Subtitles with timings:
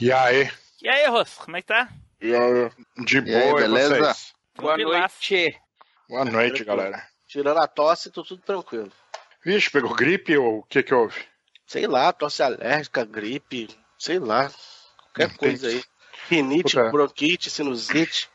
[0.00, 0.50] E aí?
[0.82, 1.88] E aí, Ross, como é que tá?
[2.20, 2.70] E aí?
[3.04, 3.98] De E aí, boa, e beleza?
[3.98, 4.34] vocês?
[4.56, 5.60] Boa noite.
[6.08, 7.02] Boa noite, galera.
[7.26, 8.90] Tirando a tosse, tô tudo tranquilo.
[9.44, 11.24] Vixe, pegou gripe ou o que que houve?
[11.66, 14.50] Sei lá, tosse alérgica, gripe, sei lá.
[15.06, 15.82] Qualquer Não coisa aí.
[16.28, 16.90] Rinite, Puta.
[16.90, 18.28] bronquite, sinusite.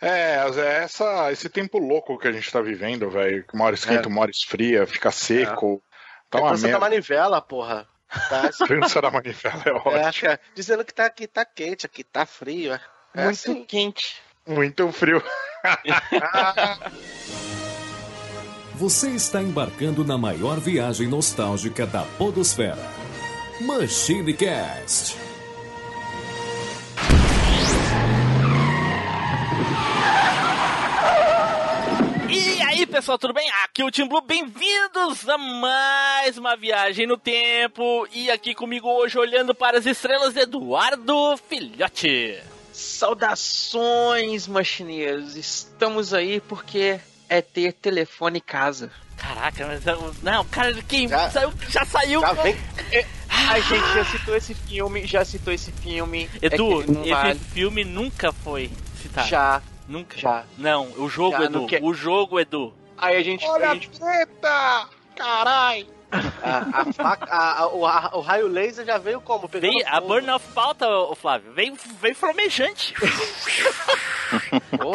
[0.00, 3.44] É, é essa, esse tempo louco que a gente tá vivendo, velho.
[3.46, 4.08] que Uma hora esquenta, É.
[4.08, 5.82] uma hora esfria, fica seco.
[6.30, 6.80] Tá é uma câncer da merda.
[6.80, 7.88] manivela, porra.
[8.28, 9.72] Tá, Câncer da manivela é é,
[10.06, 10.30] ótimo.
[10.30, 12.72] é, dizendo que tá aqui tá quente, aqui tá frio.
[12.72, 12.80] É,
[13.14, 13.64] é Muito assim.
[13.64, 14.22] quente.
[14.46, 15.22] Muito frio.
[18.74, 22.76] Você está embarcando na maior viagem nostálgica da Podosfera.
[23.60, 25.23] Machine Cast.
[32.94, 33.50] Pessoal, tudo bem?
[33.64, 38.06] Aqui é o Tim Blue, bem-vindos a mais uma viagem no tempo.
[38.12, 42.38] E aqui comigo hoje, olhando para as estrelas, Eduardo Filhote.
[42.72, 45.34] Saudações, machineiros.
[45.36, 48.92] Estamos aí porque é ter telefone em casa.
[49.16, 52.20] Caraca, mas eu- não, cara, quem Já- saiu, já saiu.
[52.20, 52.56] Já vem.
[53.28, 56.30] A gente já citou esse filme, já citou esse filme.
[56.40, 57.38] Edu, é que não esse vale.
[57.40, 58.70] filme nunca foi
[59.02, 59.26] citado.
[59.28, 60.16] Já, Nunca.
[60.16, 60.44] já.
[60.56, 61.66] Não, o jogo, Já, Edu.
[61.82, 62.72] O jogo, Edu.
[62.98, 63.44] Aí a gente.
[63.46, 64.88] a gente treta!
[65.16, 65.86] Carai!
[66.42, 69.48] A, a faca, a- a- o, a- o raio laser já veio como?
[69.48, 72.94] Veio, a burn of pauta, ô Flávio, veio, veio flamejante.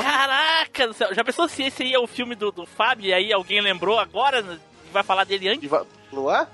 [0.01, 1.13] Caraca do céu.
[1.13, 3.99] Já pensou se esse aí é o filme do, do Fábio e aí alguém lembrou
[3.99, 5.61] agora e vai falar dele antes?
[5.61, 6.47] De va- Não é?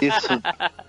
[0.00, 0.28] Isso,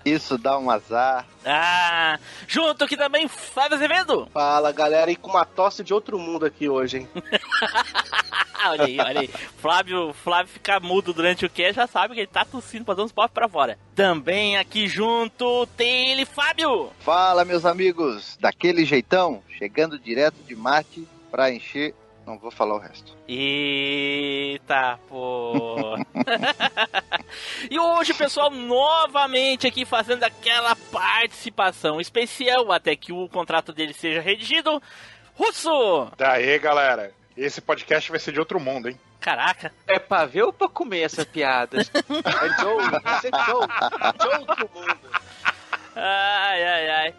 [0.04, 1.26] isso dá um azar.
[1.44, 4.28] Ah, junto aqui também, Flávio Azevedo.
[4.32, 7.08] Fala, galera, e com uma tosse de outro mundo aqui hoje, hein?
[8.68, 9.28] Olha aí, olha aí.
[9.58, 13.04] Flávio, Flávio ficar mudo durante o que já sabe que ele tá tossindo pra dar
[13.04, 13.78] uns pop pra fora.
[13.94, 16.90] Também aqui junto tem ele, Fábio.
[17.00, 21.94] Fala, meus amigos, daquele jeitão, chegando direto de Marte pra encher.
[22.26, 23.16] Não vou falar o resto.
[23.28, 25.94] Eita, pô.
[27.70, 34.20] e hoje, pessoal, novamente aqui fazendo aquela participação especial até que o contrato dele seja
[34.20, 34.82] redigido.
[35.34, 36.10] Russo!
[36.18, 37.12] Daí, galera.
[37.36, 38.98] Esse podcast vai ser de outro mundo, hein?
[39.20, 41.78] Caraca, É pra ver ou pra comer essa piada?
[41.82, 42.84] É Joe,
[43.16, 43.66] esse é Joe.
[44.22, 44.98] Joe do mundo.
[45.94, 47.14] Ai, ai, ai.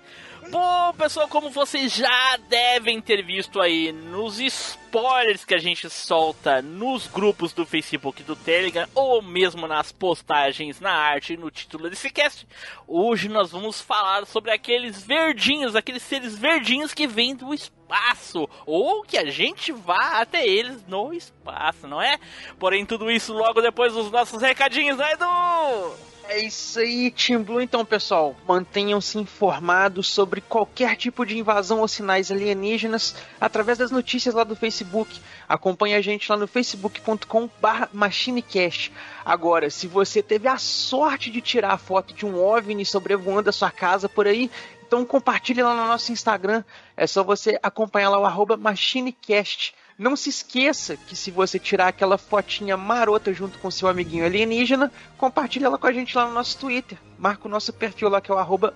[0.49, 6.61] Bom, pessoal, como vocês já devem ter visto aí nos spoilers que a gente solta
[6.61, 11.51] nos grupos do Facebook e do Telegram, ou mesmo nas postagens na arte e no
[11.51, 12.47] título desse cast,
[12.87, 19.03] hoje nós vamos falar sobre aqueles verdinhos, aqueles seres verdinhos que vêm do espaço, ou
[19.03, 22.17] que a gente vá até eles no espaço, não é?
[22.57, 26.06] Porém, tudo isso logo depois dos nossos recadinhos, né, Edu?
[26.29, 27.61] É isso aí, Team Blue.
[27.61, 34.35] Então, pessoal, mantenham-se informados sobre qualquer tipo de invasão ou sinais alienígenas através das notícias
[34.35, 35.21] lá do Facebook.
[35.47, 38.91] Acompanhe a gente lá no facebook.com/barra machinecast.
[39.23, 43.53] Agora, se você teve a sorte de tirar a foto de um OVNI sobrevoando a
[43.53, 44.51] sua casa por aí,
[44.85, 46.61] então compartilhe lá no nosso Instagram.
[46.97, 49.73] É só você acompanhar lá o machinecast.
[49.97, 54.91] Não se esqueça que se você tirar aquela fotinha marota junto com seu amiguinho alienígena,
[55.17, 56.99] compartilha ela com a gente lá no nosso Twitter.
[57.17, 58.75] Marca o nosso perfil lá que é o arroba.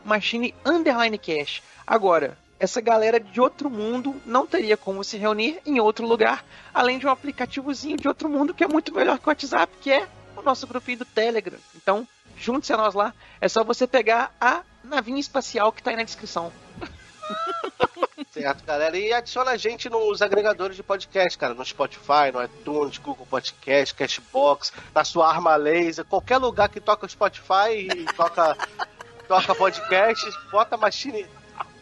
[1.85, 6.43] Agora, essa galera de outro mundo não teria como se reunir em outro lugar,
[6.73, 9.91] além de um aplicativozinho de outro mundo que é muito melhor que o WhatsApp, que
[9.91, 11.59] é o nosso grupinho do Telegram.
[11.75, 13.13] Então, junte-se a nós lá.
[13.39, 16.51] É só você pegar a navinha espacial que tá aí na descrição.
[18.31, 18.97] Certo, galera.
[18.97, 21.53] E adiciona a gente nos agregadores de podcast, cara.
[21.53, 27.07] No Spotify, no iTunes, Google Podcast, Cashbox, na sua arma laser, qualquer lugar que toca
[27.09, 28.55] Spotify e toca,
[29.27, 31.25] toca podcast, bota Machine,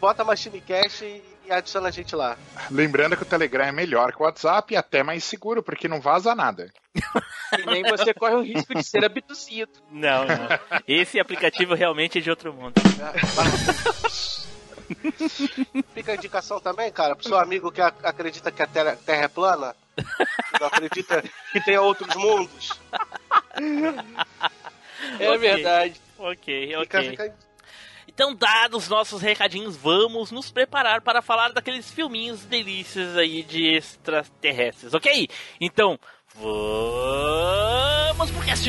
[0.00, 2.36] bota Machine Cash e, adiciona a gente lá.
[2.70, 6.00] Lembrando que o Telegram é melhor que o WhatsApp e até mais seguro, porque não
[6.00, 6.68] vaza nada.
[7.52, 9.72] E nem você corre o risco de ser abduzido.
[9.90, 10.48] Não, não.
[10.86, 12.74] Esse aplicativo realmente é de outro mundo.
[15.94, 19.24] Fica a indicação também, cara, pro seu amigo que ac- acredita que a terra, terra
[19.24, 19.74] é plana,
[20.60, 21.22] não acredita
[21.52, 22.80] que tem outros mundos.
[25.18, 25.38] É Ok.
[25.38, 26.00] verdade.
[26.18, 27.10] Ok, Fica, ok.
[27.10, 27.34] fica
[28.06, 34.92] Então, dados nossos recadinhos, vamos nos preparar para falar daqueles filminhos delícias aí de extraterrestres,
[34.94, 35.28] ok?
[35.60, 35.98] Então,
[38.16, 38.68] vamos pro cast!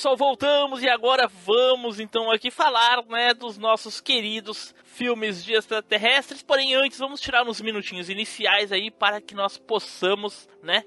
[0.00, 6.42] Pessoal, voltamos e agora vamos então aqui falar, né, dos nossos queridos filmes de extraterrestres.
[6.42, 10.84] Porém, antes vamos tirar uns minutinhos iniciais aí para que nós possamos, né,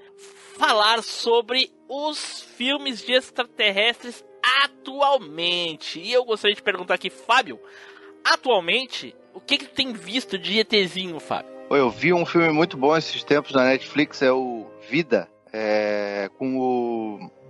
[0.57, 4.25] falar sobre os filmes de extraterrestres
[4.63, 5.99] atualmente.
[5.99, 7.59] E eu gostaria de perguntar aqui, Fábio,
[8.25, 11.53] atualmente, o que que tem visto de ETzinho, Fábio?
[11.69, 16.57] Eu vi um filme muito bom esses tempos na Netflix, é o Vida, é, com
[16.57, 17.42] o.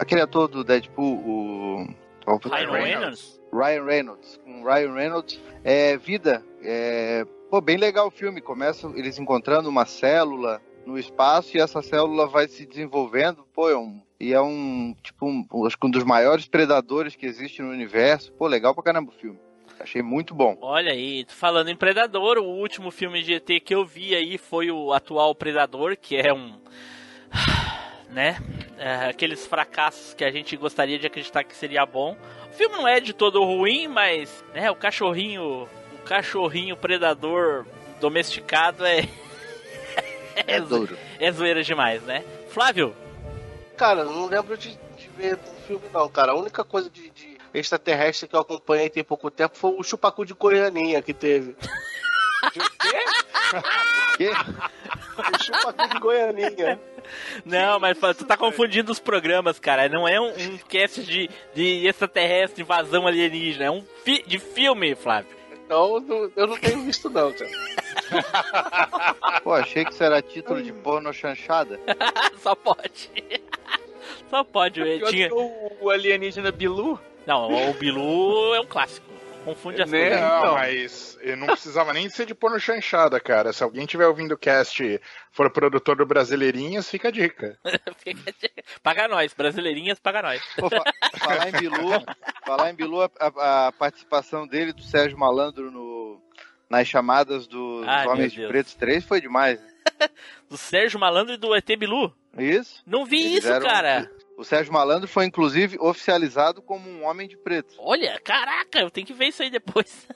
[0.00, 1.86] aquele ator do Deadpool, o.
[2.48, 3.40] Ryan Reynolds?
[3.52, 4.40] Ryan Reynolds.
[4.44, 5.40] Com Ryan Reynolds.
[5.62, 6.44] É, Vida.
[6.62, 8.40] É, pô, bem legal o filme.
[8.40, 13.44] Começa eles encontrando uma célula no espaço e essa célula vai se desenvolvendo.
[13.52, 14.00] Pô, é um.
[14.18, 18.32] E é um, tipo, um, acho que um dos maiores predadores que existe no universo.
[18.32, 19.38] Pô, legal pra caramba o filme.
[19.78, 20.58] Achei muito bom.
[20.60, 24.70] Olha aí, falando em Predador, o último filme de ET que eu vi aí foi
[24.70, 26.60] o atual Predador, que é um.
[28.10, 28.38] Né?
[28.78, 32.16] É, aqueles fracassos que a gente gostaria de acreditar que seria bom.
[32.50, 35.68] O filme não é de todo ruim, mas, né, o cachorrinho.
[35.94, 37.66] O cachorrinho predador
[38.00, 39.08] domesticado é.
[40.46, 40.96] É duro.
[41.18, 42.24] é zoeira demais, né?
[42.48, 42.94] Flávio,
[43.80, 46.32] Cara, não lembro de, de ver o filme, não, cara.
[46.32, 50.26] A única coisa de, de extraterrestre que eu acompanhei tem pouco tempo foi o chupacu
[50.26, 51.56] de Goianinha que teve.
[54.18, 54.28] Que?
[55.16, 56.78] O chupacu de Goianinha.
[57.44, 59.88] Não, mas tu tá confundindo os programas, cara.
[59.88, 63.64] Não é um, um cast de, de extraterrestre, invasão alienígena.
[63.66, 65.30] É um fi de filme, Flávio.
[65.64, 67.50] Então não- eu não tenho visto, não, cara.
[69.42, 71.78] Pô, achei que isso era título de porno chanchada.
[72.42, 73.10] Só pode.
[74.28, 74.82] Só pode.
[74.82, 75.32] Pior Tinha...
[75.34, 76.98] o, o alienígena Bilu.
[77.26, 79.06] Não, o Bilu é um clássico.
[79.44, 80.00] Confunde as Né?
[80.10, 80.20] coisas.
[80.20, 80.54] Não, Então.
[80.54, 83.52] mas eu não precisava nem ser de pôr no chanchada, cara.
[83.52, 85.00] Se alguém tiver ouvindo o cast
[85.32, 87.58] for produtor do Brasileirinhas, fica a dica.
[88.82, 90.42] Paga nós, brasileirinhas, paga nós.
[90.56, 90.84] Pô, fa-
[91.18, 91.90] falar em Bilu,
[92.44, 96.20] falar em Bilu, a, a- a participação dele, do Sérgio Malandro, no,
[96.68, 98.46] nas chamadas dos Ai, meu Homens de.
[98.46, 99.60] Pretos 3 foi demais.
[100.48, 102.12] Do Sérgio Malandro e do ET Bilu.
[102.36, 102.82] Isso?
[102.86, 104.10] Não vi Eles isso, eram- cara.
[104.40, 107.74] O Sérgio Malandro foi, inclusive, oficializado como um homem de preto.
[107.78, 110.08] Olha, caraca, eu tenho que ver isso aí depois.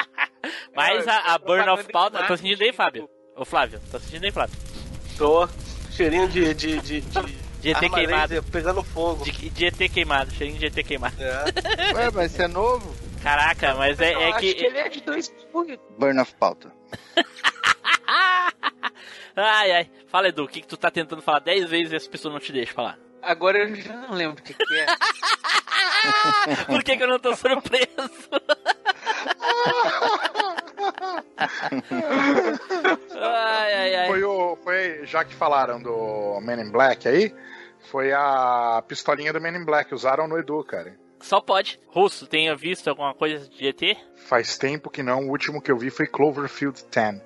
[0.74, 2.22] Mas a, a Burn of Pauta.
[2.22, 3.10] de Tá assistindo aí, Fábio?
[3.36, 4.56] Ô, Flávio, tá assistindo aí, Flávio?
[5.18, 5.46] Tô.
[5.90, 6.54] Cheirinho de.
[6.54, 7.20] de, de, de
[7.60, 8.34] De ET arma queimado.
[8.34, 9.22] laser pegando fogo.
[9.22, 11.14] De, de ET queimado, cheirinho de ET queimado.
[11.22, 11.92] É.
[11.94, 12.96] Ué, mas isso é novo?
[13.22, 14.54] Caraca, mas é, é acho que.
[14.54, 15.30] que ele é de dois.
[15.98, 16.72] Burn of Pauta.
[19.36, 19.90] Ai, ai.
[20.08, 22.40] Fala, Edu, o que, que tu tá tentando falar 10 vezes e as pessoas não
[22.40, 22.98] te deixam falar?
[23.22, 24.86] Agora eu já não lembro o que, que é.
[26.66, 27.86] Por que, que eu não tô surpreso?
[33.14, 34.08] ai, ai, ai.
[34.08, 34.56] Foi o.
[34.56, 37.34] Foi, já que falaram do Men in Black aí,
[37.90, 40.96] foi a pistolinha do Men in Black, usaram no Edu, cara.
[41.20, 41.78] Só pode.
[41.88, 43.96] Russo, tenha visto alguma coisa de ET?
[44.26, 47.22] Faz tempo que não, o último que eu vi foi Cloverfield 10,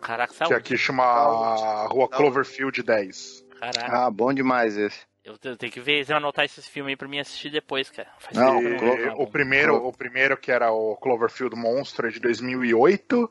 [0.00, 0.54] Caraca, que saúde.
[0.54, 3.44] aqui chama a Rua Cloverfield 10.
[3.60, 5.09] Caraca, Ah, bom demais esse.
[5.42, 8.08] Eu, tenho que ver, eu anotar esses filmes aí pra mim assistir depois, cara.
[8.18, 12.20] Faz Não, E Clover- o primeiro, o primeiro que era o Cloverfield Monstro é de
[12.20, 13.30] 2008,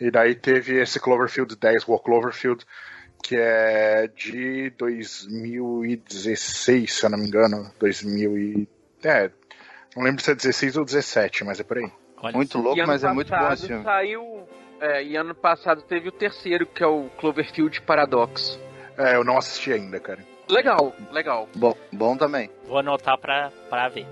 [0.00, 2.64] e daí teve esse Cloverfield 10, Rua Cloverfield,
[3.22, 8.68] que é de 2016, se eu não me engano, 2000 e...
[9.02, 9.30] É,
[9.96, 11.90] não lembro se é 16 ou 17, mas é por aí.
[12.22, 13.82] Olha Muito louco, mas é muito bom esse filme.
[13.82, 14.46] Saiu.
[14.80, 18.58] É, e ano passado teve o terceiro, que é o Cloverfield Paradox.
[18.96, 20.24] É, eu não assisti ainda, cara.
[20.50, 21.48] Legal, legal.
[21.54, 22.50] Bom, bom também.
[22.66, 24.06] Vou anotar pra, pra ver.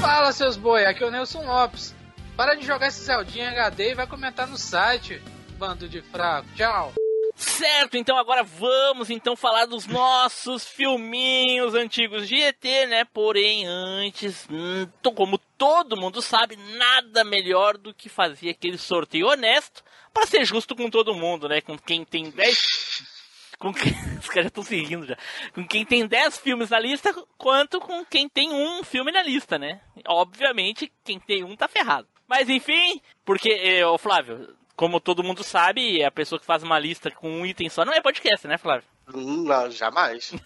[0.00, 1.94] Fala, seus boi, aqui é o Nelson Lopes.
[2.36, 5.22] Para de jogar esse Zeldinha HD e vai comentar no site,
[5.58, 6.46] bando de fraco.
[6.54, 6.92] Tchau.
[7.34, 13.04] Certo, então agora vamos então falar dos nossos filminhos antigos de ET, né?
[13.04, 19.82] Porém, antes, hum, como todo mundo sabe, nada melhor do que fazer aquele sorteio honesto
[20.16, 21.60] para ser justo com todo mundo, né?
[21.60, 23.16] Com quem tem 10
[23.60, 25.16] com quem, os caras já estão se rindo já,
[25.54, 29.58] com quem tem 10 filmes na lista, quanto com quem tem um filme na lista,
[29.58, 29.80] né?
[30.06, 32.08] Obviamente, quem tem um tá ferrado.
[32.26, 37.10] Mas enfim, porque, ô Flávio, como todo mundo sabe, a pessoa que faz uma lista
[37.10, 38.88] com um item só não é podcast, né, Flávio?
[39.12, 40.32] Não, jamais.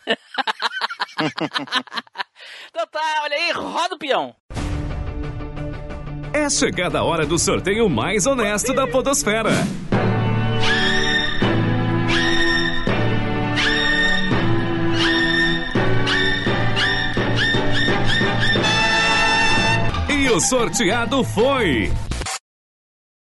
[2.70, 4.34] Então tá, olha aí, roda o peão.
[6.32, 9.50] É chegada a hora do sorteio mais honesto da Podosfera.
[20.08, 21.90] E o sorteado foi.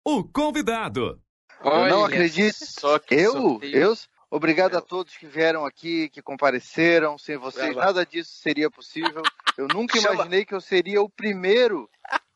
[0.06, 1.20] O convidado.
[1.64, 2.58] Eu não Olha acredito.
[2.60, 3.32] Só que Eu?
[3.32, 3.76] sorteio.
[3.76, 3.94] Eu?
[4.30, 7.18] Obrigado a todos que vieram aqui, que compareceram.
[7.18, 9.22] Sem vocês, nada disso seria possível.
[9.56, 11.88] Eu nunca imaginei que eu seria o primeiro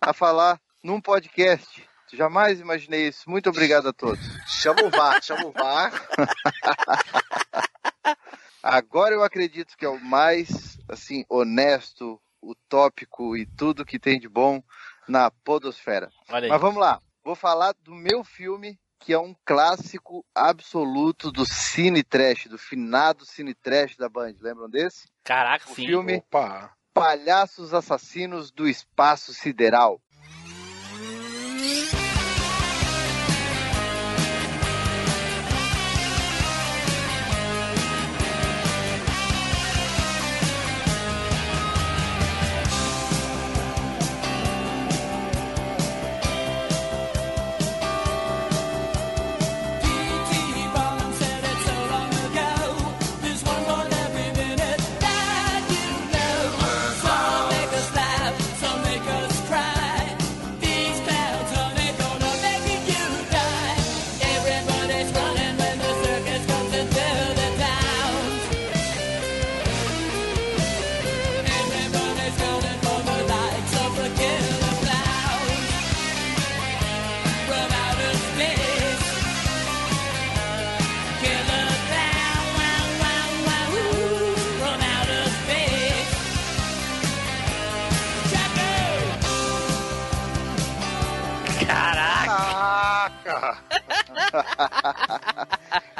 [0.08, 1.86] a falar num podcast.
[2.10, 3.28] Jamais imaginei isso.
[3.28, 4.24] Muito obrigado a todos.
[4.46, 5.92] Chama o VAR, chama o VAR.
[8.62, 14.30] Agora eu acredito que é o mais assim honesto, utópico e tudo que tem de
[14.30, 14.62] bom
[15.06, 16.10] na podosfera.
[16.26, 17.02] Mas vamos lá.
[17.22, 23.26] Vou falar do meu filme, que é um clássico absoluto do Cine Trash, do finado
[23.26, 24.32] Cine Trash da Band.
[24.40, 25.06] Lembram desse?
[25.22, 25.86] Caraca, o sim.
[25.86, 26.74] filme- Opa.
[26.98, 30.00] Palhaços Assassinos do Espaço Sideral.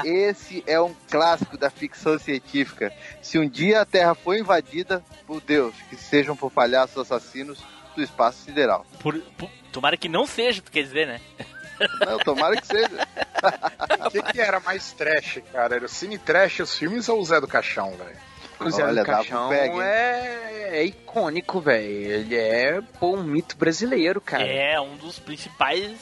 [0.08, 2.92] Esse é um clássico da ficção científica.
[3.20, 7.62] Se um dia a Terra for invadida, por Deus, que sejam por palhaços assassinos
[7.94, 8.86] do espaço sideral.
[9.00, 11.20] Por- por- tomara que não seja, tu quer dizer, né?
[12.06, 13.06] Não, tomara que seja.
[14.06, 15.76] O que, que era mais trash, cara?
[15.76, 18.16] Era o Cine Trash, os filmes ou o Zé do Caixão, velho?
[18.60, 21.86] O Zé Olha, do um Caixão é, é icônico, velho.
[21.86, 24.42] Ele é pô, um mito brasileiro, cara.
[24.44, 25.92] É um dos principais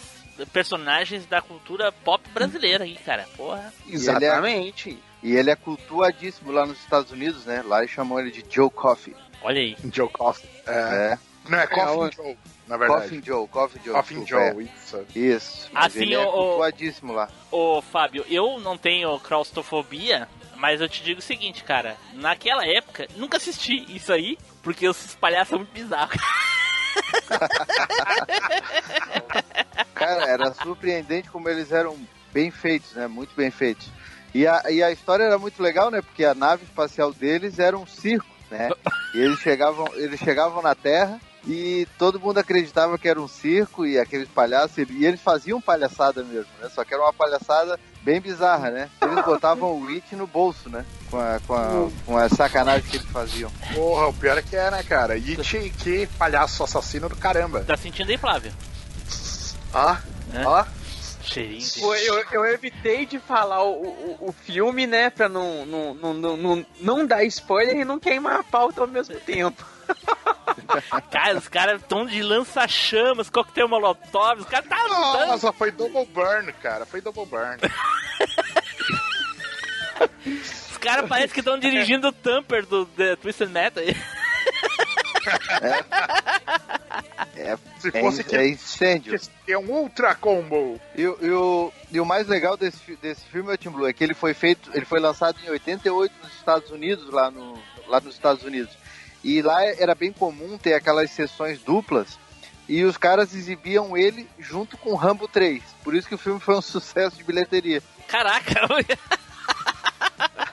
[0.53, 3.27] personagens da cultura pop brasileira aí, cara.
[3.37, 3.73] Porra.
[3.89, 4.99] Exatamente.
[5.23, 7.63] E ele é cultuadíssimo lá nos Estados Unidos, né?
[7.67, 9.15] Lá eles chamam ele de Joe Coffey.
[9.43, 9.77] Olha aí.
[9.93, 10.47] Joe Coffin.
[10.67, 10.73] É,
[11.15, 11.19] É.
[11.49, 13.03] Não, é Coffin o- Joe, na verdade.
[13.03, 13.95] Coffin Joe, Coffin Joe.
[13.95, 14.97] Coffin Joe, isso.
[14.97, 15.19] é.
[15.19, 15.69] Isso.
[15.73, 17.29] Mas Assim, ele é o- o- cultuadíssimo lá.
[17.53, 21.97] Ô, Fábio, eu não tenho claustrofobia, mas eu te digo o seguinte, cara.
[22.15, 26.17] Naquela época, nunca assisti isso aí, porque esses palhaços são muito bizarros.
[29.95, 31.97] Cara, era surpreendente como eles eram
[32.33, 33.07] bem feitos, né?
[33.07, 33.91] Muito bem feitos.
[34.35, 36.03] E a, e a história era muito legal, né?
[36.03, 38.71] Porque a nave espacial deles era um circo, né?
[39.15, 43.87] E eles chegavam, eles chegavam na Terra e todo mundo acreditava que era um circo
[43.87, 46.69] e aqueles palhaços, e eles faziam palhaçada mesmo, né?
[46.75, 48.91] Só que era uma palhaçada bem bizarra, né?
[49.01, 50.85] Eles botavam o It no bolso, né?
[51.11, 53.51] Com a, com a, com a sacanagem que eles faziam.
[53.75, 55.15] Porra, o pior é que é, né, cara?
[55.15, 57.61] It, que palhaço assassino do caramba.
[57.65, 58.53] Tá sentindo aí, Flávio?
[59.73, 59.97] Ó,
[60.35, 60.45] Hã?
[60.45, 60.65] ó.
[61.23, 61.81] Cheirinho de...
[61.81, 65.11] Pô, eu, eu evitei de falar o, o, o filme, né?
[65.11, 68.87] Pra não, não, não, não, não, não dar spoiler e não queimar a pauta ao
[68.87, 69.65] mesmo tempo.
[71.11, 75.27] Cara, os caras tão de lança-chamas, coquetel molotov, os caras tá lutando.
[75.33, 76.85] Nossa, foi double burn, cara.
[76.87, 77.59] Foi double burn.
[80.71, 83.83] Os caras parecem que estão dirigindo o Tamper do The Twisted Metal.
[83.83, 83.97] aí.
[87.37, 89.21] É, Se é, fosse in- que é incêndio.
[89.49, 90.81] é um ultra combo.
[90.95, 93.93] E, o- e o, e o mais legal desse, desse filme, é, Tim Blue, é
[93.93, 98.01] que ele foi feito, ele foi lançado em 88 nos Estados Unidos, lá, no, lá
[98.01, 98.77] nos Estados Unidos.
[99.27, 102.17] E lá era bem comum ter aquelas sessões duplas,
[102.69, 105.61] e os caras exibiam ele junto com Rambo 3.
[105.83, 107.83] Por isso que o filme foi um sucesso de bilheteria.
[108.07, 108.69] Caraca!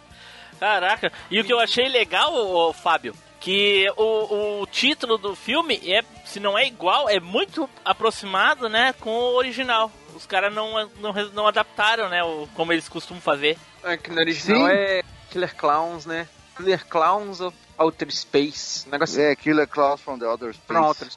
[0.59, 1.13] Caraca!
[1.29, 6.03] E o que eu achei legal, ô, Fábio, que o, o título do filme é,
[6.25, 9.91] se não é igual, é muito aproximado, né, com o original.
[10.15, 12.23] os caras não, não, não adaptaram, né?
[12.23, 13.55] O, como eles costumam fazer.
[13.83, 14.73] É que no original Sim.
[14.73, 16.27] é Killer Clowns, né?
[16.57, 18.87] Killer Clowns of Outer Space.
[18.89, 20.67] Negócio É, Killer Clowns from the Outer Space.
[20.67, 21.07] from Outer.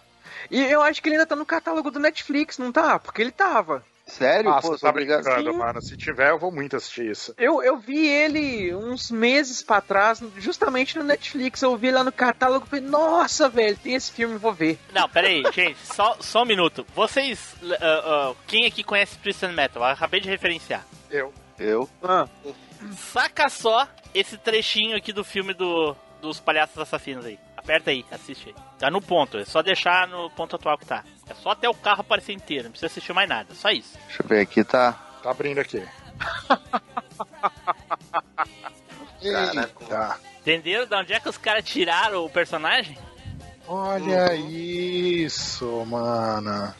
[0.50, 2.98] E eu acho que ele ainda tá no catálogo do Netflix, não tá?
[2.98, 3.84] Porque ele tava.
[4.06, 4.50] Sério?
[4.52, 5.24] Ah, Pô, tá obrigado.
[5.24, 5.58] brincando, Sim.
[5.58, 5.82] mano.
[5.82, 7.34] Se tiver, eu vou muito assistir isso.
[7.36, 11.60] Eu, eu vi ele uns meses pra trás, justamente no Netflix.
[11.62, 14.78] Eu vi lá no catálogo e falei, nossa, velho, tem esse filme, vou ver.
[14.92, 16.86] Não, pera aí, gente, só, só um minuto.
[16.94, 19.82] Vocês, ah, ah, quem aqui conhece Twisted Metal?
[19.82, 20.86] Eu acabei de referenciar.
[21.10, 21.34] Eu.
[21.58, 21.90] Eu?
[22.00, 22.28] Ah,
[23.12, 25.96] Saca só esse trechinho aqui do filme do,
[26.26, 27.38] dos palhaços assassinos aí.
[27.56, 28.54] Aperta aí, assiste aí.
[28.78, 31.04] Tá no ponto, é só deixar no ponto atual que tá.
[31.28, 33.98] É só até o carro aparecer inteiro, não precisa assistir mais nada, só isso.
[34.06, 34.92] Deixa eu ver aqui, tá.
[35.22, 35.82] Tá abrindo aqui.
[39.22, 39.84] Caraca.
[39.88, 40.18] Tá.
[40.40, 42.96] Entenderam de onde é que os caras tiraram o personagem?
[43.66, 46.72] Olha isso, mano.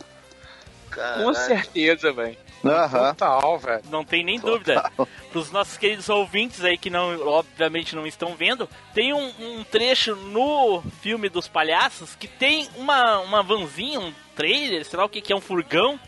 [0.88, 1.34] com Caraca.
[1.34, 2.36] certeza, velho.
[2.70, 3.14] Aham.
[3.14, 3.82] Total, velho.
[3.90, 4.90] Não tem nem dúvida.
[5.30, 10.14] Pros nossos queridos ouvintes aí que não, obviamente não estão vendo, tem um, um trecho
[10.16, 15.20] no filme dos palhaços que tem uma, uma vanzinha, um trailer, sei lá o que,
[15.20, 15.98] que é um furgão,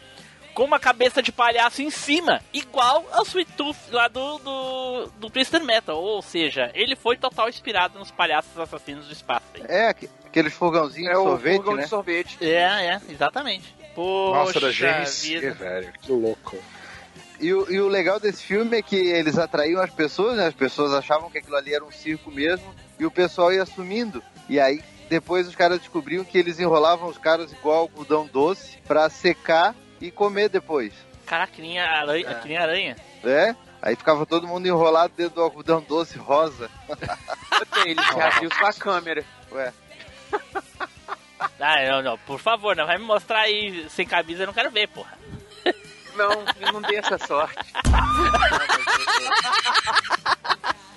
[0.55, 5.31] com uma cabeça de palhaço em cima, igual ao Sweet Tooth lá do, do, do
[5.31, 5.97] Twister Metal.
[5.97, 9.47] Ou seja, ele foi total inspirado nos palhaços assassinos do espaço.
[9.55, 9.63] aí.
[9.69, 11.83] É, aqu- aqueles fogãozinhos É de o sorvete, fogão né?
[11.85, 12.39] de sorvete.
[12.41, 12.55] É,
[12.87, 13.73] é, exatamente.
[13.95, 15.53] Poxa Nossa, da James, vida.
[15.55, 15.93] velho.
[16.01, 16.57] Que louco.
[17.41, 20.47] E o, e o legal desse filme é que eles atraíam as pessoas, né?
[20.47, 24.23] As pessoas achavam que aquilo ali era um circo mesmo, e o pessoal ia sumindo.
[24.49, 29.09] E aí, depois os caras descobriam que eles enrolavam os caras igual algodão doce pra
[29.09, 30.93] secar e comer depois,
[31.27, 32.27] Caraca, que nem aranha.
[32.29, 32.35] É.
[32.35, 32.97] Que nem aranha.
[33.23, 33.55] né?
[33.83, 36.71] Aí ficava todo mundo enrolado dentro do algodão doce rosa.
[37.87, 39.25] Ele já viu sua câmera.
[39.53, 39.73] Ué,
[41.61, 44.71] Ah, não, não, por favor, não vai me mostrar aí sem camisa, eu não quero
[44.71, 45.13] ver, porra.
[46.17, 47.57] Não, eu não dei essa sorte.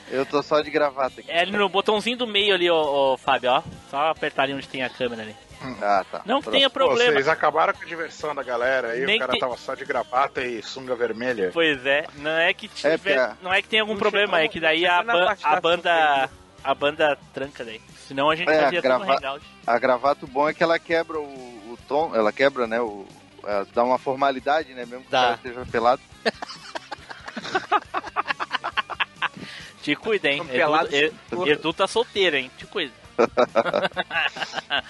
[0.09, 1.31] eu tô só de gravata aqui.
[1.31, 3.63] É ali no botãozinho do meio ali, ô, ô, Fábio, ó.
[3.89, 5.35] Só apertar ali onde tem a câmera ali.
[5.81, 6.21] Ah, tá.
[6.25, 6.51] Não que Pronto.
[6.55, 7.11] tenha Pô, problema.
[7.13, 9.05] vocês acabaram com a diversão da galera aí.
[9.05, 11.51] Nem o cara que- tava só de gravata e sunga vermelha.
[11.53, 14.45] Pois é, não é que tiver, É, não é que tem algum Não problema, chegou-
[14.45, 16.29] é que daí a, ban- a da banda
[16.63, 17.79] a banda tranca daí.
[18.11, 19.45] Senão a gente É, fazia grava- tudo no hangout.
[19.65, 22.81] A gravata o bom é que ela quebra o, o tom, ela quebra, né?
[22.81, 23.05] O,
[23.45, 24.85] é, dá uma formalidade, né?
[24.85, 25.19] Mesmo que Dá.
[25.19, 26.01] o cara esteja pelado.
[29.81, 30.45] Te cuida, hein?
[30.45, 31.15] Pelado, Edu.
[31.31, 32.51] Edu, Edu tá solteiro, hein?
[32.57, 32.91] Te cuida.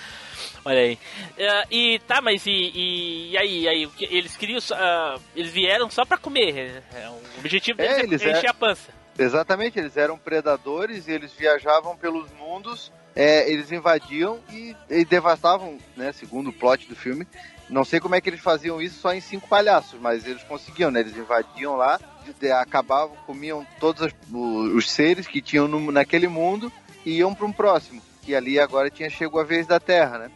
[0.66, 0.98] Olha aí.
[1.38, 3.90] É, e tá, mas e, e, e aí, e aí?
[4.02, 4.58] Eles queriam.
[4.74, 6.82] ah, eles vieram só pra comer.
[6.94, 8.90] é, o objetivo deles É, é, eles encher é- a pança.
[9.20, 15.78] Exatamente, eles eram predadores e eles viajavam pelos mundos, é, eles invadiam e, e devastavam,
[15.96, 16.12] né?
[16.14, 17.28] Segundo o plot do filme.
[17.70, 20.92] Não sei como é que eles faziam isso só em cinco palhaços, mas eles conseguiam,
[20.92, 21.00] né?
[21.00, 22.00] Eles invadiam lá,
[22.40, 26.72] de- acabavam, comiam todos as- o- os seres que tinham no- naquele mundo
[27.06, 28.02] e iam para um próximo.
[28.24, 30.32] Que ali agora tinha chegado a vez da Terra, né?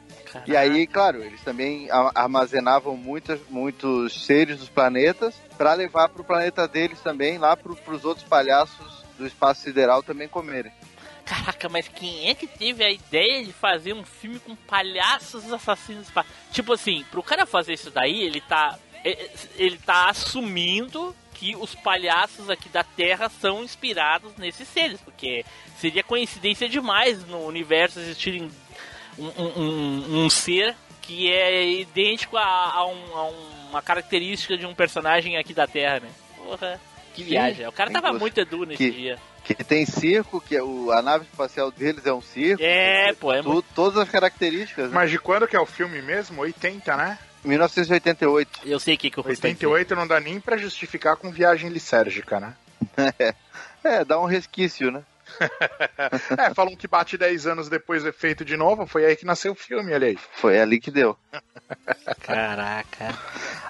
[0.47, 6.25] E aí, claro, eles também armazenavam muitas, muitos seres dos planetas para levar para o
[6.25, 10.71] planeta deles também, lá para os outros palhaços do espaço sideral também comerem.
[11.25, 16.07] Caraca, mas quem é que teve a ideia de fazer um filme com palhaços assassinos?
[16.51, 18.77] Tipo assim, pro cara fazer isso daí, ele tá.
[19.03, 25.43] e- Ele tá assumindo que os palhaços aqui da Terra são inspirados nesses seres, porque
[25.79, 28.49] seria coincidência demais no universo existirem
[29.17, 33.25] um, um- um- um ser que é idêntico a, a a
[33.69, 36.09] uma característica de um personagem aqui da Terra, né?
[36.37, 36.79] Porra,
[37.13, 37.67] que viagem.
[37.67, 39.19] O cara tava muito edu nesse Que- dia.
[39.45, 42.61] Que tem circo, que é o, a nave espacial deles é um circo.
[42.63, 44.89] É, pô, é tu- todas as características.
[44.89, 44.91] né?
[44.93, 46.41] Mas de quando que é o filme mesmo?
[46.41, 47.17] 80, né?
[47.43, 48.61] 1988.
[48.65, 49.45] Eu sei o que, que eu vou dizer.
[49.47, 52.53] 88 não dá nem pra justificar com viagem lisérgica, né?
[53.83, 55.03] É, dá um resquício, né?
[56.39, 59.51] É, falam que bate 10 anos depois do efeito de novo, foi aí que nasceu
[59.51, 60.17] o filme, olha aí.
[60.33, 61.15] Foi ali que deu.
[62.21, 63.15] Caraca.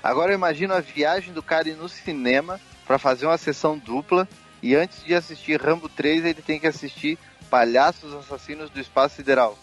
[0.01, 4.27] Agora eu imagino a viagem do cara ir no cinema para fazer uma sessão dupla
[4.67, 7.17] e antes de assistir Rambo 3 ele tem que assistir
[7.49, 9.57] Palhaços Assassinos do Espaço Sideral.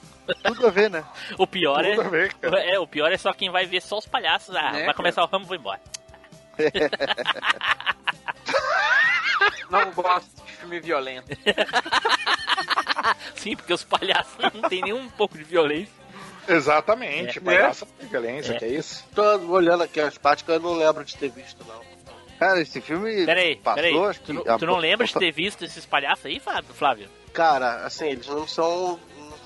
[0.45, 1.05] Tudo a ver, né?
[1.37, 2.61] O pior Tudo a é, ver, cara.
[2.65, 2.79] é.
[2.79, 4.55] O pior é só quem vai ver só os palhaços.
[4.55, 5.81] Ah, É, vai começar o ramo, vou embora.
[9.71, 11.29] Não gosto de filme violento.
[13.35, 15.93] Sim, porque os palhaços não tem nem um pouco de violência.
[16.47, 17.41] Exatamente, É.
[17.41, 18.59] palhaça por violência, É.
[18.59, 19.05] que é isso?
[19.15, 21.81] Tô olhando aqui as partes que eu não lembro de ter visto, não.
[22.43, 24.05] Cara, esse filme Peraí, passou, peraí.
[24.07, 24.59] acho Tu, que...
[24.59, 26.41] tu não lembra de ter visto esses palhaços aí?
[26.75, 27.09] Flávio?
[27.33, 28.99] Cara, assim, eles não são.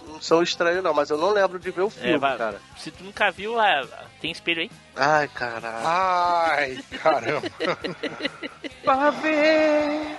[0.09, 2.61] não são estranhos, não, mas eu não lembro de ver o filme, É, cara.
[2.77, 3.87] Se tu nunca viu, ah,
[4.21, 4.71] tem espelho aí?
[4.97, 5.87] Ai, caralho.
[5.87, 7.43] Ai, caramba.
[8.83, 10.17] Pra ver.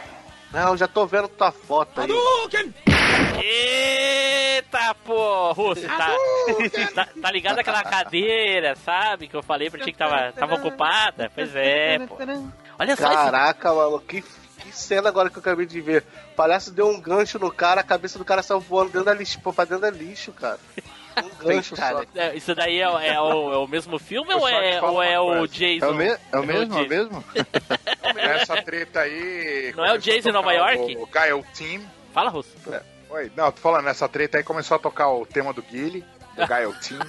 [0.52, 2.08] Não, já tô vendo tua foto aí.
[3.44, 5.52] Eita, pô!
[5.54, 6.16] Russo, tá,
[6.96, 9.28] tá, tá ligado aquela cadeira, sabe?
[9.28, 11.30] Que eu falei pra ti que tava, tava ocupada?
[11.34, 12.18] Pois é, pô.
[12.80, 16.04] Olha só esse Caraca, mano, que, que cena agora que eu acabei de ver.
[16.32, 19.14] O palhaço deu um gancho no cara, a cabeça do cara saiu voando dentro da
[19.14, 20.60] lixo, pô, pra dentro da lixo, cara.
[21.24, 22.04] Um gancho só.
[22.16, 25.04] É, Isso daí é, é o, é o mesmo filme ou é, te falo ou
[25.04, 25.48] é o.
[25.48, 25.86] Jason?
[25.86, 27.24] É o, me é o mesmo, é o mesmo?
[28.16, 29.74] Nessa treta aí.
[29.76, 30.98] Não é o Jason em Nova York?
[30.98, 31.82] O Gael Team.
[32.14, 32.50] Fala, Russo.
[33.10, 36.04] Oi, não, tô falando, nessa treta aí começou a tocar o tema do Guile,
[36.36, 37.00] do Gael Team.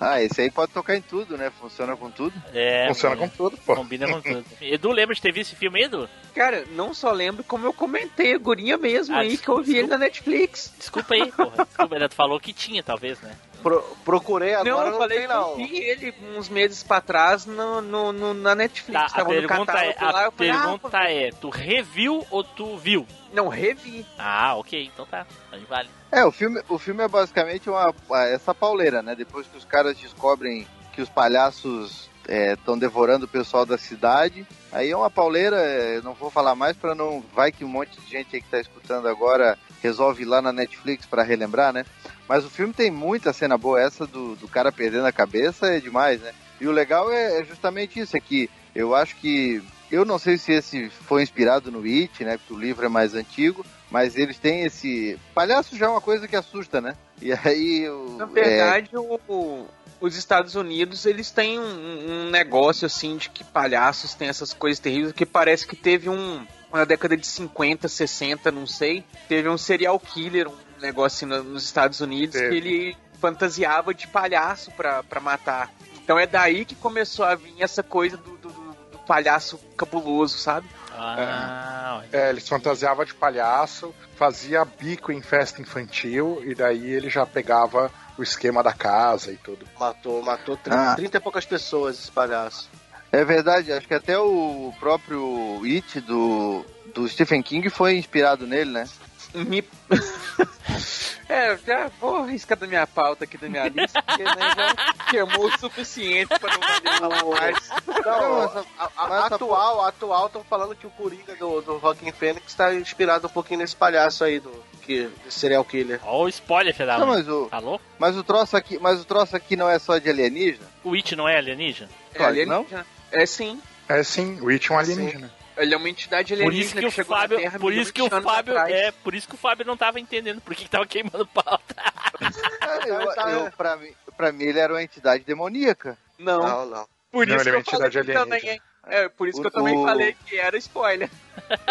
[0.00, 1.50] Ah, esse aí pode tocar em tudo, né?
[1.60, 2.32] Funciona com tudo.
[2.54, 3.74] É, Funciona com tudo, pô.
[3.74, 4.44] Combina com tudo.
[4.60, 6.08] Edu, lembra de ter visto esse filme, Edu?
[6.34, 9.56] Cara, não só lembro como eu comentei, a gurinha mesmo Ah, aí, des- que eu
[9.62, 9.98] vi ele desculpa.
[9.98, 10.72] na Netflix.
[10.78, 11.64] Desculpa aí, porra.
[11.64, 12.08] Desculpa, né?
[12.08, 13.32] tu falou que tinha, talvez, né?
[13.62, 15.56] Pro- procurei agora, não, não, eu falei tem não.
[15.56, 19.12] vi ele uns meses pra trás no, no, no- na Netflix.
[19.12, 22.44] Tá, a pergunta é, lá, a eu falei, ah, pergunta pô, é, tu reviu ou
[22.44, 23.06] tu viu?
[23.32, 24.06] Não, revi.
[24.18, 25.26] Ah, ok, então tá.
[25.50, 25.88] Aí vale.
[26.10, 27.92] É, o filme, o filme é basicamente uma,
[28.26, 29.14] essa pauleira, né?
[29.14, 34.90] Depois que os caras descobrem que os palhaços estão devorando o pessoal da cidade, aí
[34.90, 37.22] é uma pauleira, é, não vou falar mais para não...
[37.34, 40.52] Vai que um monte de gente aí que tá escutando agora resolve ir lá na
[40.52, 41.84] Netflix para relembrar, né?
[42.28, 45.80] Mas o filme tem muita cena boa, essa do, do cara perdendo a cabeça é
[45.80, 46.32] demais, né?
[46.60, 49.62] E o legal é, é justamente isso, é que eu acho que...
[49.90, 52.36] Eu não sei se esse foi inspirado no It, né?
[52.36, 55.18] Porque o livro é mais antigo, mas eles têm esse.
[55.34, 56.94] Palhaço já é uma coisa que assusta, né?
[57.22, 57.88] E aí.
[57.88, 58.16] O...
[58.18, 59.66] Na verdade, o- o-
[59.98, 64.78] os Estados Unidos, eles têm um, um negócio, assim, de que palhaços têm essas coisas
[64.78, 66.46] terríveis, que parece que teve um...
[66.70, 71.44] Na década de 50, 60, não sei, teve um serial killer, um negócio assim, no-
[71.52, 72.48] nos Estados Unidos, Teve.
[72.50, 75.72] que ele fantasiava de palhaço pra, pra matar.
[76.02, 80.66] Então é daí que começou a vir essa coisa do, do- do- palhaço cabuloso, sabe?
[80.92, 82.08] Ah, olha.
[82.12, 87.90] É, eles fantasiavam de palhaço, fazia bico em festa infantil e daí ele já pegava
[88.18, 89.66] o esquema da casa e tudo.
[89.78, 90.94] Matou, matou 30, Ah.
[90.96, 92.68] 30 e poucas pessoas esse palhaço.
[93.10, 96.64] É verdade, acho que até o próprio It do,
[96.94, 98.88] do Stephen King foi inspirado nele, né?
[99.34, 99.62] Me...
[101.28, 105.46] é, já vou riscar da minha pauta aqui, da minha lista, porque né, já queimou
[105.46, 107.68] o suficiente pra não poder falar mais.
[108.04, 112.54] Não, mas a- a- atual, atual, estão falando que o Coringa do, do Rockin' Fênix
[112.54, 114.50] tá inspirado um pouquinho nesse palhaço aí do
[114.82, 116.00] que, serial killer.
[116.04, 117.84] Ó o spoiler, filho da Não, mas o, Tá louco?
[117.98, 120.66] mas o troço aqui, mas o troço aqui não é só de alienígena?
[120.82, 121.90] O It não é alienígena?
[122.14, 122.86] É alienígena?
[123.12, 123.60] É sim.
[123.88, 125.30] É sim, o It é um alienígena.
[125.58, 127.92] Ele é uma entidade Por alienígena isso que o chegou Fábio, na Terra por isso
[127.92, 128.74] que o Fábio, atrás.
[128.74, 131.74] é, por isso que o Fábio não tava entendendo por que, que tava queimando pauta.
[132.86, 135.96] Eu, tá- eu, pra, mim, pra mim ele era uma entidade demoníaca.
[136.18, 136.86] Não, Não, não.
[137.10, 138.52] por Não, isso ele que é eu uma entidade alienígena.
[138.54, 138.60] hein?
[138.86, 141.10] É, por isso que eu O- também o- falei que era spoiler.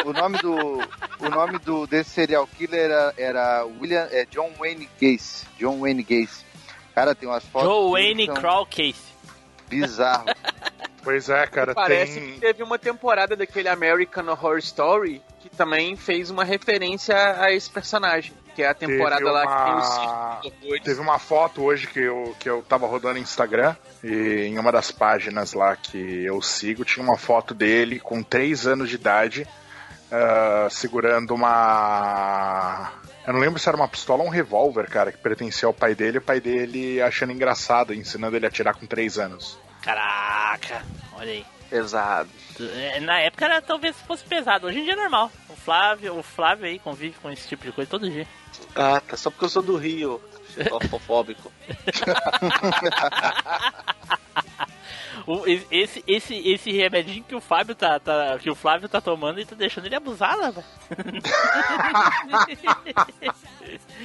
[0.06, 4.88] O nome do o nome do desse serial killer era, era William é John Wayne
[5.02, 5.48] Gacy.
[5.58, 6.46] John Wayne Gacy.
[6.94, 9.17] Cara, tem umas fotos Joe que Wayne são Crawl Case.
[9.70, 10.26] Bizarro.
[11.04, 12.34] Pois é, cara, Parece tem.
[12.34, 17.70] que teve uma temporada daquele American Horror Story que também fez uma referência a esse
[17.70, 18.34] personagem.
[18.54, 20.84] Que é a temporada Teve lá que tem uma- os circos doidos.
[20.86, 24.70] Teve uma foto hoje que eu, que eu tava rodando no Instagram e em uma
[24.70, 29.48] das páginas lá que eu sigo tinha uma foto dele com 3 anos de idade
[30.12, 32.92] ah, segurando uma.
[33.28, 35.94] Eu não lembro se era uma pistola ou um revólver, cara, que pertencia ao pai
[35.94, 36.16] dele.
[36.16, 39.60] E o pai dele achando engraçado, ensinando ele a atirar com 3 anos.
[39.82, 40.82] Caraca,
[41.14, 41.46] olha aí.
[41.70, 42.30] Pesado.
[42.58, 45.30] É, Na época era, talvez fosse pesado, hoje em dia é normal.
[45.50, 48.26] O Flávio, o Flávio aí convive com esse tipo de coisa todo dia.
[48.74, 49.18] Ah, tá.
[49.18, 50.22] Só porque eu sou do Rio.
[50.56, 51.52] Xenofóbico.
[55.28, 59.40] O- esse, esse, esse remedinho que o Fábio tá, tá- que o Flávio tá tomando
[59.42, 60.66] e tá deixando ele abusar, lá, velho.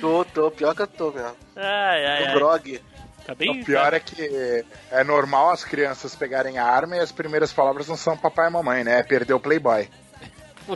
[0.01, 0.51] tô, tô.
[0.51, 1.37] Pior que eu tô mesmo.
[1.57, 2.35] Ai, ai, O ai.
[2.35, 2.81] grog.
[3.25, 3.61] Tá bem.
[3.61, 7.87] O pior é que é normal as crianças pegarem a arma e as primeiras palavras
[7.89, 8.99] não são papai e mamãe, né?
[8.99, 9.89] É perder o Playboy.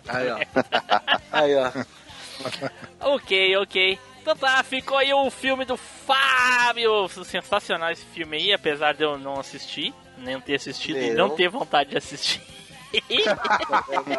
[0.08, 0.38] Aí, ó.
[1.32, 1.72] Aí, ó.
[3.14, 3.98] Ok, ok.
[4.20, 7.08] Então tá, ficou aí o filme do Fábio.
[7.24, 11.26] Sensacional esse filme aí, apesar de eu não assistir, nem ter assistido e Nem não
[11.28, 11.36] eu.
[11.36, 12.40] ter vontade de assistir.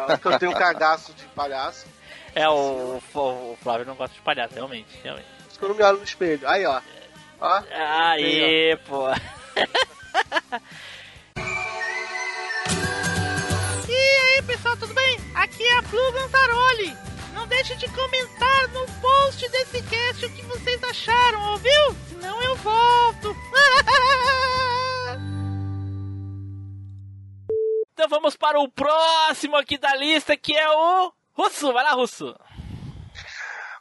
[0.06, 1.86] Porque eu tenho um cagaço de palhaço.
[2.34, 5.26] É, o, o Flávio não gosta de palhaço, realmente, realmente.
[5.26, 6.48] Por isso que eu não me olho no espelho.
[6.48, 6.80] Aí, ó.
[7.40, 7.62] Ó.
[7.72, 9.08] Aê, pô.
[13.88, 15.18] e aí, pessoal, tudo bem?
[15.34, 16.96] Aqui é a Flu Gantaroli.
[17.34, 21.96] Não deixe de comentar no post desse cast o que vocês acharam, ouviu?
[22.08, 23.36] Senão eu volto.
[28.28, 31.72] vamos para o próximo aqui da lista, que é o Russo.
[31.72, 32.36] Vai lá, Russo.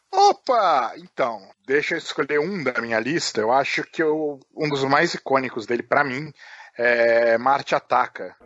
[0.09, 0.93] Opa!
[0.97, 3.41] Então, deixa eu escolher um da minha lista.
[3.41, 6.31] Eu acho que eu, um dos mais icônicos dele, pra mim,
[6.77, 8.37] é Marte Ataca.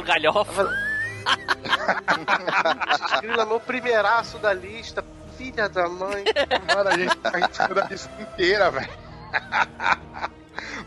[0.00, 0.68] Outro galhofa.
[3.20, 5.04] Grila, meu primeiraço da lista.
[5.36, 6.24] Filha da mãe.
[6.74, 8.90] Mano, a gente tá riscando a lista inteira, velho.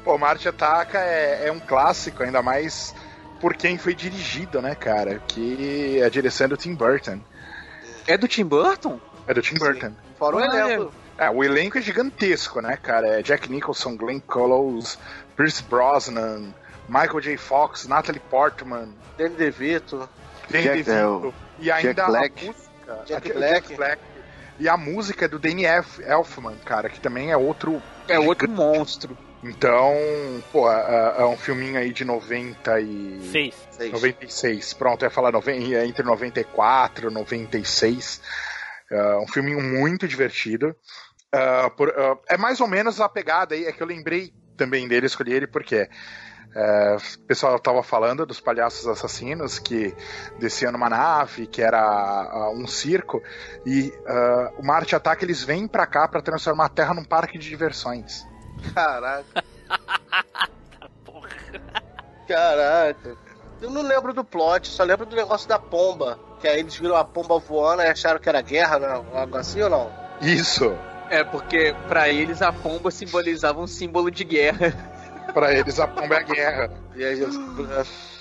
[0.03, 2.93] Pô, Marte Ataca é, é um clássico, ainda mais
[3.41, 5.19] por quem foi dirigido, né, cara?
[5.27, 7.19] Que a direção é do Tim Burton.
[8.05, 8.99] É do Tim Burton?
[9.25, 9.93] É do Tim Burton.
[10.19, 10.73] Fora o Olha.
[10.73, 10.93] elenco.
[11.17, 13.19] É, o elenco é gigantesco, né, cara?
[13.19, 14.97] É Jack Nicholson, Glenn Close,
[15.35, 16.53] Pierce Brosnan,
[16.93, 17.37] Michael J.
[17.37, 20.07] Fox, Natalie Portman, Danny DeVito.
[20.49, 22.43] Danny Jack- DeVito, é, e ainda Jack Black.
[22.43, 24.01] a música, Jack Black.
[24.59, 27.81] E a música é do Danny Elf, Elfman, cara, que também é outro.
[28.07, 29.17] É outro monstro.
[29.43, 29.93] Então,
[30.51, 33.19] pô, é, é um filminho aí de 90 e.
[33.31, 33.55] Seis.
[33.71, 33.91] Seis.
[33.91, 34.73] 96.
[34.73, 38.21] Pronto, eu ia falar noven- é entre 94 e 96.
[38.91, 40.75] É um filminho muito divertido.
[41.31, 44.87] É, por- é, é mais ou menos a pegada aí, é que eu lembrei também
[44.87, 45.89] dele, escolhi ele porque
[46.55, 49.95] é, o pessoal tava falando dos palhaços assassinos que
[50.39, 53.21] desciam numa nave, que era ah, um circo,
[53.65, 57.37] e ah, o Marte Ataca eles vêm pra cá pra transformar a Terra num parque
[57.37, 58.25] de diversões.
[58.73, 59.43] Caraca.
[62.27, 63.17] Caraca.
[63.61, 66.19] Eu não lembro do plot, só lembro do negócio da pomba.
[66.39, 69.03] Que aí eles viram a pomba voando e acharam que era guerra, né?
[69.13, 69.91] Algo assim ou não?
[70.21, 70.75] Isso!
[71.09, 74.73] É, porque pra eles a pomba simbolizava um símbolo de guerra.
[75.33, 76.71] Pra eles a pomba é a guerra.
[76.95, 77.19] E aí,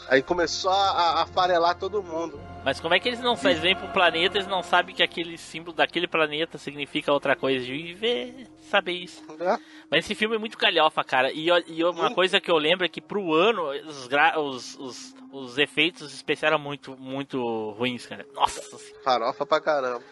[0.08, 2.40] aí começou a, a farelar todo mundo.
[2.64, 5.36] Mas como é que eles não eles vêm pro planeta, eles não sabem que aquele
[5.36, 7.64] símbolo daquele planeta significa outra coisa?
[7.64, 9.20] De ver, saber isso.
[9.36, 9.58] Né?
[9.90, 11.32] Mas esse filme é muito galhofa, cara.
[11.32, 12.14] E, eu- e uma Hum.
[12.14, 16.52] coisa que eu lembro é que pro ano os, gra- os, os, os efeitos especiais
[16.52, 17.38] eram muito, muito
[17.72, 18.24] ruins, cara.
[18.32, 18.62] Nossa.
[19.02, 20.04] Farofa pra caramba.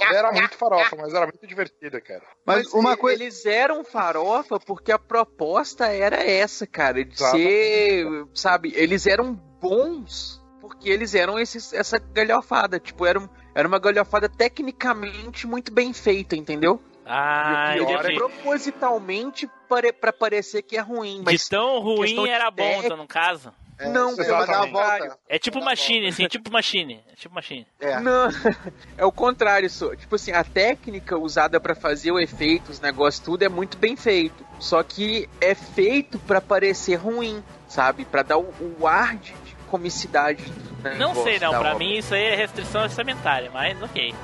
[0.00, 2.22] Era muito farofa, mas era muito divertida, cara.
[2.46, 3.22] Mas uma e- coisa.
[3.22, 10.39] Eles eram farofa porque a proposta era essa, cara, de ser, sabe, eles eram bons
[10.70, 15.92] porque eles eram esses, essa galhofada, tipo, era, um- era uma galhofada tecnicamente muito bem
[15.92, 16.80] feita, entendeu?
[17.04, 21.80] Ah, E o pior é Propositalmente pare, pra parecer que é ruim, De mas tão
[21.80, 23.52] ruim de era bom, então, no caso.
[23.78, 25.18] É, Não, você vai dar a volta.
[25.26, 27.02] É tipo Tá machine, assim, tipo machine.
[27.10, 27.66] É tipo machine.
[27.80, 27.98] É.
[27.98, 28.28] Não,
[28.98, 29.96] é o contrário, só.
[29.96, 33.96] Tipo assim, a técnica usada pra fazer o efeito, os negócios, tudo é muito bem
[33.96, 34.44] feito.
[34.58, 38.04] Só que é feito pra parecer ruim, sabe?
[38.04, 40.44] Pra dar o, o ar de, de comicidade.
[40.44, 41.50] do Não sei, não.
[41.50, 41.74] Pra obra.
[41.76, 44.14] mim isso aí é restrição orçamentária, mas ok.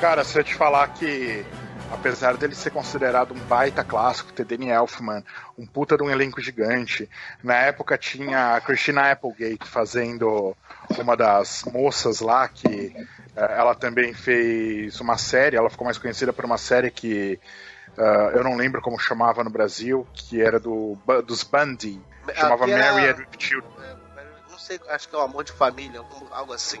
[0.00, 1.44] Cara, se eu te falar que,
[1.90, 5.24] apesar dele ser considerado um baita clássico, ter Danny Elfman,
[5.58, 7.08] um puta de um elenco gigante,
[7.42, 10.56] na época tinha a Christina Applegate fazendo
[10.98, 12.94] uma das moças lá, que
[13.36, 17.40] eh, ela também fez uma série, ela ficou mais conhecida por uma série que
[17.96, 22.00] eh, eu não lembro como chamava no Brasil, que era do, dos Bundy,
[22.34, 23.79] chamava Married with Children.
[24.70, 26.80] Sei, acho que é o amor de família, algo assim.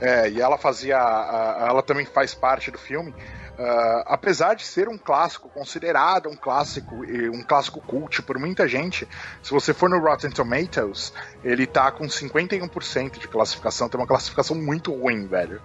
[0.00, 0.96] É, e ela fazia.
[0.96, 3.14] ela também faz parte do filme.
[3.58, 9.06] Ah, apesar de ser um clássico, considerado um clássico, um clássico cult por muita gente,
[9.42, 11.12] se você for no Rotten Tomatoes,
[11.44, 15.60] ele tá com 51% de classificação, tem uma classificação muito ruim, velho.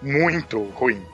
[0.00, 1.06] Muito ruim.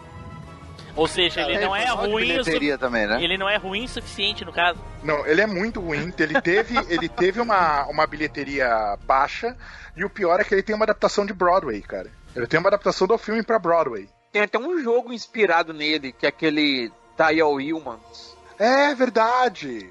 [0.97, 3.23] Ou seja, ele não é Foi mal de ruim o su- também, né?
[3.23, 4.83] Ele não é ruim o suficiente, no caso.
[5.03, 6.13] Não, ele é muito ruim.
[6.19, 9.55] Ele teve, ele teve uma, uma bilheteria baixa,
[9.95, 12.11] e o pior é que ele tem uma adaptação de Broadway, cara.
[12.35, 14.09] Ele tem uma adaptação do filme pra Broadway.
[14.33, 18.37] Tem até um jogo inspirado nele, que é aquele Dial Humans.
[18.59, 19.91] É verdade!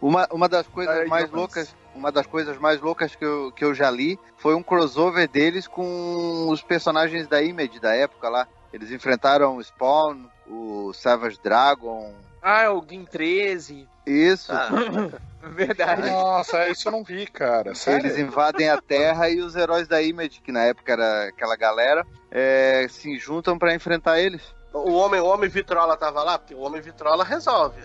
[0.00, 1.36] Uma, uma das coisas Ai, mais Jonas.
[1.38, 5.28] loucas, uma das coisas mais loucas que eu, que eu já li foi um crossover
[5.28, 8.48] deles com os personagens da Image da época lá.
[8.72, 12.14] Eles enfrentaram o Spawn, o Savage Dragon.
[12.40, 13.88] Ah, é o Game 13.
[14.06, 14.52] Isso.
[15.42, 16.10] Verdade.
[16.10, 17.74] Nossa, isso eu não vi, cara.
[17.74, 18.06] Sério?
[18.06, 22.06] Eles invadem a Terra e os heróis da Image, que na época era aquela galera,
[22.30, 24.42] é, se juntam pra enfrentar eles.
[24.72, 27.80] O homem, o homem Vitrola tava lá, porque o homem Vitrola resolve.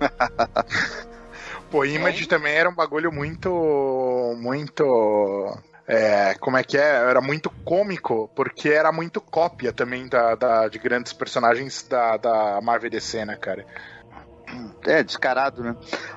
[1.70, 3.48] Pô, Image também era um bagulho muito.
[4.38, 5.58] Muito.
[5.86, 6.80] É, como é que é?
[6.80, 12.60] Era muito cômico, porque era muito cópia também da, da- de grandes personagens da, da
[12.62, 13.66] Marvel DC, né, cara?
[14.84, 15.74] É, descarado, né?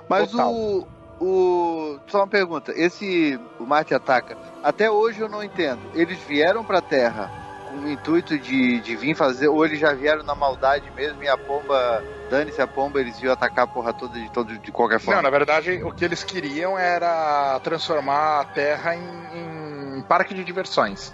[0.09, 0.51] Mas Total.
[0.53, 0.87] o,
[1.19, 1.99] o.
[2.07, 3.39] Só uma pergunta: esse.
[3.59, 4.37] O Marte ataca.
[4.63, 5.79] Até hoje eu não entendo.
[5.93, 7.31] Eles vieram pra Terra
[7.67, 9.47] com o intuito de, de vir fazer.
[9.47, 12.03] Ou eles já vieram na maldade mesmo e a pomba.
[12.29, 15.15] Dane-se a pomba, eles iam atacar a porra toda de, todo, de qualquer forma.
[15.15, 20.43] Não, na verdade, o que eles queriam era transformar a Terra em, em parque de
[20.43, 21.13] diversões.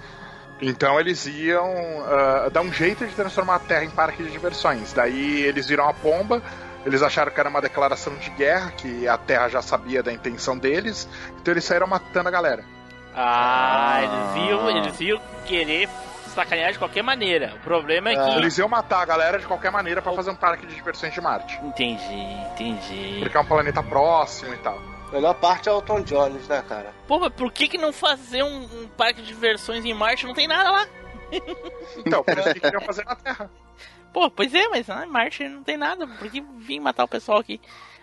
[0.62, 1.66] Então eles iam
[2.06, 4.94] ah, dar um jeito de transformar a Terra em parque de diversões.
[4.94, 6.42] Daí eles viram a pomba,
[6.86, 10.58] eles acharam que era uma declaração de guerra, que a Terra já sabia da intenção
[10.58, 12.64] deles, então eles saíram matando a galera.
[13.14, 15.90] Ah, eles iam, eles iam querer
[16.32, 17.54] sacanear de qualquer maneira.
[17.56, 18.38] O problema é que.
[18.38, 21.22] Eles iam matar a galera de qualquer maneira pra fazer um parque de diversões de
[21.22, 21.60] Marte.
[21.64, 22.04] Entendi,
[22.54, 23.20] entendi.
[23.22, 24.80] Porque é um planeta próximo e tal.
[25.10, 26.94] A melhor parte é o Tom Jones, né, cara?
[27.06, 30.26] Pô, mas por que, que não fazer um, um parque de diversões em Marte?
[30.26, 30.88] Não tem nada lá.
[32.06, 33.50] Então, por isso que queriam fazer na Terra.
[34.14, 36.06] Pô, pois é, mas lá em Marte não tem nada.
[36.06, 37.60] Por que vir matar o pessoal aqui?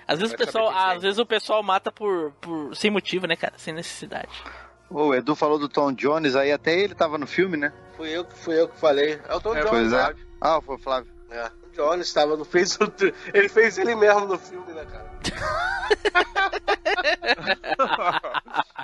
[0.06, 3.52] Às vezes o pessoal, às vezes o pessoal mata por, por sem motivo, né, cara?
[3.58, 4.30] Sem necessidade.
[4.90, 7.72] O Edu falou do Tom Jones, aí até ele tava no filme, né?
[7.96, 9.20] Fui eu, que- fui eu que falei.
[9.28, 9.96] É o Tom É, Jones, é.
[9.96, 10.14] né?
[10.40, 11.10] Ah, foi o Flávio.
[11.30, 11.46] É.
[11.46, 12.92] O Tom Jones estava no fez o-
[13.34, 15.08] ele fez ele mesmo no filme, né, cara?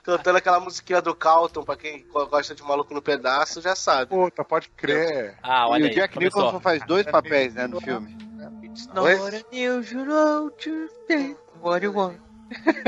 [0.05, 4.11] Cantando aquela musiquinha do Calton, pra quem gosta de Maluco no Pedaço, já sabe.
[4.11, 5.37] Puta, pode crer.
[5.43, 5.95] Ah, e olha o aí.
[5.95, 6.41] Jack começou.
[6.43, 8.17] Nicholson faz dois papéis, né, no filme.
[8.63, 10.71] It's not unusual to
[11.63, 12.19] what you want.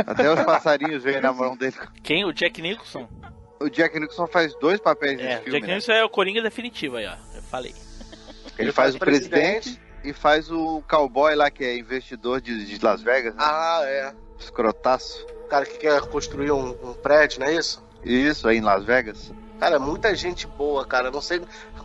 [0.06, 1.76] Até os passarinhos veem na mão dele.
[2.02, 2.24] Quem?
[2.24, 3.08] O Jack Nicholson?
[3.58, 5.50] O Jack Nicholson faz dois papéis nesse É, o filme.
[5.52, 5.74] Jack né?
[5.74, 7.14] Nicholson é o Coringa definitivo aí, ó.
[7.34, 7.74] Eu falei.
[8.58, 13.02] Ele faz o presidente e faz o cowboy lá que é investidor de, de Las
[13.02, 13.42] Vegas, né?
[13.42, 14.14] Ah, é.
[14.38, 15.26] escrotaço.
[15.44, 17.84] O cara que quer construir um, um prédio, não é isso?
[18.04, 19.32] Isso, aí em Las Vegas.
[19.58, 21.10] Cara, muita gente boa, cara.
[21.10, 21.40] Não sei.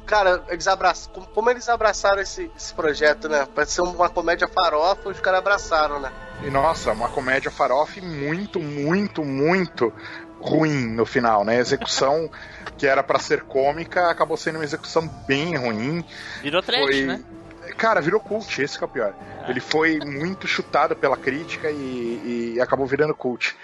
[0.05, 1.11] Cara, eles abraçam.
[1.33, 3.47] Como, eles abraçaram esse, esse projeto, né?
[3.53, 6.11] Parece ser uma comédia farofa, os caras abraçaram, né?
[6.43, 9.93] E nossa, uma comédia farofa muito, muito, muito
[10.39, 11.57] ruim no final, né?
[11.57, 12.29] A execução
[12.77, 16.03] que era pra ser cômica acabou sendo uma execução bem ruim.
[16.41, 17.23] Virou trash, Foi- né?
[17.77, 19.13] Cara, virou cult, esse que é o pior.
[19.47, 23.55] Ele foi muito chutado pela crítica e, e acabou virando cult.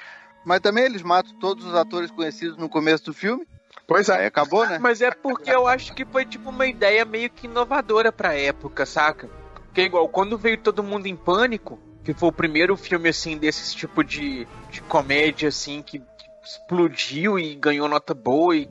[0.45, 3.45] Mas também eles matam todos os atores conhecidos no começo do filme.
[3.87, 4.27] Pois Aí é.
[4.27, 4.77] acabou, né?
[4.79, 8.85] Mas é porque eu acho que foi tipo uma ideia meio que inovadora pra época,
[8.85, 9.29] saca?
[9.55, 13.75] Porque igual, quando veio Todo Mundo em Pânico, que foi o primeiro filme assim desse
[13.75, 16.03] tipo de, de comédia assim que,
[16.47, 18.69] explodiu e ganhou nota boa e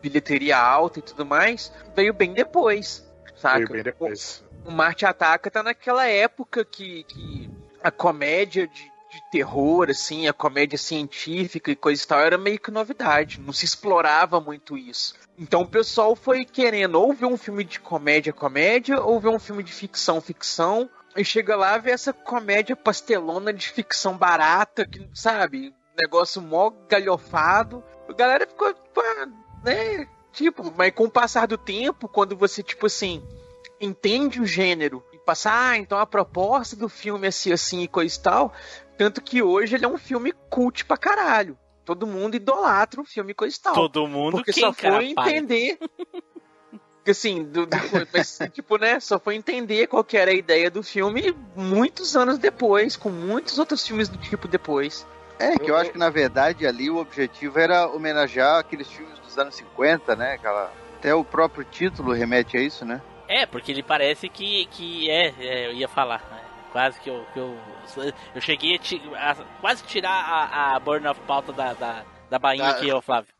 [0.00, 3.58] bilheteria alta e tudo mais, veio bem depois, saca?
[3.58, 4.42] Veio bem depois.
[4.64, 7.50] o Marte Ataca tá naquela época que, que
[7.82, 12.58] a comédia de, de terror, assim, a comédia científica e coisa e tal, era meio
[12.58, 13.40] que novidade.
[13.40, 15.14] Não se explorava muito isso.
[15.38, 19.38] Então o pessoal foi querendo ou ver um filme de comédia, comédia, ou ver um
[19.38, 20.90] filme de ficção, ficção.
[21.16, 25.74] E chega lá ver essa comédia pastelona de ficção barata, que, sabe?
[25.96, 27.82] Negócio mó galhofado.
[28.08, 28.74] A galera ficou,
[29.64, 30.06] né?
[30.32, 33.22] Tipo, mas com o passar do tempo, quando você, tipo assim,
[33.80, 37.88] entende o gênero e passa, ah, então a proposta do filme é assim, assim e
[37.88, 38.52] coisa e tal.
[38.96, 41.56] Tanto que hoje ele é um filme cult pra caralho.
[41.84, 43.74] Todo mundo idolatra o filme e coisa e tal.
[43.74, 45.78] Todo mundo porque quem, só foi entender.
[46.98, 47.76] Porque assim, do, do-
[48.12, 49.00] mas, tipo, né?
[49.00, 53.58] Só foi entender qual que era a ideia do filme muitos anos depois, com muitos
[53.58, 55.06] outros filmes do tipo depois.
[55.38, 59.38] É, que eu acho que na verdade ali o objetivo era homenagear aqueles filmes dos
[59.38, 60.34] anos 50, né?
[60.34, 63.00] Aquela Até o próprio título remete a isso, né?
[63.28, 66.22] É, porque ele parece que, que é, é, eu ia falar.
[66.30, 66.42] né?
[66.72, 67.58] Quase que eu, que eu.
[68.34, 72.38] Eu cheguei a, ti- a quase tirar a, a burn of pauta da, da, da
[72.38, 73.32] bainha Ah, aqui, ô Flávio.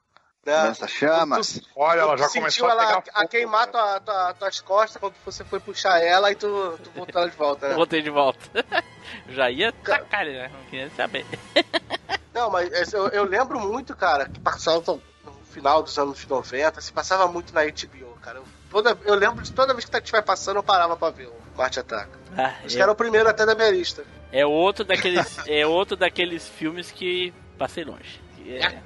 [0.46, 0.54] Né?
[0.62, 1.60] Lança-chamas.
[1.76, 4.60] Olha, ela Tu já sentiu começou a ela pegar a fogo, queimar tua, tua, tuas
[4.60, 7.74] costas quando você foi puxar ela e tu, tu botou ela de volta, né?
[7.74, 8.40] Voltei de volta.
[9.28, 10.48] Já ia tacar, né?
[10.48, 11.26] Não queria saber.
[12.32, 14.80] Não, mas eu, eu lembro muito, cara, que passava
[15.24, 18.38] no final dos anos 90, se passava muito na HBO, cara.
[18.38, 21.34] Eu, toda, eu lembro de toda vez que estiver passando, eu parava pra ver o
[21.56, 22.18] Marte Ataca.
[22.36, 24.04] Ah, Acho que era o primeiro até da minha lista.
[24.32, 28.20] é, é outro daqueles, é outro daqueles filmes que passei longe.
[28.46, 28.80] É,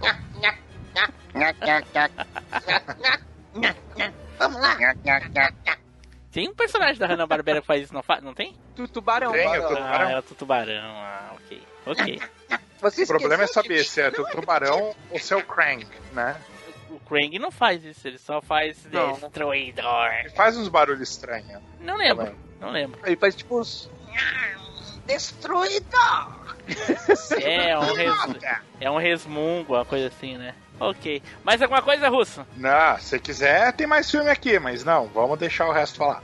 [4.38, 4.76] Vamos lá.
[6.32, 8.56] tem um personagem da Hanna-Barbera que faz isso, não, fa não tem?
[8.74, 9.32] Tu, tubarão.
[9.32, 10.10] Tem, tô Ah, tubarão.
[10.10, 10.82] é o tubarão.
[10.96, 11.62] Ah, ok.
[11.86, 12.20] Ok.
[12.80, 16.34] Você O problema é saber se é do tubarão ou se é o Krang, né?
[16.94, 19.14] O Krang não faz isso, ele só faz Não.
[19.14, 20.12] Destruidor.
[20.20, 21.60] Ele faz uns barulhos estranhos.
[21.80, 22.40] Não lembro, Também.
[22.60, 23.00] não lembro.
[23.04, 23.90] Ele faz tipo uns.
[25.06, 25.86] Destruído!
[27.42, 28.14] É, um res...
[28.80, 30.54] é um resmungo, uma coisa assim, né?
[30.78, 31.22] Ok.
[31.42, 32.46] Mais alguma coisa, Russo?
[32.56, 36.22] Não, se quiser, tem mais filme aqui, mas não, vamos deixar o resto falar.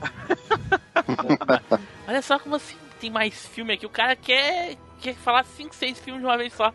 [2.07, 3.87] Olha só como assim tem mais filme aqui.
[3.87, 6.73] O cara quer, quer falar 5, 6 filmes de uma vez só.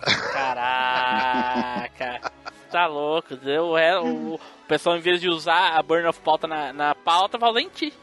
[0.32, 2.29] Caraca.
[2.70, 3.36] Tá louco.
[3.36, 6.94] Deu, é, o, o pessoal, em vez de usar a burn of pauta na, na
[6.94, 7.92] pauta, fala em ti.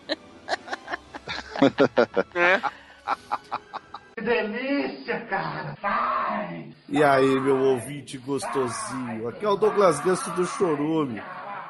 [6.90, 9.28] E aí, meu ouvinte gostosinho?
[9.28, 11.22] Aqui é o Douglas Ganso do Chorume.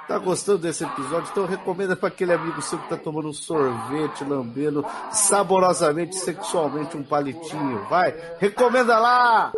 [0.08, 1.30] Tá gostando desse episódio?
[1.30, 7.04] Então recomenda para aquele amigo seu que tá tomando um sorvete, lambendo saborosamente, sexualmente um
[7.04, 7.84] palitinho.
[7.90, 9.52] Vai, recomenda lá!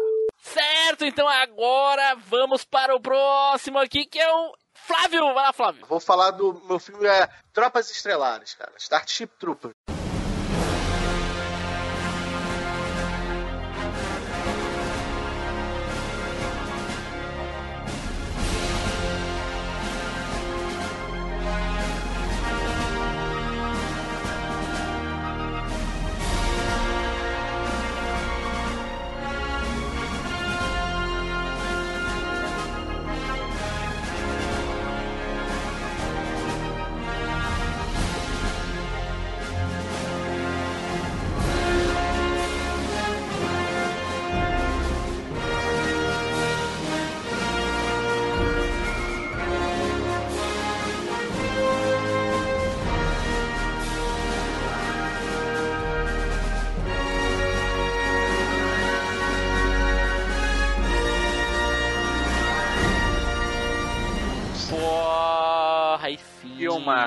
[1.00, 5.34] Certo, então agora vamos para o próximo aqui, que é o Flávio.
[5.34, 5.86] Vai lá, Flávio.
[5.88, 8.74] Vou falar do meu filme é Tropas Estrelares, cara.
[8.78, 9.72] Starship Trooper.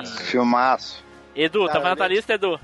[0.05, 0.25] Filmaço.
[0.25, 1.03] Filmaço.
[1.35, 2.15] Edu, tá na tua né?
[2.15, 2.59] lista, Edu?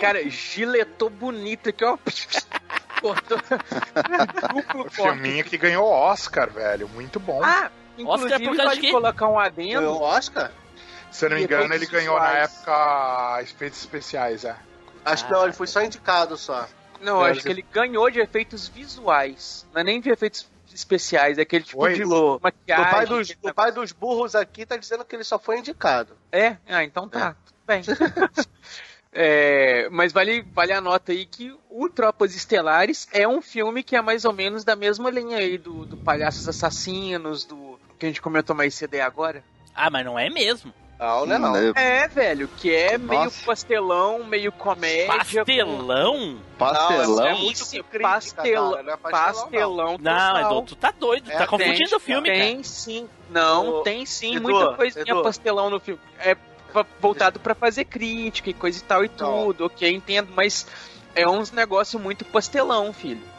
[0.00, 1.96] Cara, giletou bonito aqui, ó.
[3.00, 3.38] Cortou.
[4.86, 6.88] O filminho que ganhou Oscar, velho.
[6.88, 7.40] Muito bom.
[7.42, 9.90] Ah, Oscar inclusive por causa de pode colocar um adendo.
[9.90, 10.52] o Oscar?
[11.10, 12.50] Se eu não me engano, efeitos ele ganhou na visuais.
[12.50, 14.56] época efeitos especiais, é.
[15.04, 16.66] Acho que não, ele foi só indicado só.
[17.00, 19.66] Não, eu acho que ele ganhou de efeitos visuais.
[19.74, 21.94] Não é nem de efeitos especiais, é aquele tipo Foi?
[21.94, 22.86] de O, maquiagem.
[22.86, 26.16] o pai dos, o pai dos burros aqui tá dizendo que ele só foi indicado.
[26.30, 26.56] É?
[26.68, 27.36] Ah, então tá.
[27.44, 27.82] Tudo bem.
[29.14, 33.94] É, mas vale, vale a nota aí que o Tropas Estelares é um filme que
[33.94, 38.08] é mais ou menos da mesma linha aí do, do Palhaços Assassinos, do que a
[38.08, 39.44] gente comentou mais cedo aí agora.
[39.74, 40.72] Ah, mas não é mesmo.
[41.02, 41.52] Não, não é não.
[41.52, 41.72] Né?
[41.74, 43.44] É, velho, que é meio Nossa.
[43.44, 45.12] pastelão, meio comédia.
[45.44, 46.38] Pastelão?
[46.56, 47.16] Pastelão.
[47.16, 47.40] Não, é com...
[47.40, 50.40] muito Sim, crítica, pastelão, cara, não é pastelão, pastelão Não.
[50.40, 52.40] Edu, tu tá doido, É, tá confundindo tem, o filme, cara.
[52.40, 53.08] Tem sim.
[53.28, 54.36] Não, tem sim.
[54.36, 55.22] Edu, muita coisinha Edu.
[55.24, 56.00] pastelão no filme.
[56.20, 56.36] É
[57.00, 59.44] voltado pra fazer crítica e coisa e tal e Não.
[59.44, 60.68] tudo, ok, entendo, mas
[61.16, 63.31] é uns negócio muito pastelão, filho.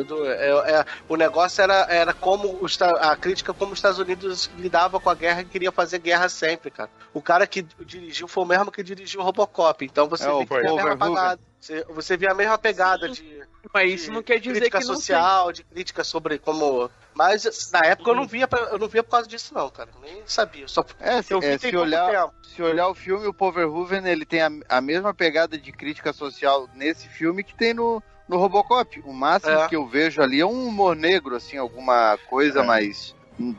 [0.00, 4.50] Edu, é- é- o negócio era, era como os a crítica como os Estados Unidos
[4.56, 6.90] lidava com a guerra e queria fazer guerra sempre, cara.
[7.12, 9.84] O cara que dirigiu foi o mesmo que dirigiu o Robocop.
[9.84, 11.38] Então você É, vê que a mesma.
[11.60, 13.42] Você, você vê a mesma pegada de,
[13.74, 16.90] Mas isso de não quer dizer crítica que não social, de crítica sobre como.
[17.14, 19.90] Mas na época eu não via, pra- eu não via por causa disso, não, cara.
[20.00, 20.66] Nem sabia.
[20.66, 22.34] Só É, se, é, se olhar, tempo.
[22.42, 26.14] se olhar o filme, o Paul Verhoeven, ele tem a, a mesma pegada de crítica
[26.14, 29.02] social nesse filme que tem no, no Robocop.
[29.04, 29.68] O máximo É.
[29.68, 32.62] que eu vejo ali é um humor negro, assim, alguma coisa É.
[32.62, 33.14] mais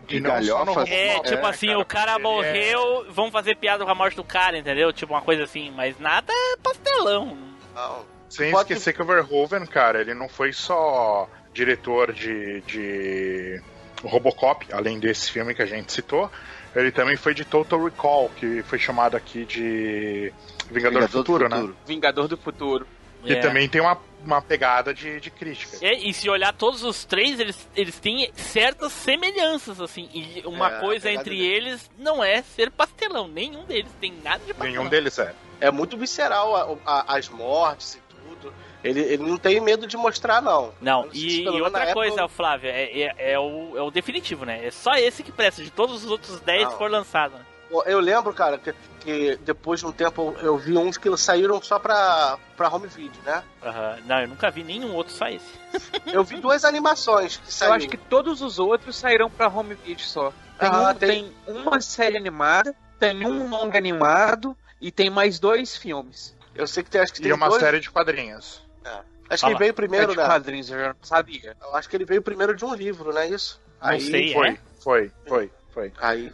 [0.07, 0.63] de galhofa.
[0.63, 0.91] Robocop.
[0.91, 4.15] É, tipo É, assim, cara, o cara ele morreu, vão fazer piada com a morte
[4.15, 4.91] do cara, entendeu?
[4.93, 7.37] Tipo uma coisa assim, mas nada é pastelão.
[7.75, 8.05] Não.
[8.29, 13.61] Sem Pode- esquecer que o Verhoeven, cara, ele não foi só diretor de, de
[14.03, 16.31] Robocop, além desse filme que a gente citou.
[16.73, 20.31] Ele também foi de Total Recall, que foi chamado aqui de
[20.71, 21.69] Vingador, do Futuro, né?
[21.85, 22.87] Vingador do Futuro.
[23.23, 23.39] Que É.
[23.39, 25.77] também tem uma, uma pegada de, de crítica.
[25.81, 30.09] É, e se olhar todos os três, eles, eles têm certas semelhanças, assim.
[30.13, 31.45] E uma É, coisa entre dele.
[31.47, 33.27] eles não é ser pastelão.
[33.27, 34.71] Nenhum deles tem nada de pastelão.
[34.71, 35.33] Nenhum deles é.
[35.59, 38.53] É muito visceral a- a- as mortes e tudo.
[38.83, 40.73] Ele, ele não tem medo de mostrar, não.
[40.81, 44.65] Não, e, e outra época coisa, Flávio, é, é, é o, é o definitivo, né?
[44.65, 45.63] É só esse que presta.
[45.63, 46.71] De todos os outros 10 Não.
[46.71, 47.37] que foram lançados.
[47.37, 47.45] né?
[47.71, 51.61] Eu- Eu lembro, cara, que, que depois de um tempo eu vi uns que saíram
[51.61, 53.43] só pra, pra home video, né?
[53.63, 53.97] Aham.
[54.05, 55.61] Não, eu nunca vi nenhum outro esse.
[56.11, 57.75] Eu vi duas animações que Eu saíram.
[57.77, 60.31] acho que todos os outros saíram pra home video só.
[60.59, 65.39] Tem, Ah, um- tem- tem uma série animada, tem um longa animado e tem mais
[65.39, 66.35] dois filmes.
[66.53, 67.61] Eu sei que tem, acho que E tem uma dois...
[67.61, 68.61] série de quadrinhos.
[68.83, 69.53] Acho que Fala.
[69.53, 70.25] ele veio É primeiro, de né?
[70.25, 71.55] quadrinhos, eu já não sabia.
[71.61, 73.61] Eu acho que ele veio primeiro de um livro, não é isso?
[73.81, 74.33] Não aí, sei.
[74.33, 74.57] Foi, é?
[74.83, 75.93] foi, foi, foi.
[76.01, 76.29] Aí,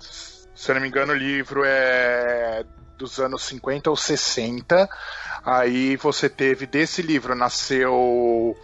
[0.57, 2.65] Se eu não me engano, o livro é
[2.97, 4.89] dos anos 50 ou 60.
[5.45, 8.57] Aí você teve desse livro nasceu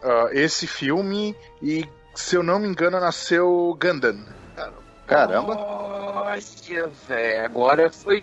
[0.00, 4.24] ah, esse filme e, se eu não me engano, nasceu Gundam.
[5.08, 5.56] Caramba.
[5.58, 8.22] Olha, velho, agora foi.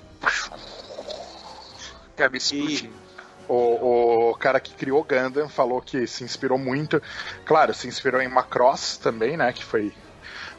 [2.15, 2.95] Cabeça explodindo.
[3.47, 7.01] O, o cara que criou Gundam falou que se inspirou muito.
[7.43, 9.51] Claro, se inspirou em Macross também, né?
[9.51, 9.93] Que foi.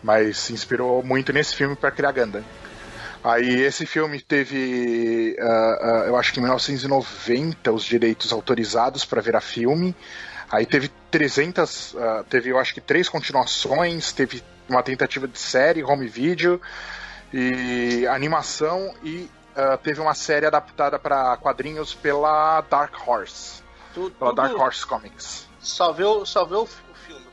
[0.07, 2.45] Mas se inspirou muito nesse filme para criar Gundam.
[3.25, 9.21] Aí esse filme teve, ah, ah, eu acho que em 1990, os direitos autorizados para
[9.21, 9.97] virar filme.
[10.49, 15.83] Aí teve 300, ah, teve eu acho que três continuações, teve uma tentativa de série,
[15.83, 16.61] home video
[17.33, 19.29] e animação e
[19.83, 23.63] teve uma série adaptada para quadrinhos pela Dark Horse,
[23.95, 25.49] tu, pela Dark Horse Comics.
[25.59, 27.26] só vê, o, só vê o, fi- o filme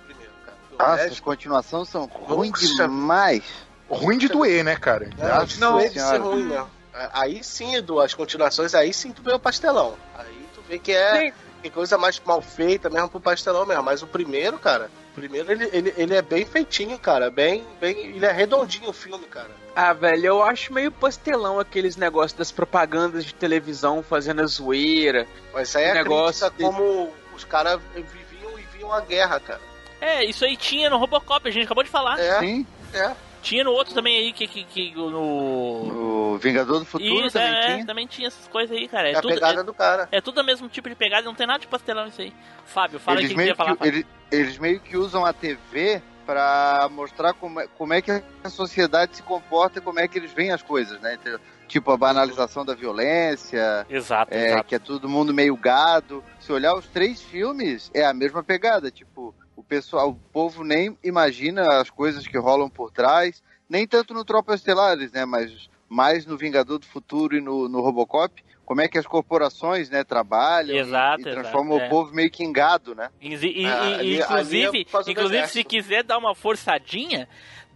[0.80, 2.84] Ah, essas continuações são ruins Nossa.
[2.84, 3.44] demais.
[3.90, 5.10] Ruim de doer, né, cara?
[5.18, 6.70] Não, Nossa deve ser ruim mesmo.
[6.94, 9.96] É, Aí sim, Edu, as continuações, aí sim tu vê o pastelão.
[10.18, 11.34] Aí tu vê que é, Sim.
[11.62, 13.84] que coisa mais mal feita mesmo pro pastelão mesmo.
[13.84, 17.30] Mas o primeiro, cara, o primeiro ele, ele, ele é bem feitinho, cara.
[17.32, 19.50] Bem, bem, ele é redondinho o filme, cara.
[19.76, 25.28] Ah, velho, eu acho meio pastelão aqueles negócios das propagandas de televisão fazendo a zoeira.
[25.52, 29.73] Mas isso aí é Negócio crítica como os caras viviam e viam a guerra, cara.
[30.04, 32.20] É, isso aí tinha no Robocop, a gente acabou de falar.
[32.20, 32.66] É, Sim.
[32.94, 33.16] é.
[33.42, 36.34] Tinha no outro também aí, que, que, que no...
[36.34, 37.86] O Vingador do Futuro Isso, também é, tinha.
[37.86, 39.10] também tinha essas coisas aí, cara.
[39.10, 40.08] É, É a tudo, pegada é, do cara.
[40.12, 42.34] é tudo o mesmo tipo de pegada, não tem nada de pastelão isso aí.
[42.66, 43.72] Fábio, fala Eles o que meio queria falar.
[43.78, 43.94] que, Fábio.
[44.00, 48.50] eles, eles meio que usam a TV pra mostrar como é, como é que a
[48.50, 51.18] sociedade se comporta e como é que eles veem as coisas, né?
[51.22, 54.64] Então, Tipo a banalização da violência, Exato, é, exato.
[54.68, 56.24] que é todo mundo meio gado.
[56.40, 58.92] Se olhar os três filmes, é a mesma pegada.
[58.92, 63.42] Tipo, o pessoal, o povo nem imagina as coisas que rolam por trás.
[63.70, 65.26] Nem tanto no Tropas Estelares, né?
[65.26, 68.44] Mas mais no Vingador do Futuro e no, no Robocop.
[68.66, 71.88] Como é que as corporações, né, trabalham e- Exato, e, transformam exato, é.
[71.88, 73.10] o povo meio que em gado, né?
[73.22, 77.28] E- e- e- Ah, ali- inclusive, ali é inclusive se quiser dar uma forçadinha,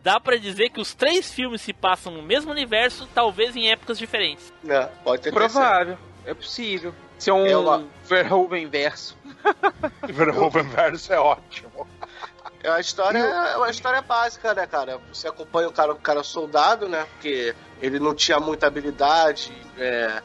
[0.01, 3.97] dá pra dizer que os três filmes se passam no mesmo universo, talvez em épocas
[3.99, 4.51] diferentes.
[4.67, 6.93] É, pode ter Provável, é possível.
[7.19, 9.17] Se é um É uma- Verhoeven verso.
[10.07, 11.87] Verhoeven Verso é ótimo.
[12.63, 14.99] É uma história, é uma história básica, né, cara?
[15.13, 17.05] Você acompanha o cara, o cara soldado, né?
[17.13, 20.21] Porque ele não tinha muita habilidade é,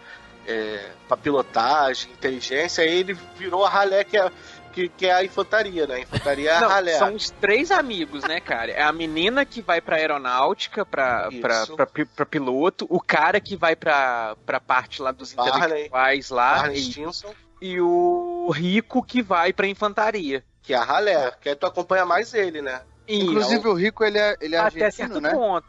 [0.46, 4.30] é, pra pilotagem, inteligência, aí ele virou a ralé que é,
[4.72, 5.96] que, que é a infantaria, né?
[5.96, 6.98] A infantaria é a Não, ralé.
[6.98, 8.72] são os três amigos, né, cara?
[8.72, 13.54] É a menina que vai pra aeronáutica, pra, pra, pra, pra piloto, o cara que
[13.56, 15.58] vai pra, pra parte lá dos Barney.
[15.58, 20.44] intelectuais lá, Barney e, Stinson, e o rico que vai pra infantaria.
[20.60, 22.82] que é a ralé, que aí tu acompanha mais ele, né?
[23.06, 25.30] E Inclusive o Rico, ele é, ele é até argentino, certo né?
[25.30, 25.66] ponto.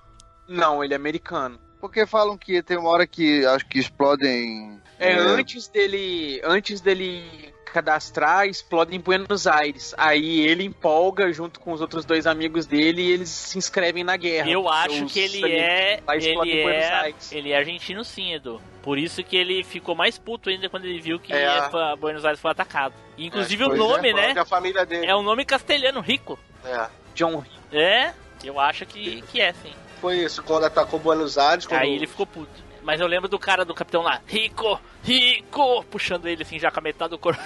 [0.47, 1.59] Não, ele é americano.
[1.79, 4.79] Porque falam que tem uma hora que acho que explodem.
[4.99, 6.41] É, antes dele.
[6.43, 9.95] Antes dele cadastrar, explode em Buenos Aires.
[9.97, 14.15] Aí ele empolga junto com os outros dois amigos dele e eles se inscrevem na
[14.15, 14.49] guerra.
[14.49, 15.99] Eu acho que ele é.
[16.07, 18.61] Ele é, ele é argentino sim, Edu.
[18.83, 21.69] Por isso que ele ficou mais puto ainda quando ele viu que É.
[21.97, 22.93] Buenos Aires foi atacado.
[23.17, 24.33] Inclusive o pois nome, é, né?
[24.35, 25.07] É a família dele.
[25.07, 26.37] É um nome castelhano, rico.
[26.63, 26.87] É.
[27.15, 28.11] John É,
[28.43, 29.73] eu acho que, que é, sim.
[29.99, 32.62] Foi isso, quando atacou Buenos Aires, quando Aí ele ficou puto.
[32.83, 36.79] Mas eu lembro do cara do capitão lá, rico, rico, puxando ele assim já com
[36.79, 37.41] a metade do corpo.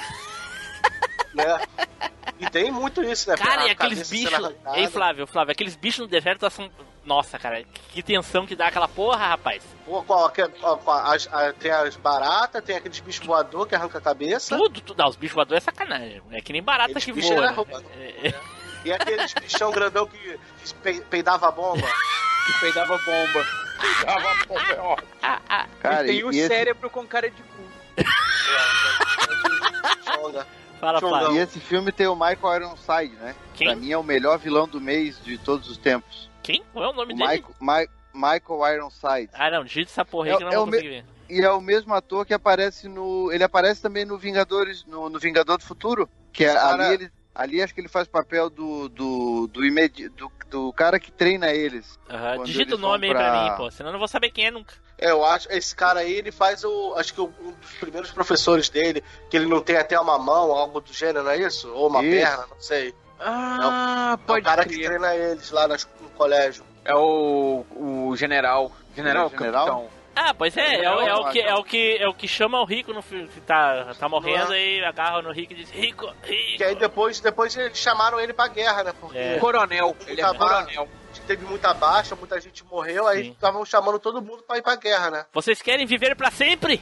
[1.34, 1.60] né?
[2.40, 3.36] E tem muito isso, né?
[3.36, 4.52] Cara, A e aqueles bichos.
[4.76, 6.70] Ei, Flávio, Flávio, aqueles bichos no deserto são.
[7.04, 9.64] Nossa, cara, que tensão que dá aquela porra, rapaz.
[9.84, 10.32] Pô, qual-
[10.62, 14.56] qual- qual- as- a- tem as baratas, tem aqueles bichos voador que arranca a cabeça.
[14.56, 14.98] Tudo, tudo.
[15.02, 16.22] Não, os bichos voadores é sacanagem.
[16.32, 17.34] É que nem barata Eles que voa.
[17.34, 17.66] era né?
[17.98, 18.34] É, é.
[18.86, 20.18] E aqueles bichão grandão que,
[20.64, 21.88] que pe- peidava bomba.
[22.46, 23.46] Que peidava bomba.
[25.82, 28.04] Cara, e tem o esse- cérebro com cara de cu.
[30.04, 30.46] Fala.
[31.00, 31.36] Flávio.
[31.36, 33.36] E esse filme tem o Michael Ironside, né?
[33.56, 33.68] Quem?
[33.68, 36.30] Pra mim é o melhor vilão do mês de todos os tempos.
[36.44, 36.64] Quem?
[36.72, 37.44] Qual é o nome O dele?
[37.44, 39.30] Michael, Mi- Michael Ironside.
[39.34, 41.06] Ah, não, digita essa porra aí É- que eu não é vou conseguir ver.
[41.30, 43.30] E é o mesmo ator que aparece no.
[43.34, 46.08] Ele aparece também no Vingadores, no, no Vingador do Futuro.
[46.32, 47.12] Que é, Cara- ali ele.
[47.38, 48.90] Ali acho que ele faz papel do.
[48.90, 49.48] do.
[49.48, 52.00] do, imedi- do, do cara que treina eles.
[52.10, 53.70] Aham, Quando Digita o nome aí pra pra- mim, pô.
[53.70, 54.74] Senão eu não vou saber quem é nunca.
[54.98, 57.28] É, eu acho, esse cara aí, ele faz o, acho que um
[57.62, 61.30] dos primeiros professores dele, que ele não tem até uma mão, algo do gênero, não
[61.32, 61.72] é isso?
[61.72, 62.18] Ou uma Isso.
[62.20, 62.96] perna, não sei.
[63.20, 64.88] Ah, É o pode cara que crer.
[64.88, 66.64] treina eles lá nas- no colégio.
[66.84, 68.72] É o, o general.
[68.96, 69.66] General, General?
[69.68, 69.97] capitão.
[70.20, 72.60] Ah, pois é, é, o- é o que, é, o que, é o que chama
[72.60, 76.08] o Rico no filme, que tá, tá morrendo e agarra no Rico e diz, Rico,
[76.24, 76.58] Rico.
[76.58, 78.94] Que aí depois, depois eles chamaram ele pra guerra, né?
[79.00, 79.38] Porque É.
[79.40, 79.96] Coronel.
[80.08, 80.90] Ele é coronel.
[81.28, 85.12] teve muita baixa, muita gente morreu, aí estavam chamando todo mundo pra ir pra guerra,
[85.12, 85.26] né?
[85.34, 86.82] Vocês querem viver pra sempre?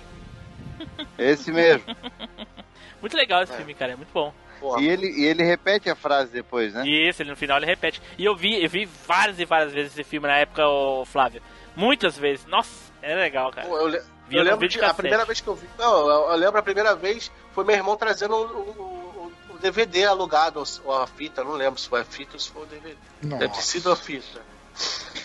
[1.17, 1.83] Esse mesmo.
[3.01, 3.57] Muito legal esse É.
[3.57, 4.33] filme, cara, é muito bom.
[4.59, 4.81] Porra.
[4.81, 6.83] E ele, e ele repete a frase depois, né?
[6.85, 8.01] E esse, ele, no final, ele repete.
[8.17, 11.41] E eu vi, eu vi várias e várias vezes esse filme na época, o Flávio.
[11.75, 12.45] Muitas vezes.
[12.47, 13.67] Nossa, é legal, cara.
[13.67, 13.97] Pô, eu, le-
[14.31, 15.67] eu no lembro de, a primeira vez que eu vi.
[15.77, 19.57] Não, eu, eu lembro a primeira vez foi meu irmão trazendo o, o- o- o
[19.59, 22.65] DVD alugado, ou a fita, não lembro se foi a fita ou se foi o
[22.65, 22.95] DVD.
[23.21, 23.61] Deve ter Nossa.
[23.61, 24.41] sido a fita.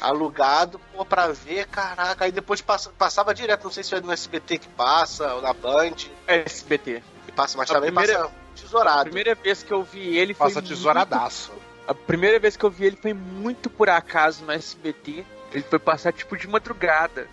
[0.01, 2.25] Alugado, pô, pra ver, caraca.
[2.25, 5.53] Aí depois passa- passava direto, não sei se é no SBT que passa, ou na
[5.53, 5.93] Band,
[6.27, 7.03] SBT.
[7.27, 9.03] que passa, mas A também primeira- passa A tesourado.
[9.05, 10.49] primeira vez que eu vi ele foi.
[10.49, 11.51] Passa tesouradaço.
[11.51, 15.25] muito- A primeira vez que eu vi ele foi muito por acaso no SBT.
[15.53, 17.27] Ele foi passar tipo de madrugada.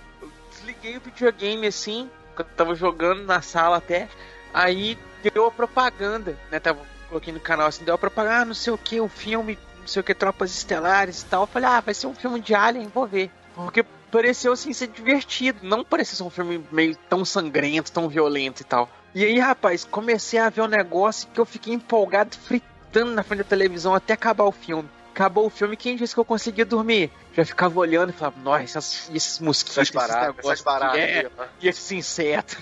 [0.67, 4.09] Desliguei o videogame assim, que eu tava jogando na sala até.
[4.53, 6.59] Aí deu a propaganda, né?
[6.59, 9.57] Tava, coloquei no canal assim, deu a propaganda, ah, não sei o que, o filme,
[9.79, 11.43] não sei o que, Tropas Estelares e tal.
[11.43, 13.31] Eu falei, ah, vai ser um filme de Alien, vou ver.
[13.55, 18.61] Porque pareceu assim ser divertido, não parecia ser um filme meio tão sangrento, tão violento
[18.61, 18.89] e tal.
[19.15, 23.39] E aí, rapaz, comecei a ver um negócio que eu fiquei empolgado, fritando na frente
[23.39, 24.89] da televisão até acabar o filme.
[25.17, 27.09] Acabou o filme, quem disse que eu conseguia dormir?
[27.33, 30.99] Já ficava olhando e falava, nossa, essas- esses mosquitos, Essas esses baratas, negócios essas baratas.
[30.99, 31.45] é, ó.
[31.59, 32.55] e esses insetos.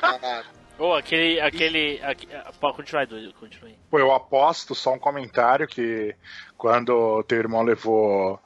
[0.00, 0.46] Barata.
[0.78, 3.76] Ô, aquele, aquele, aque- ah, Pode continuar, Edu, continue.
[3.90, 6.14] Pô, eu aposto só um comentário que
[6.56, 8.38] quando teu irmão levou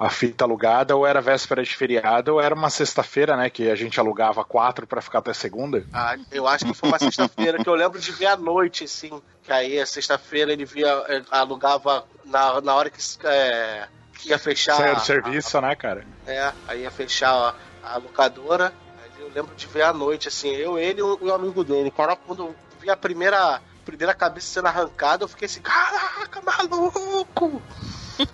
[0.00, 3.50] a fita alugada, ou era véspera de feriado, ou era uma sexta-feira, né?
[3.50, 5.84] Que a gente alugava quatro pra ficar até segunda.
[5.92, 9.20] Ah, eu acho que foi uma sexta-feira que eu lembro de ver à noite, assim.
[9.42, 10.90] Que aí a sexta-feira ele via,
[11.30, 13.88] alugava na, na hora que, é,
[14.18, 14.76] que ia fechar.
[14.76, 16.06] Saiu do serviço, né, cara?
[16.26, 17.54] É, aí ia fechar a,
[17.92, 18.72] a locadora.
[19.02, 21.90] Aí eu lembro de ver à noite, assim, eu, ele e um, um amigo dele.
[21.90, 27.60] Cara, quando eu vi a primeira, primeira cabeça sendo arrancada, eu fiquei assim, caraca, maluco!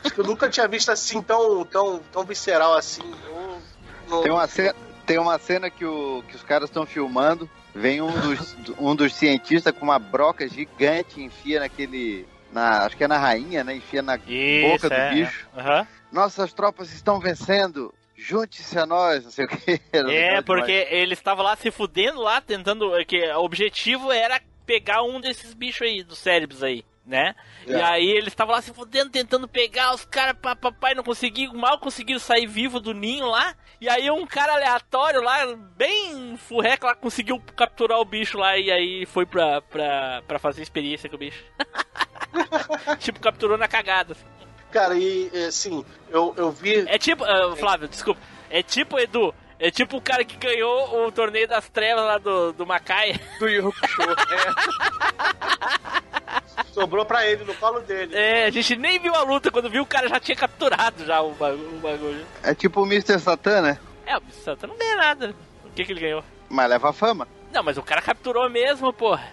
[0.05, 3.03] Acho que eu nunca tinha visto assim tão, tão, tão visceral assim.
[3.29, 3.59] Eu,
[4.09, 4.75] não- Tem uma cena,
[5.07, 7.49] tem uma cena que, o, que os caras estão filmando.
[7.75, 12.27] Vem um dos, um dos cientistas com uma broca gigante enfia naquele.
[12.53, 13.77] Na, acho que é na rainha, né?
[13.77, 15.47] Enfia na Isso, boca do é, bicho.
[15.55, 15.61] é.
[15.61, 15.87] Aham.
[16.11, 17.93] Nossas tropas estão vencendo.
[18.17, 19.79] Junte-se a nós, não sei o que.
[19.93, 22.91] É, porque eles estavam lá se fudendo lá, tentando.
[23.05, 27.35] Que o objetivo era pegar um desses bichos aí, dos cérebros aí, né?
[27.67, 27.83] E É.
[27.83, 32.19] aí eles estavam lá se fudendo, tentando pegar os caras, papai não conseguiu, mal conseguiram
[32.19, 33.55] sair vivo do ninho lá.
[33.81, 38.71] E aí um cara aleatório lá, bem furreca lá, conseguiu capturar o bicho lá e
[38.71, 41.45] aí foi pra, pra, pra fazer experiência com o bicho.
[42.99, 44.13] tipo, capturou na cagada.
[44.13, 44.25] assim.
[44.71, 46.85] Cara, e assim, eu, eu vi.
[46.89, 48.21] É tipo, ah, Flávio, desculpa.
[48.51, 52.53] É tipo, Edu, é tipo o cara que ganhou o torneio das trevas lá do,
[52.53, 53.19] do Macaia.
[53.39, 54.03] Do Yu Hakusho.
[54.33, 55.57] É.
[56.73, 58.15] Sobrou pra ele no colo dele.
[58.15, 61.21] É, a gente nem viu a luta, quando viu o cara já tinha capturado já
[61.23, 61.77] o bagulho.
[61.77, 62.27] O bagulho.
[62.43, 63.19] É tipo o Mr.
[63.19, 63.79] Satan, né?
[64.07, 65.35] É, o Santa não ganha nada.
[65.65, 66.25] O que que ele ganhou?
[66.49, 67.27] Mas leva fama.
[67.53, 69.27] Não, mas o cara capturou mesmo, porra.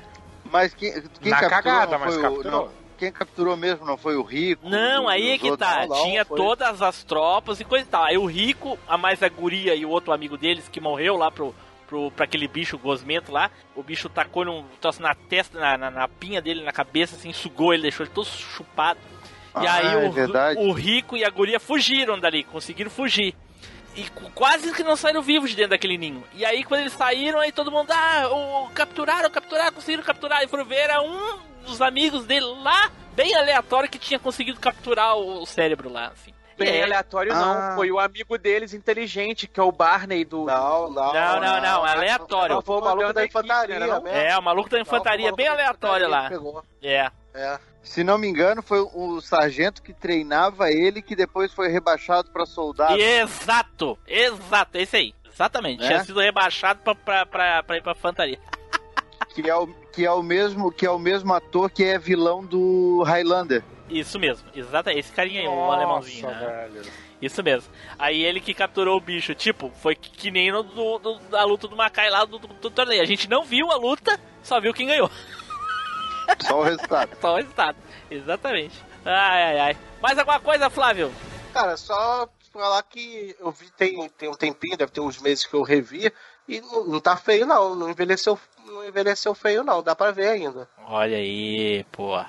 [0.45, 2.51] Mas quem, quem Na capturou cagada, mas o, capturou.
[2.51, 2.69] não,
[3.03, 4.67] Quem capturou mesmo não foi o Rico?
[4.69, 5.85] Não, aí é que tá.
[5.87, 8.03] não, não, Tinha foi- todas as tropas e coisa e tal.
[8.03, 11.29] Aí o Rico, a mais a guria e o outro amigo deles que morreu lá
[11.29, 11.53] pro,
[11.87, 13.51] pro, pra aquele bicho gosmento lá.
[13.75, 17.33] O bicho tacou num troço na testa, na, na, na pinha dele, na cabeça, assim,
[17.33, 18.99] sugou ele, deixou ele todo chupado.
[19.61, 23.35] E Ah, aí é o, o Rico e a guria fugiram dali, conseguiram fugir.
[23.95, 26.23] E quase que não saíram vivos de dentro daquele ninho.
[26.33, 30.43] E aí quando eles saíram, aí todo mundo, ah, o, capturaram, capturaram, conseguiram capturar.
[30.43, 35.15] E foram ver, era um dos amigos dele lá, bem aleatório, que tinha conseguido capturar
[35.15, 36.33] o, o cérebro lá, assim.
[36.57, 37.35] Bem aí- aleatório Ah.
[37.69, 40.45] não, foi o amigo deles inteligente, que é o Barney do...
[40.45, 41.13] Não, não.
[41.13, 42.55] Não, não, não, é aleatório.
[42.55, 44.01] Não, foi o maluco da infantaria, não?
[44.01, 44.07] mesmo.
[44.17, 46.29] É, o maluco da Não, infantaria, maluco bem aleatório lá.
[46.29, 46.63] pegou.
[46.81, 47.11] É.
[47.33, 47.59] É.
[47.81, 52.45] Se não me engano, foi o sargento que treinava ele que depois foi rebaixado pra
[52.45, 52.97] soldado.
[52.97, 55.13] Exato, exato, esse aí.
[55.31, 55.83] Exatamente.
[55.83, 55.87] É?
[55.87, 58.39] Tinha sido rebaixado pra, pra, pra, pra ir pra fantaria.
[59.33, 62.45] Que é o, que é o mesmo que é o mesmo ator que é vilão
[62.45, 63.63] do Highlander.
[63.89, 64.89] Isso mesmo, exato.
[64.91, 66.27] Esse carinha aí, o alemãozinho.
[66.29, 66.69] Nossa, né?
[67.21, 67.71] Isso mesmo.
[67.97, 69.33] Aí ele que capturou o bicho.
[69.33, 72.69] Tipo, foi que, nem no, do, do- da luta do Macai lá do, do, do
[72.69, 73.01] torneio.
[73.01, 75.09] A gente não viu a luta, só viu quem ganhou.
[76.39, 77.09] Só o resultado.
[77.21, 77.77] Só o resultado.
[78.09, 78.83] Exatamente.
[79.05, 79.77] Ai, ai, ai.
[80.01, 81.11] Mais alguma coisa, Flávio?
[81.53, 85.53] Cara, só falar que eu vi tem, tem um tempinho, deve ter uns meses que
[85.53, 86.11] eu revi,
[86.47, 90.29] e não, não tá feio não, não envelheceu, não envelheceu feio não, dá pra ver
[90.29, 90.67] ainda.
[90.87, 92.23] Olha aí, pô.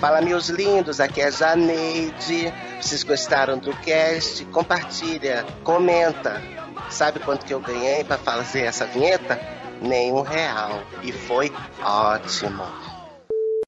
[0.00, 2.52] Fala, meus lindos, aqui é a Janeide.
[2.80, 4.44] Vocês gostaram do cast?
[4.46, 6.42] Compartilha, comenta.
[6.90, 9.40] Sabe quanto que eu ganhei pra fazer essa vinheta?
[9.82, 10.82] Nenhum real.
[11.02, 11.52] E foi
[11.82, 12.62] ótimo.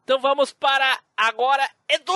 [0.02, 2.12] Então vamos para agora, Edu!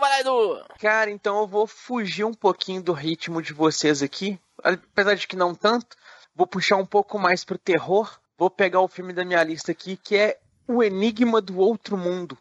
[0.00, 0.64] Vai lá, Edu!
[0.78, 4.38] Cara, então eu vou fugir um pouquinho do ritmo de vocês aqui.
[4.62, 5.96] Apesar de que não tanto.
[6.34, 8.18] Vou puxar um pouco mais pro terror.
[8.36, 12.36] Vou pegar o filme da minha lista aqui, que é O Enigma do Outro Mundo.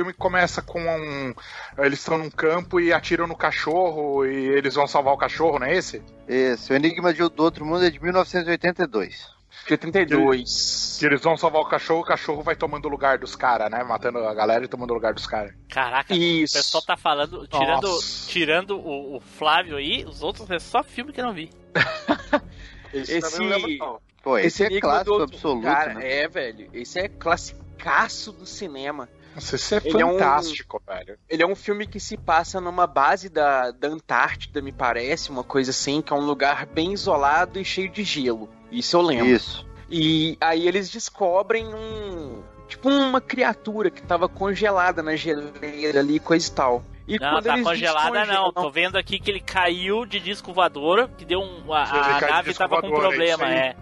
[0.00, 1.34] Filme que começa com um.
[1.78, 5.66] Eles estão num campo e atiram no cachorro e eles vão salvar o cachorro, não
[5.66, 6.02] é esse?
[6.26, 9.28] Esse, o Enigma de- do Outro Mundo é de 1982.
[9.66, 10.96] De 82.
[10.98, 13.84] Que eles vão salvar o cachorro, o cachorro vai tomando o lugar dos caras, né?
[13.84, 15.52] Matando a galera e tomando o lugar dos caras.
[15.68, 16.56] Caraca, Isso.
[16.56, 18.26] o pessoal tá falando, tirando, Nossa.
[18.28, 21.50] tirando o, o Flávio aí, os outros é só filme que eu não vi.
[22.92, 24.00] Esse, Esse- não lembro não.
[24.22, 26.12] Pô, esse, é Enigma do clássico Outro- absoluto, Cara, né?
[26.22, 26.68] é, velho.
[26.74, 29.08] Esse é classicaço do cinema.
[29.34, 31.18] Nossa, esse é Ele é um- fantástico, velho.
[31.28, 35.44] Ele é um filme que se passa numa base da, da Antártida, me parece, uma
[35.44, 38.48] coisa assim, que é um lugar bem isolado e cheio de gelo.
[38.70, 39.26] Isso eu lembro.
[39.26, 39.66] Isso.
[39.88, 42.42] E aí eles descobrem um.
[42.68, 46.84] Tipo uma criatura que tava congelada na geleira ali, coisa e tal.
[47.08, 48.52] E Não, quando tá eles congelada não.
[48.52, 51.72] Tô vendo aqui que ele caiu de disco voador, que deu um.
[51.72, 53.76] A, a nave tava com voador, é problema, isso é.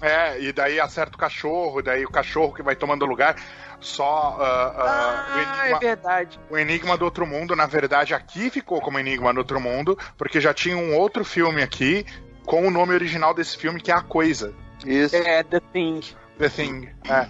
[0.00, 3.36] É, e daí acerta o cachorro, daí o cachorro que vai tomando lugar.
[3.80, 6.40] Só ah, ah, o, Ah, é enigma, verdade.
[6.50, 10.40] o Enigma do Outro Mundo, na verdade, aqui ficou como Enigma do Outro Mundo, porque
[10.40, 12.04] já tinha um outro filme aqui
[12.44, 14.54] com o nome original desse filme, que é A Coisa.
[14.84, 15.14] Isso.
[15.14, 16.00] É, The Thing.
[16.38, 16.88] The Thing.
[17.08, 17.28] É.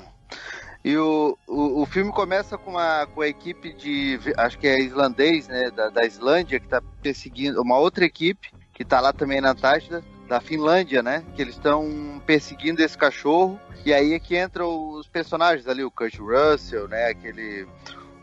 [0.85, 4.19] E o, o, o filme começa com a, com a equipe de.
[4.37, 5.71] Acho que é islandês, né?
[5.71, 7.61] Da, da Islândia, que tá perseguindo.
[7.61, 11.25] Uma outra equipe, que tá lá também na Antártida, da Finlândia, né?
[11.35, 13.59] Que eles estão perseguindo esse cachorro.
[13.85, 17.07] E aí é que entram os personagens ali, o Kurt Russell, né?
[17.07, 17.67] Aquele.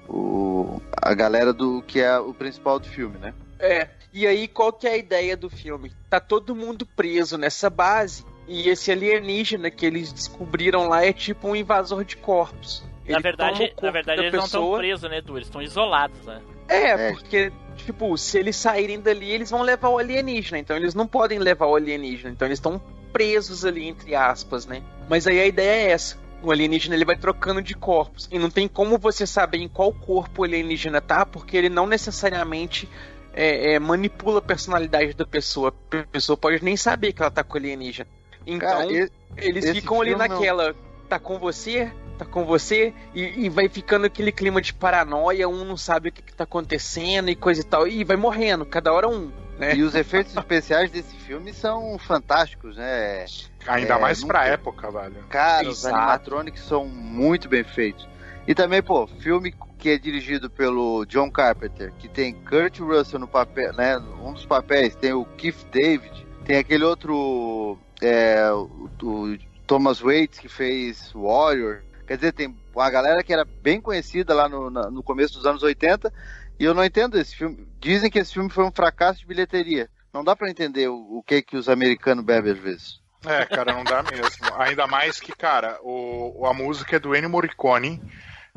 [0.07, 3.33] O, a galera do que é o principal do filme, né?
[3.59, 3.89] É.
[4.13, 5.91] E aí, qual que é a ideia do filme?
[6.09, 8.23] Tá todo mundo preso nessa base.
[8.47, 12.83] E esse alienígena que eles descobriram lá é tipo um invasor de corpos.
[13.07, 14.77] Na Ele o verdade, na verdade da eles não estão pessoa.
[14.77, 15.37] presos, né, Edu?
[15.37, 16.41] Eles estão isolados, né?
[16.67, 17.11] É, É.
[17.13, 20.59] porque, tipo, se eles saírem dali, eles vão levar o alienígena.
[20.59, 22.31] Então eles não podem levar o alienígena.
[22.31, 22.81] Então eles estão
[23.13, 24.81] presos ali, entre aspas, né?
[25.09, 26.17] Mas aí a ideia é essa.
[26.43, 28.27] O alienígena ele vai trocando de corpos.
[28.31, 31.87] E não tem como você saber em qual corpo o alienígena tá, porque ele não
[31.87, 32.89] necessariamente
[33.33, 35.73] é, é, manipula a personalidade da pessoa.
[35.91, 38.07] A pessoa pode nem saber que ela tá com alienígena.
[38.45, 40.75] Então, Cara, e- eles esse ficam ali não- naquela.
[41.09, 41.91] Tá com você?
[42.17, 42.93] Tá com você?
[43.13, 46.45] E, e vai ficando aquele clima de paranoia, um não sabe o que, que tá
[46.45, 47.87] acontecendo e coisa e tal.
[47.87, 49.31] E vai morrendo, cada hora um.
[49.59, 49.75] Né?
[49.75, 53.25] E os efeitos especiais desse filme são fantásticos, né?
[53.67, 55.23] Ainda É, mais pra nunca- época, velho.
[55.29, 55.95] Cara, os Exato.
[55.95, 58.07] animatronics são muito bem feitos.
[58.47, 63.27] E também, pô, filme que é dirigido pelo John Carpenter, que tem Kurt Russell no
[63.27, 63.97] papel, né?
[64.21, 70.37] Um dos papéis, tem o Keith David, tem aquele outro é, o, o Thomas Waits
[70.39, 71.81] que fez Warrior.
[72.07, 75.45] Quer dizer, tem uma galera que era bem conhecida lá no, na- no começo dos
[75.45, 76.11] anos 80,
[76.59, 77.67] e eu não entendo esse filme.
[77.79, 79.89] Dizem que esse filme foi um fracasso de bilheteria.
[80.13, 82.99] Não dá pra entender o, o que que os americanos bebem às vezes.
[83.25, 84.27] É, cara, não dá mesmo.
[84.57, 87.99] Ainda mais que, cara, o, a música é do Ennio Morricone,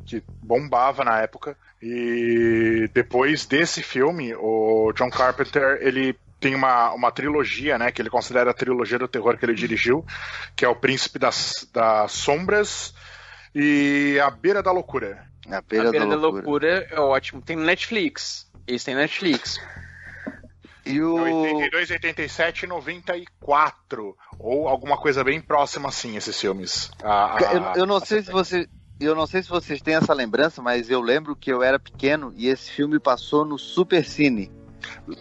[0.04, 1.56] que bombava na época.
[1.80, 8.10] E depois desse filme, o John Carpenter, ele tem uma, uma trilogia, né, que ele
[8.10, 10.04] considera a trilogia do terror que ele dirigiu,
[10.54, 12.94] que é o Príncipe das, das Sombras
[13.60, 15.26] e A Beira da Loucura.
[15.50, 16.42] A beira, a Beira da, loucura.
[16.44, 17.40] loucura é ótimo.
[17.40, 18.50] Tem no Netflix.
[18.66, 19.58] Esse tem no Netflix.
[20.84, 21.14] E o...
[21.14, 24.16] 82, 87 e 94.
[24.38, 26.90] Ou alguma coisa bem próxima assim, esses filmes.
[27.02, 28.68] A- a- Eu, eu não a sei se você.
[29.00, 32.32] Eu não sei se vocês têm essa lembrança, mas eu lembro que eu era pequeno
[32.36, 34.50] e esse filme passou no Super Cine.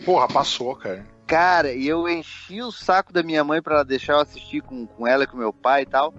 [0.04, 1.06] Porra, passou, cara.
[1.28, 4.88] Cara, e eu enchi o saco da minha mãe pra ela deixar eu assistir com,
[4.88, 6.14] com ela e com meu pai e tal.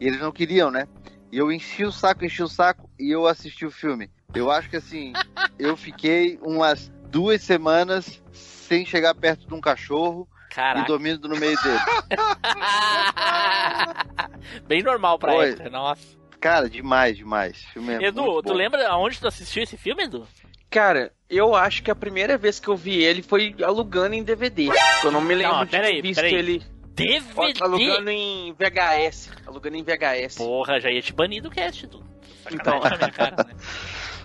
[0.00, 0.88] E eles não queriam, né?
[1.34, 4.08] E eu enchi o saco, enchi o saco e eu assisti o filme.
[4.32, 5.12] Eu acho que assim,
[5.58, 10.86] eu fiquei umas duas semanas sem chegar perto de um cachorro e Caraca.
[10.86, 11.80] dormindo no meio dele.
[14.68, 16.06] Bem normal pra época, nossa.
[16.40, 17.64] Cara, demais, demais.
[17.64, 20.28] O filme é Edu, muito tu lembra aonde tu assistiu esse filme, Edu?
[20.70, 24.68] Cara, eu acho que a primeira vez que eu vi ele foi alugando em DVD.
[25.02, 26.34] Eu não me lembro Não, de peraí, ter visto peraí.
[26.34, 26.62] ele
[26.94, 27.62] DVD?
[27.62, 29.30] alugando em VHS.
[29.46, 30.36] Alugando em VHS.
[30.36, 32.04] Porra, já ia te banir do cast, Edu.
[32.50, 32.78] Então.
[32.80, 33.54] Minha cara, né?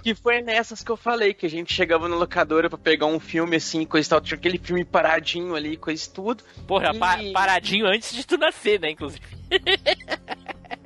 [0.01, 3.20] Que foi nessas que eu falei, que a gente chegava na locadora pra pegar um
[3.20, 4.22] filme assim, coisa e tal.
[4.22, 6.41] Tinha aquele filme paradinho ali, coisa tudo.
[6.65, 9.22] Porra, E- pa- paradinho antes de tu nascer, né, inclusive.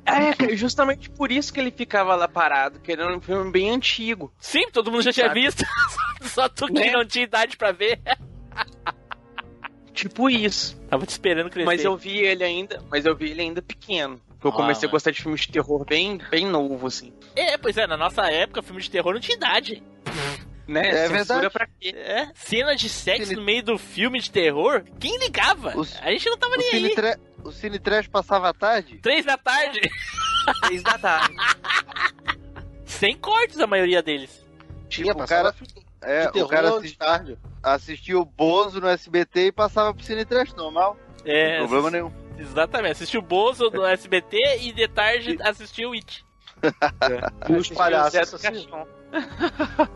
[0.06, 4.32] É, justamente por isso que ele ficava lá parado, que era um filme bem antigo.
[4.38, 5.40] Sim, todo mundo já tinha Sabe?
[5.40, 5.64] visto.
[6.22, 6.92] Só tu que Né?
[6.92, 8.00] não tinha idade pra ver.
[9.94, 10.76] Tipo isso.
[10.90, 11.64] Tava te esperando crescer.
[11.66, 14.20] Mas eu vi ele ainda, mas eu vi ele ainda pequeno.
[14.42, 14.92] Eu Ah, comecei a mano.
[14.92, 17.12] gostar de filmes de terror bem, bem novo, assim.
[17.34, 19.82] É, pois é, na nossa época, filme de terror não tinha idade.
[20.66, 20.80] Né?
[20.88, 21.50] É Censura verdade.
[21.50, 21.94] pra quê?
[21.96, 24.82] É, cena de sexo Cine- no meio do filme de terror?
[24.98, 25.78] Quem ligava?
[25.78, 26.94] Os- A gente não tava O nem Cine, aí.
[26.94, 28.98] Tra- o Cine Trash passava à tarde?
[29.02, 29.80] Três da tarde,
[30.66, 31.36] Três da tarde.
[32.84, 34.42] sem cortes a maioria deles.
[34.88, 35.66] Tinha, o passava cara-
[36.02, 37.38] É, de o terror cara tarde.
[37.64, 40.96] Assistia o Bozo no SBT e passava pro Cine Trash normal.
[41.24, 42.12] É, Problema nenhum.
[42.38, 42.92] exatamente.
[42.92, 46.24] Assistiu o Bozo do SBT e de tarde assistiu o It.
[47.48, 48.42] E os palhaços.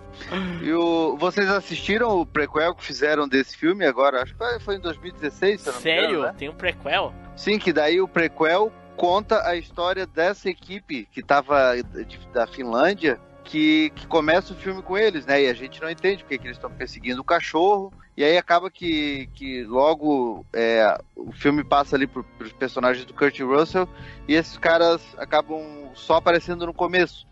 [0.62, 4.22] E o, vocês assistiram o prequel que fizeram desse filme agora?
[4.22, 6.08] Acho que foi- em 2016, se eu não me Sério?
[6.10, 6.34] engano, né?
[6.36, 7.14] Tem um prequel?
[7.36, 13.20] Sim, que daí o prequel conta a história dessa equipe que tava de- da Finlândia,
[13.48, 15.42] que, que começa o filme com eles, né?
[15.42, 17.90] E a gente não entende porque que eles estão perseguindo o cachorro.
[18.14, 23.14] E aí acaba que, que logo é, o filme passa ali pro, pros personagens do
[23.14, 23.88] Kurt Russell
[24.26, 25.62] e esses caras acabam
[25.94, 27.26] só aparecendo no começo.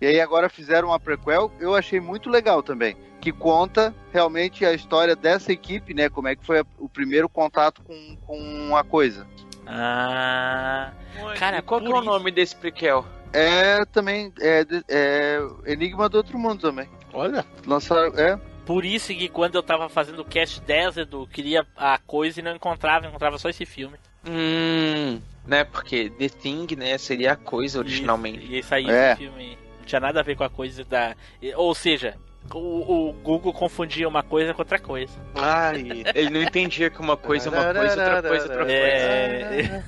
[0.00, 4.72] E aí agora fizeram uma prequel, eu achei muito legal também, que conta realmente a
[4.72, 6.08] história dessa equipe, né?
[6.08, 9.26] Como é que foi a- o primeiro contato com, com a coisa.
[9.66, 10.90] Ah.
[11.38, 13.04] Cara, qual que é o nome desse prequel?
[13.32, 16.88] É também é, é Enigma do Outro Mundo também.
[17.12, 21.66] Olha, Lançaram, é, Por isso que quando eu tava fazendo o cast 10, Edu, queria
[21.76, 23.96] a coisa e não encontrava, encontrava só esse filme.
[24.26, 25.64] Hum, né?
[25.64, 28.46] Porque The Thing, né, seria a coisa originalmente.
[28.46, 29.12] E isso aí, É.
[29.12, 31.14] esse filme não tinha nada a ver com a coisa da.
[31.56, 32.16] Ou seja,
[32.52, 35.12] o, o Google confundia uma coisa com outra coisa.
[35.34, 36.04] ai.
[36.14, 38.72] Ele não entendia que uma coisa é uma coisa, outra coisa, outra coisa.
[38.72, 39.82] É.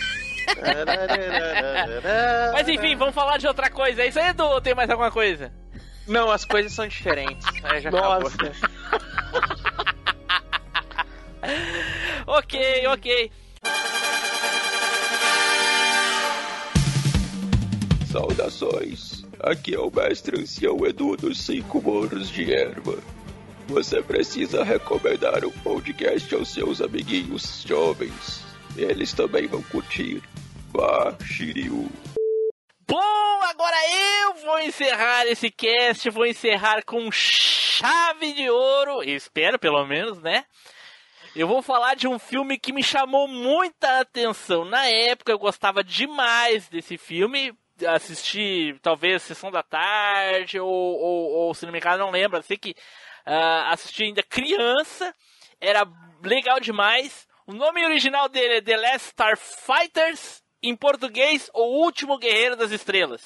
[2.52, 4.02] Mas enfim, vamos falar de outra coisa.
[4.02, 4.44] É isso aí, Edu?
[4.44, 5.52] Ou tem mais alguma coisa?
[6.06, 7.46] Não, as coisas são diferentes.
[7.62, 8.20] Aí já acabou.
[8.20, 8.36] Nossa.
[12.26, 13.30] Ok, ok.
[18.10, 19.24] Saudações!
[19.40, 22.96] Aqui é o mestre ancião Edu dos Cinco Morros de Erva.
[23.68, 28.42] Você precisa recomendar um podcast aos seus amiguinhos jovens.
[28.76, 30.22] Eles também vão curtir.
[31.24, 31.88] Shiryu.
[32.86, 39.58] Bom, agora eu vou vou encerrar esse cast, vou encerrar com chave de ouro, espero
[39.58, 40.44] pelo menos, né?
[41.34, 44.64] Eu vou falar de um filme que me chamou muita atenção.
[44.64, 47.52] Na época eu gostava demais desse filme.
[47.84, 52.40] Assisti, talvez, Sessão da Tarde, ou, ou, ou se não me engano, não lembro.
[52.44, 55.12] Sei que uh, assisti ainda criança.
[55.60, 55.84] Era
[56.22, 57.26] legal demais.
[57.48, 60.43] O nome original dele é The Last Starfighters.
[60.66, 63.20] Em português, O Último Guerreiro das Estrelas.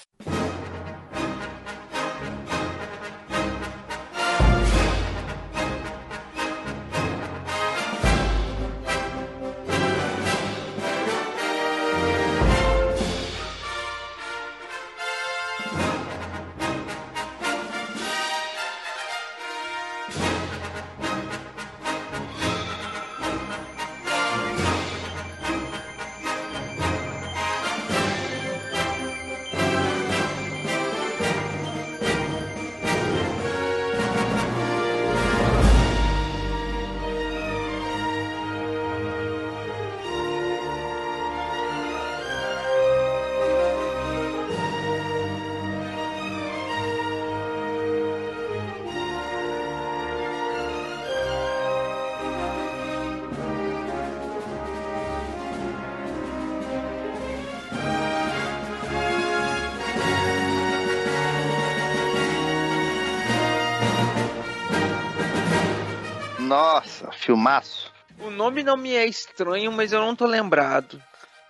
[67.29, 67.93] Filmaço.
[68.21, 71.03] O nome não me é estranho, mas eu não tô lembrado.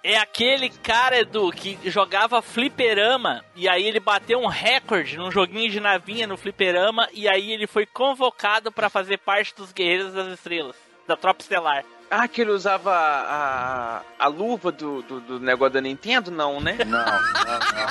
[0.03, 5.71] É aquele cara, Edu, que jogava fliperama e aí ele bateu um recorde num joguinho
[5.71, 10.27] de navinha no fliperama e aí ele foi convocado para fazer parte dos Guerreiros das
[10.33, 10.75] Estrelas,
[11.07, 11.85] da Tropa Estelar.
[12.11, 16.31] Ah, que ele usava a, a luva do, do, do negócio da Nintendo?
[16.31, 16.77] Não, né?
[16.85, 17.89] Não, não, não.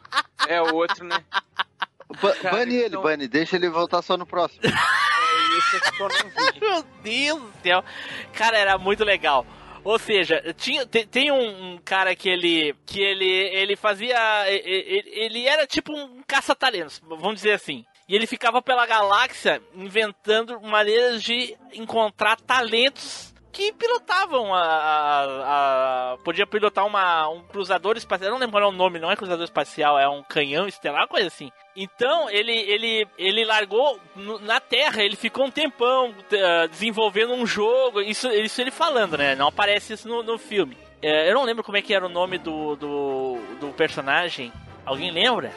[0.48, 1.22] É o outro, né?
[2.20, 3.28] Ba- Cara, Bane ele, então- Bane.
[3.28, 4.60] Deixa ele voltar só no próximo.
[5.42, 6.60] É esse aqui que eu não vi.
[6.60, 7.84] Meu Deus do céu.
[8.34, 9.44] Cara, era muito legal.
[9.82, 14.16] Ou seja, tinha, tem, tem um, um cara que ele que ele ele fazia
[14.48, 17.84] ele, ele era tipo um caça-talentos, vamos dizer assim.
[18.08, 26.18] E ele ficava pela galáxia inventando maneiras de encontrar talentos que pilotavam a, a- a-
[26.24, 29.16] podia pilotar uma um cruzador espacial, eu não lembro qual é o nome, não é
[29.16, 31.50] cruzador espacial, é um canhão estelar, coisa assim.
[31.76, 33.98] Então, ele, ele, ele largou
[34.42, 39.34] na Terra, ele ficou um tempão eh, desenvolvendo um jogo, isso, isso ele falando, né?
[39.34, 40.76] Não aparece isso no, no filme.
[41.02, 44.52] Eh, eu não lembro como é que era o nome do, do, do personagem.
[44.84, 45.52] Alguém lembra?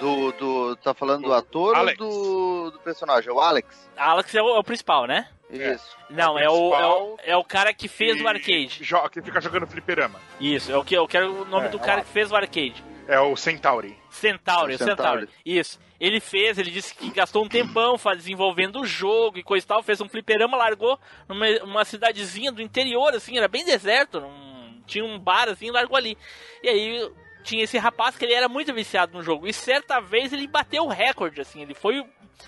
[0.00, 2.00] Do, do, tá falando do ator Alex.
[2.00, 3.30] ou do, do personagem?
[3.30, 3.88] O Alex?
[3.96, 5.28] Alex é o, é o principal, né?
[5.52, 5.96] Isso.
[6.08, 8.80] Não, É é o é, o, é o cara que fez E o arcade.
[9.12, 10.20] Que fica jogando fliperama.
[10.40, 12.30] Isso, é o que eu quero o nome É, do é cara o que fez
[12.30, 12.84] o arcade.
[13.08, 13.98] É o Centauri.
[14.10, 14.96] Centauri, O Centauri.
[15.22, 15.28] Centauri.
[15.44, 15.80] Isso.
[15.98, 19.68] Ele fez, ele disse que gastou um tempão faz- desenvolvendo o jogo e coisa e
[19.68, 20.98] tal, fez um fliperama, largou
[21.28, 25.96] numa uma cidadezinha do interior, assim, era bem deserto, num- tinha um bar assim, largou
[25.96, 26.16] ali.
[26.62, 27.10] E aí
[27.42, 29.46] tinha esse rapaz que ele era muito viciado no jogo.
[29.48, 32.02] E certa vez ele bateu o recorde, assim, ele foi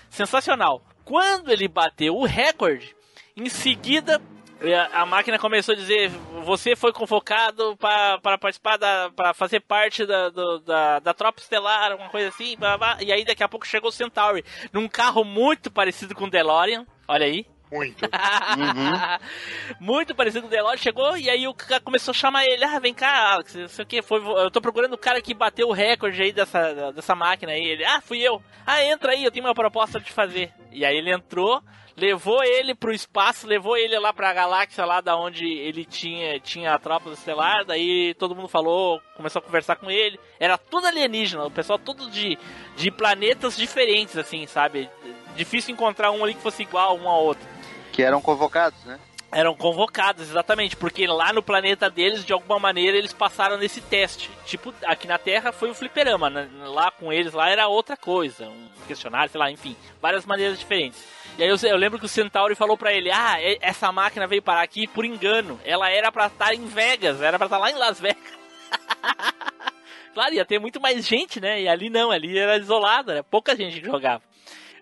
[0.09, 0.81] sensacional.
[1.05, 2.95] Quando ele bateu o recorde,
[3.35, 4.21] em seguida
[4.61, 6.09] eh, a máquina começou a dizer:
[6.45, 9.09] você foi convocado para participar da.
[9.15, 12.55] para fazer parte da, do- da, da tropa estelar, alguma coisa assim.
[12.57, 12.97] blá, blá.
[13.01, 16.85] E aí daqui a pouco chegou o Centauri, num carro muito parecido com o DeLorean.
[17.07, 17.45] Olha aí.
[17.73, 18.07] Muito.
[19.81, 22.77] Muito parecido com o DeLorean, chegou e aí o cara começou a chamar ele, ah,
[22.77, 25.67] vem cá, Alex, não sei o que, foi, eu tô procurando o cara que bateu
[25.67, 27.63] o recorde aí dessa, dessa máquina aí.
[27.63, 28.39] Ele, ah, fui eu.
[28.63, 30.53] Ah, entra aí, eu tenho uma proposta de fazer.
[30.71, 31.63] E aí ele entrou,
[31.97, 36.75] levou ele pro espaço, levou ele lá pra galáxia lá da onde ele tinha, tinha
[36.75, 40.19] a tropa estelar, daí todo mundo falou, começou a conversar com ele.
[40.39, 42.37] Era tudo alienígena, o pessoal todo de,
[42.75, 44.87] de planetas diferentes, assim, sabe?
[45.35, 47.52] Difícil encontrar um ali que fosse igual um ao outro
[47.93, 48.99] Que eram convocados, né?
[49.33, 54.29] eram convocados, exatamente, porque lá no planeta deles, de alguma maneira, eles passaram nesse teste.
[54.45, 56.47] Tipo, aqui na Terra foi o fliperama, né?
[56.65, 61.03] lá com eles lá era outra coisa, um questionário, sei lá, enfim, várias maneiras diferentes.
[61.37, 64.41] E aí eu, eu lembro que o Centauri falou pra ele: "Ah, essa máquina veio
[64.41, 65.59] parar aqui por engano.
[65.65, 68.21] Ela era pra estar em Vegas, era pra estar lá em Las Vegas."
[70.13, 71.61] claro, ia ter muito mais gente, né?
[71.63, 74.21] E ali não, ali era isolado, era pouca gente jogava.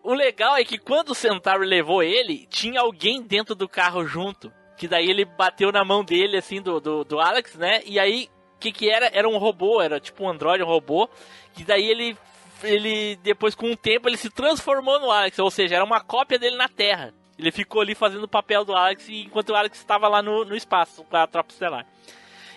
[0.04, 4.52] O legal é que quando o Centauri levou ele, tinha alguém dentro do carro junto.
[4.78, 7.82] Que daí ele bateu na mão dele, assim, do, do, do Alex, né?
[7.86, 9.12] E aí, o que que era?
[9.14, 11.08] Era um robô, era tipo um androide, um robô.
[11.54, 12.18] Que daí ele,
[12.64, 15.38] ele, depois com o tempo, ele se transformou no Alex.
[15.38, 17.14] Ou seja, era uma cópia dele na Terra.
[17.38, 20.56] Ele ficou ali fazendo o papel do Alex enquanto o Alex estava lá no, no
[20.56, 21.86] espaço com a Tropa Estelar.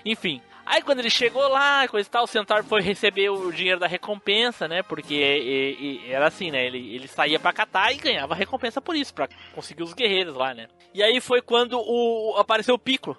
[0.05, 3.79] Enfim, Aí quando ele chegou lá, coisa e tal, o Centauro foi receber o dinheiro
[3.81, 4.83] da recompensa, né?
[4.83, 6.65] Porque e- e- era assim, né?
[6.67, 10.55] Ele, ele saía pra catar e ganhava recompensa por isso, pra conseguir os guerreiros lá,
[10.55, 10.69] né?
[10.95, 13.17] E aí foi quando o apareceu o Piccolo.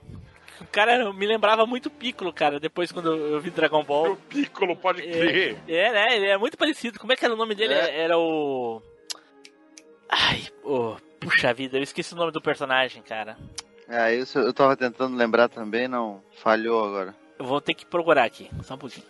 [0.61, 4.13] O cara me lembrava muito o Piccolo, cara, depois quando eu vi Dragon Ball.
[4.13, 5.57] O Piccolo pode crer.
[5.67, 6.15] É, né?
[6.15, 6.97] Ele é muito parecido.
[6.97, 7.73] Como é que era o nome dele?
[7.73, 8.01] É.
[8.03, 8.81] Era o.
[10.09, 13.37] Ai, oh, puxa vida, eu esqueci o nome do personagem, cara.
[13.87, 17.13] É, isso eu tava tentando lembrar também, não falhou agora.
[17.37, 19.05] Eu vou ter que procurar aqui, só um pouquinho.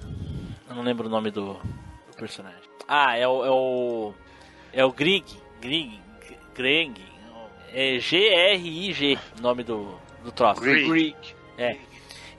[0.67, 2.59] Eu não lembro o nome do, do personagem.
[2.87, 3.45] Ah, é o.
[3.45, 4.13] É o.
[4.73, 5.25] É o Grig.
[5.61, 5.99] Grig.
[6.53, 7.01] Greg.
[7.71, 10.61] É G-R-I-G, o nome do, do troço.
[10.61, 11.15] Grig.
[11.57, 11.77] É.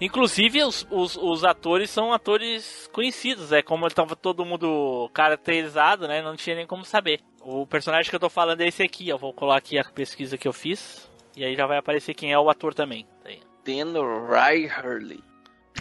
[0.01, 6.21] Inclusive, os, os, os atores são atores conhecidos, é como tava todo mundo caracterizado, né?
[6.23, 7.21] Não tinha nem como saber.
[7.41, 9.17] O personagem que eu tô falando é esse aqui, ó.
[9.17, 11.11] Vou colar aqui a pesquisa que eu fiz.
[11.37, 13.07] E aí já vai aparecer quem é o ator também.
[13.65, 15.23] Dan Riley.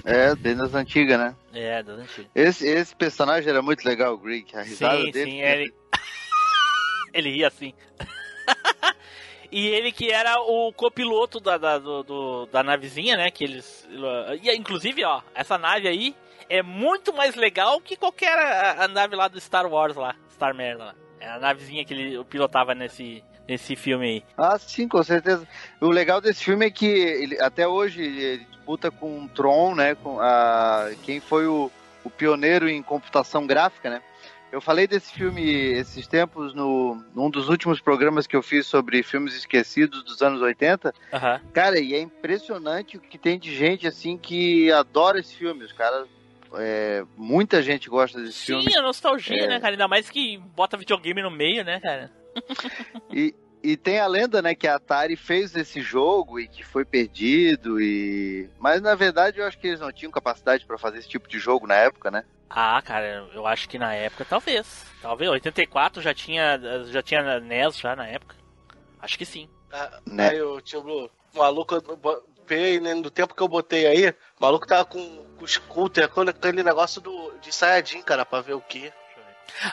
[0.06, 1.36] É, desde as antigas, né?
[1.54, 2.30] É, das antigas.
[2.36, 4.56] Esse, esse personagem era muito legal, o Grig.
[4.56, 5.32] A risada Sim, dele.
[5.32, 5.74] sim, ele.
[7.14, 7.74] ele ria assim.
[9.52, 13.32] e ele que era o copiloto da, da, do, do- da navezinha, né?
[13.32, 13.88] Que eles.
[14.42, 16.16] E, inclusive, ó, essa nave aí
[16.50, 20.54] é muito mais legal que qualquer a, a nave lá do Star Wars lá, Star
[20.54, 20.96] Merda lá.
[21.20, 24.24] É a navezinha que ele pilotava nesse, nesse filme aí.
[24.38, 25.48] Ah, sim, com certeza.
[25.80, 29.96] O legal desse filme é que ele, até hoje ele disputa com o Tron, né?
[29.96, 31.72] Com a, quem foi o,
[32.04, 34.02] o pioneiro em computação gráfica, né?
[34.52, 39.04] Eu falei desse filme esses tempos no num dos últimos programas que eu fiz sobre
[39.04, 40.94] filmes esquecidos dos anos 80.
[41.12, 41.42] Aham.
[41.52, 45.66] Cara, e é impressionante o que tem de gente assim que adora esse filme.
[45.66, 46.08] Os caras.
[46.58, 48.64] É, muita gente gosta desse filme.
[48.64, 49.48] Sim, a nostalgia, É.
[49.48, 49.74] né, cara?
[49.74, 52.12] Ainda mais que bota videogame no meio, né, cara?
[53.12, 53.34] E,
[53.64, 57.80] e tem a lenda, né, que a Atari fez esse jogo e que foi perdido
[57.82, 61.28] e mas na verdade eu acho que eles não tinham capacidade para fazer esse tipo
[61.30, 62.24] de jogo na época, né?
[62.50, 64.86] Ah, cara, eu acho que na época talvez.
[65.02, 66.60] Talvez 84 já tinha
[66.92, 68.36] já tinha NES já na época.
[69.00, 69.50] Acho que sim.
[69.72, 70.30] Ah, Né?
[70.30, 71.76] Aí o tio Blue, o maluco,
[72.46, 76.08] peguei, né, no tempo que eu botei aí, o maluco tava com, com o scooter,
[76.10, 78.92] com aquele negócio do, de Saiyajin, cara, pra ver o que.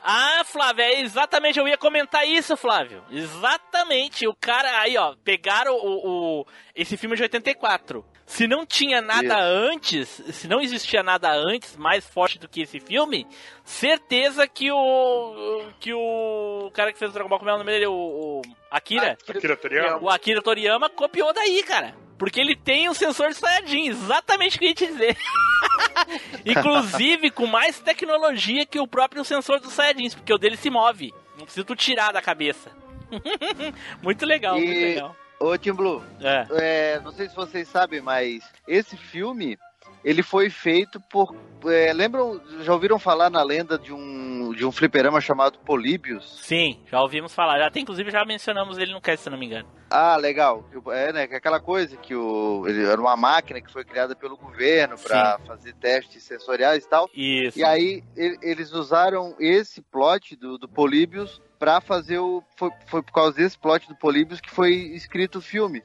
[0.02, 3.02] Ah, Flávio, é exatamente, eu ia comentar isso, Flávio.
[3.10, 8.04] Exatamente, o cara aí, ó, pegaram o, o- esse filme de 84.
[8.24, 9.72] Se não tinha nada Isso.
[9.74, 13.26] antes, se não existia nada antes mais forte do que esse filme,
[13.64, 17.70] certeza que o que o cara que fez o Dragon Ball, como é o nome
[17.72, 19.98] dele, o, o Akira, Akira Toriyama.
[20.00, 21.94] o Akira Toriyama copiou daí, cara.
[22.22, 25.16] Porque ele tem um sensor de Saiyajin, exatamente o que eu ia te dizer.
[26.46, 31.12] Inclusive com mais tecnologia que o próprio sensor dos Saiyajins, porque o dele se move.
[31.36, 32.70] Não precisa tu tirar da cabeça.
[34.00, 35.16] muito legal, muito E- legal.
[35.40, 36.46] Ô Tim Blue, É.
[36.52, 39.58] é, não sei se vocês sabem, mas esse filme
[40.04, 41.34] ele foi feito por
[41.64, 46.40] é, lembram, já ouviram falar na lenda de um de um fliperama chamado Políbios?
[46.42, 47.58] Sim, já ouvimos falar.
[47.58, 49.68] Já tem, inclusive, já mencionamos ele no cast, se não me engano.
[49.90, 50.64] Ah, legal.
[50.90, 51.26] É, né?
[51.26, 54.96] que é Aquela coisa que o, ele era uma máquina que foi criada pelo governo
[54.98, 57.08] para fazer testes sensoriais e tal.
[57.14, 57.58] Isso.
[57.58, 62.42] E aí e- eles usaram esse plot do, do Políbios para fazer o.
[62.56, 65.82] Foi, foi por causa desse plot do Políbios que foi escrito o filme.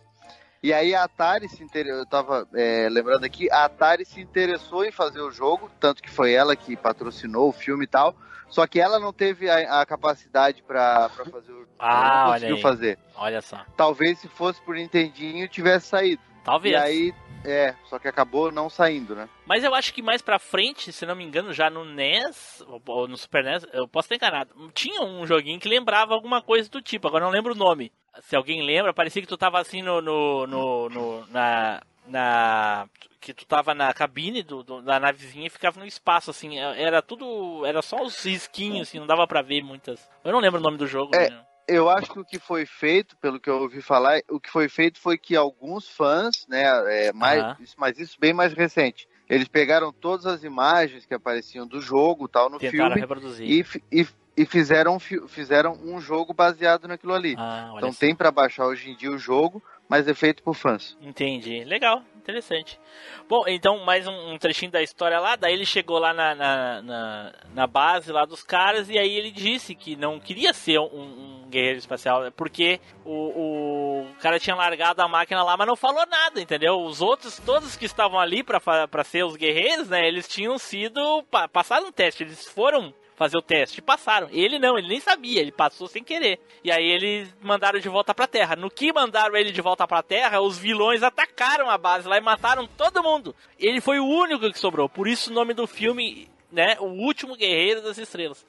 [0.62, 4.84] E aí a Atari se interessou, eu tava é, lembrando aqui, a Atari se interessou
[4.84, 8.16] em fazer o jogo, tanto que foi ela que patrocinou o filme e tal.
[8.50, 12.56] Só que ela não teve a, a capacidade para fazer o Ah, não olha conseguiu
[12.56, 12.62] aí.
[12.62, 13.00] fazer.
[13.16, 13.60] Olha só.
[13.76, 16.22] Talvez se fosse por Nintendinho tivesse saído.
[16.46, 16.74] Talvez.
[16.74, 17.14] E aí,
[17.50, 19.28] é, só que acabou não saindo, né?
[19.46, 23.08] Mas eu acho que mais pra frente, se não me engano, já no NES, ou-
[23.08, 26.82] no Super NES, eu posso estar enganado, tinha um joguinho que lembrava alguma coisa do
[26.82, 27.92] tipo, agora não lembro o nome.
[28.22, 30.02] Se alguém lembra, parecia que tu tava assim no.
[30.02, 31.82] no, no- no- na.
[32.08, 32.88] na.
[33.20, 36.58] que tu tava na cabine do, do- da navezinha e ficava no espaço, assim.
[36.58, 37.64] Era tudo.
[37.66, 40.00] Era só os risquinhos, assim, não dava pra ver muitas.
[40.24, 41.16] Eu não lembro o nome do jogo.
[41.16, 41.42] É, né?
[41.68, 44.70] Eu acho que o que foi feito, pelo que eu ouvi falar, o que foi
[44.70, 46.64] feito foi que alguns fãs, né,
[47.08, 47.56] é, mais, Aham.
[47.60, 52.28] isso- mas isso bem mais recente, eles pegaram todas as imagens que apareciam do jogo,
[52.28, 53.46] tal, no Tentaram filme reproduzir.
[53.92, 54.08] e, e,
[54.38, 57.36] e fizeram, um fi- fizeram um jogo baseado naquilo ali.
[57.38, 58.00] Ah, então só.
[58.00, 60.98] tem pra baixar hoje em dia o jogo, mas é feito por fãs.
[61.02, 61.64] Entendi.
[61.64, 62.80] Legal, interessante.
[63.28, 65.36] Bom, então mais um, um trechinho da história lá.
[65.36, 69.32] Daí ele chegou lá na, na, na, na base lá dos caras e aí ele
[69.32, 75.02] disse que não queria ser um, um guerreiro espacial porque o, o cara tinha largado
[75.02, 76.82] a máquina lá, mas não falou nada, entendeu?
[76.82, 80.08] Os outros, todos que estavam ali pra ser os guerreiros, né?
[80.08, 82.24] Eles tinham sido pa, passaram um teste.
[82.24, 83.82] Eles foram fazer o teste.
[83.82, 84.30] Passaram.
[84.32, 86.40] Ele não, ele nem sabia, ele passou sem querer.
[86.64, 88.56] E aí eles mandaram de volta pra Terra.
[88.56, 92.22] No que mandaram ele de volta pra Terra, os vilões atacaram a base lá e
[92.22, 93.36] mataram todo mundo.
[93.60, 94.88] Ele foi o único que sobrou.
[94.88, 96.78] Por isso o nome do filme, né?
[96.80, 98.46] O último guerreiro das estrelas.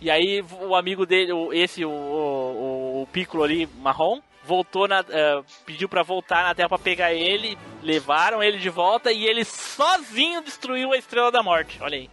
[0.00, 5.04] E aí o amigo dele, esse, o, o, o Piccolo ali, marrom, voltou na.
[5.08, 7.56] eh, pediu pra voltar na Terra pra pegar ele.
[7.82, 11.78] Levaram ele de volta e ele sozinho destruiu a Estrela da Morte.
[11.82, 12.10] Olha aí.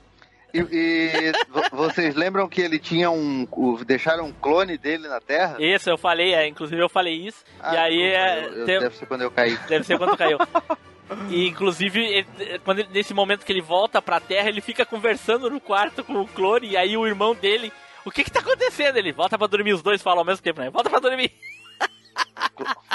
[0.53, 3.45] E, e vo- vocês lembram que ele tinha um.
[3.85, 5.57] deixaram um clone dele na Terra?
[5.59, 7.43] Isso, eu falei, é, inclusive eu falei isso.
[7.59, 9.57] Ah, e aí é, eu- eu- tem- Deve ser quando eu caí.
[9.67, 10.37] Deve ser quando caiu.
[11.29, 15.49] E inclusive, ele- quando ele- nesse momento que ele volta pra Terra, ele fica conversando
[15.49, 17.71] no quarto com o clone, e aí o irmão dele.
[18.05, 18.97] O que que tá acontecendo?
[18.97, 20.69] Ele volta pra dormir, os dois falam ao mesmo tempo, né?
[20.69, 21.29] Volta pra dormir.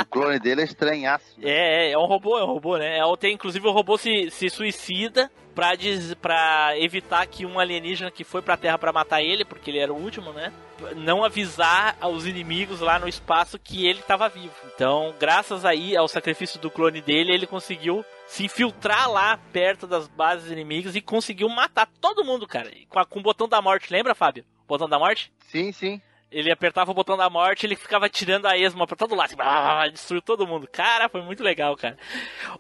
[0.01, 1.25] O clone dele é estranhaço.
[1.41, 2.99] É, é, é um robô, é um robô, né?
[2.99, 8.11] É, tem, inclusive o robô se, se suicida pra, des, pra evitar que um alienígena
[8.11, 10.53] que foi pra Terra pra matar ele, porque ele era o último, né?
[10.97, 14.55] Não avisar aos inimigos lá no espaço que ele tava vivo.
[14.75, 20.09] Então, graças aí ao sacrifício do clone dele, ele conseguiu se infiltrar lá perto das
[20.09, 22.71] bases inimigas e conseguiu matar todo mundo, cara.
[22.89, 24.45] Com, a- com o botão da morte, lembra, Fábio?
[24.65, 25.31] O botão da morte?
[25.49, 26.01] Sim, sim.
[26.33, 29.93] Ele apertava o botão da morte, ele ficava tirando a esma pra todo lado, assim,
[29.93, 30.67] destruiu todo mundo.
[30.67, 31.97] Cara, foi muito legal, cara.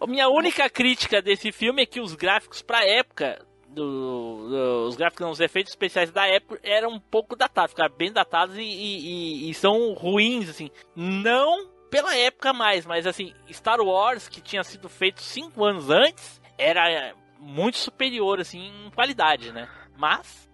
[0.00, 4.96] A minha única crítica desse filme é que os gráficos pra época, do, do- os
[4.96, 9.50] gráficos, os efeitos especiais da época eram um pouco datados, ficaram bem datados e, e-
[9.50, 10.70] e- são ruins, assim.
[10.94, 16.40] Não pela época mais, mas assim, Star Wars, que tinha sido feito cinco anos antes,
[16.58, 19.68] era muito superior, assim, em qualidade, né?
[19.96, 20.48] Mas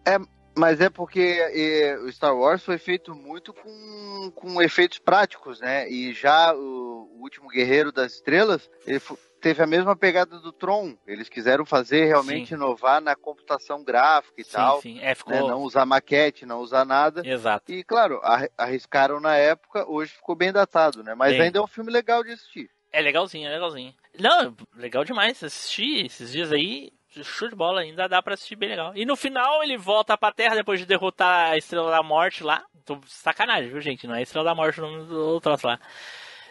[0.59, 5.89] Mas é porque eh, o Star Wars foi feito muito com, com efeitos práticos, né?
[5.89, 9.01] E já o, o último Guerreiro das Estrelas, ele
[9.41, 10.97] teve a mesma pegada do Tron.
[11.07, 12.55] Eles quiseram fazer realmente Sim.
[12.57, 14.83] inovar na computação gráfica e sim, tal.
[14.83, 15.33] sim, é, ficou...
[15.33, 15.41] né?
[15.41, 17.23] Não usar maquete, não usar nada.
[17.25, 17.71] Exato.
[17.71, 21.15] E claro, arri- arriscaram na época, hoje ficou bem datado, né?
[21.15, 21.43] Mas Bem.
[21.43, 22.69] ainda é um filme legal de assistir.
[22.91, 23.95] É legalzinho, é legalzinho.
[24.19, 25.41] Não, legal demais.
[25.45, 26.91] Assisti esses dias aí,
[27.25, 28.93] show de bola, ainda dá pra assistir bem legal.
[28.95, 32.65] E no final ele volta pra Terra depois de derrotar a Estrela da Morte lá.
[32.85, 34.07] Tô sacanagem, viu, gente?
[34.07, 35.79] Não é Estrela da Morte o nome do troço lá.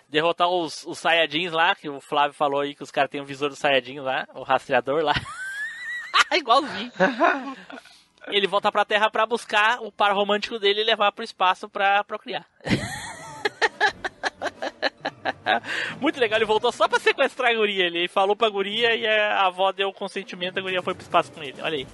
[0.10, 3.26] Derrotar os, os Saiyajins lá, que o Flávio falou aí que os caras têm o
[3.26, 5.14] visor dos Saiyajins lá, o rastreador lá.
[6.32, 6.92] Igualzinho.
[8.28, 12.04] Ele volta pra Terra pra buscar o par romântico dele e levar pro espaço pra
[12.04, 12.46] procriar.
[16.02, 17.86] Muito legal, ele voltou só pra sequestrar a guria.
[17.86, 21.32] Ele falou pra guria e a avó deu o consentimento, a guria foi pro espaço
[21.32, 21.56] com ele.
[21.62, 21.88] Olha aí.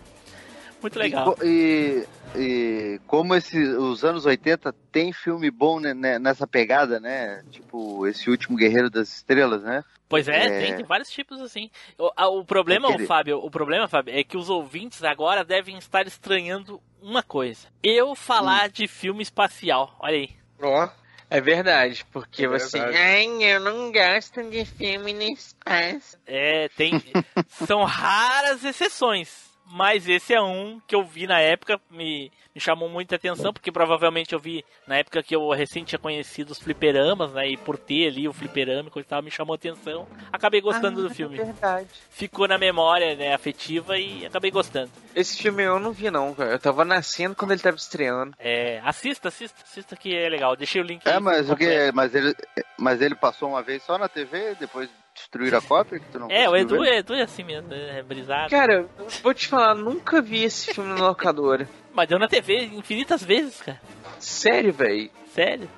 [0.81, 1.37] Muito legal.
[1.41, 2.05] E,
[2.35, 7.41] e, e como esse, os anos 80 tem filme bom né, nessa pegada, né?
[7.49, 9.81] Tipo, esse último Guerreiro das Estrelas, né?
[10.09, 10.59] Pois é, É.
[10.59, 11.71] Tem, tem vários tipos assim.
[11.97, 15.45] O, a- o problema, Aquele- o Fábio, o problema, Fábio, é que os ouvintes agora
[15.45, 17.67] devem estar estranhando uma coisa.
[17.81, 19.95] Eu falar de filme espacial.
[20.01, 20.29] Olha aí.
[20.61, 20.89] Ó.
[21.35, 22.77] É verdade, porque É você.
[22.79, 22.95] verdade.
[22.95, 26.15] Ai, eu não gosto de filme no espaço.
[26.27, 26.91] É, tem.
[27.65, 29.51] são raras exceções.
[29.75, 33.71] Mas esse é um que eu vi na época, me, me chamou muita atenção, porque
[33.71, 37.49] provavelmente eu vi na época que eu recém tinha conhecido os fliperamas, né?
[37.49, 40.07] E por ter ali o fliperama e coisa e tal, me chamou atenção.
[40.31, 41.39] Acabei gostando do filme.
[41.39, 41.87] É verdade.
[42.11, 44.91] Ficou na memória, né, afetiva e acabei gostando.
[45.15, 46.51] Esse filme eu não vi, não, cara.
[46.51, 48.35] Eu tava nascendo quando ele tava estreando.
[48.37, 50.55] É, assista, assista, assista que é legal.
[50.55, 51.91] Deixei o link É, aí mas o que?
[51.91, 52.35] Mas ele,
[52.77, 54.87] mas ele passou uma vez só na TV, depois
[55.23, 56.97] destruíram a cópia que tu não É, o Edu, ver?
[56.97, 58.49] Edu é assim mesmo, é brisado.
[58.49, 58.89] Cara, eu
[59.21, 61.67] vou te falar, nunca vi esse filme na locadora.
[61.93, 63.81] Mas deu na TV infinitas vezes, cara.
[64.19, 65.09] Sério, velho.
[65.33, 65.69] Sério.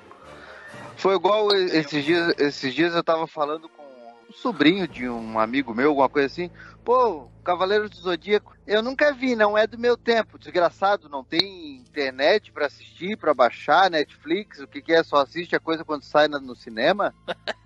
[0.96, 5.74] Foi igual esses dias, esses dias eu tava falando com um sobrinho de um amigo
[5.74, 6.50] meu, alguma coisa assim.
[6.84, 10.38] Pô, Cavaleiro do Zodíaco, eu nunca vi, não é do meu tempo.
[10.38, 15.02] Desgraçado, não tem internet pra assistir, pra baixar, Netflix, o que que é?
[15.02, 17.14] Só assiste a coisa quando sai no cinema?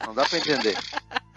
[0.07, 0.77] Não dá pra entender.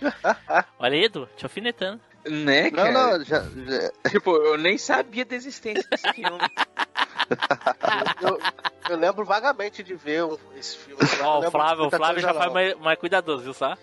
[0.78, 2.00] Olha aí, Edu, te alfinetando.
[2.26, 2.92] Né, Não, cara?
[2.92, 6.38] não, já, já- Tipo, eu nem sabia da existência desse filme.
[8.20, 8.40] Eu,
[8.88, 11.00] eu lembro vagamente de ver um- esse filme.
[11.22, 12.52] Ó, o lembro Flávio, o Flávio já faz não.
[12.52, 13.76] mais, mais cuidadoso, viu só?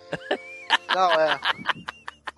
[0.94, 1.40] Não, é.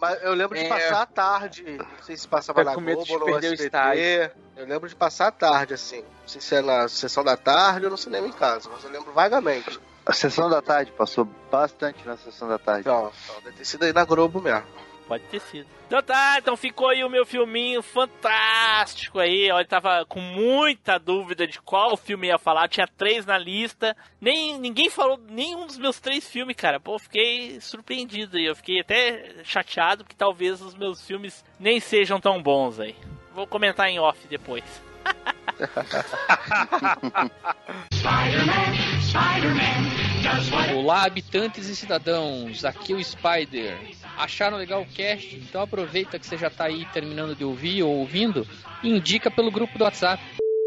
[0.00, 0.68] Mas eu lembro de É.
[0.68, 1.64] passar a tarde.
[1.64, 4.32] Não sei se passava Tá na de Globo ou no o SBT.
[4.56, 6.00] Eu lembro de passar a tarde, assim.
[6.02, 8.90] Não sei se é na sessão da tarde ou no cinema em casa, mas eu
[8.90, 9.78] lembro vagamente.
[10.04, 12.82] A sessão da tarde, passou bastante na sessão da tarde.
[12.82, 13.12] Então,
[13.44, 14.66] deve ter sido aí na Globo mesmo.
[15.06, 15.66] Pode ter sido.
[15.88, 19.50] Então tá, então ficou aí o meu filminho fantástico aí.
[19.50, 22.68] Olha, tava com muita dúvida de qual filme ia falar.
[22.68, 23.96] Tinha três na lista.
[24.20, 26.78] Nem ninguém falou nenhum dos meus três filmes, cara.
[26.78, 32.20] Pô, fiquei surpreendido e eu fiquei até chateado que talvez os meus filmes nem sejam
[32.20, 32.94] tão bons aí.
[33.34, 34.89] Vou comentar em off depois.
[40.74, 43.78] Olá, habitantes e cidadãos, aqui é o Spider.
[44.16, 45.36] Acharam legal o cast?
[45.36, 48.46] Então aproveita que você já tá aí terminando de ouvir ou ouvindo
[48.82, 50.22] e indica pelo grupo do WhatsApp.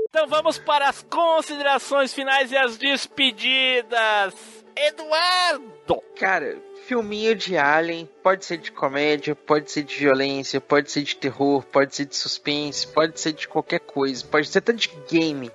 [0.10, 4.53] Então vamos para as considerações finais e as despedidas.
[4.76, 6.02] Eduardo!
[6.16, 11.16] Cara, filminho de Alien pode ser de comédia, pode ser de violência, pode ser de
[11.16, 15.52] terror, pode ser de suspense, pode ser de qualquer coisa, pode ser até de game.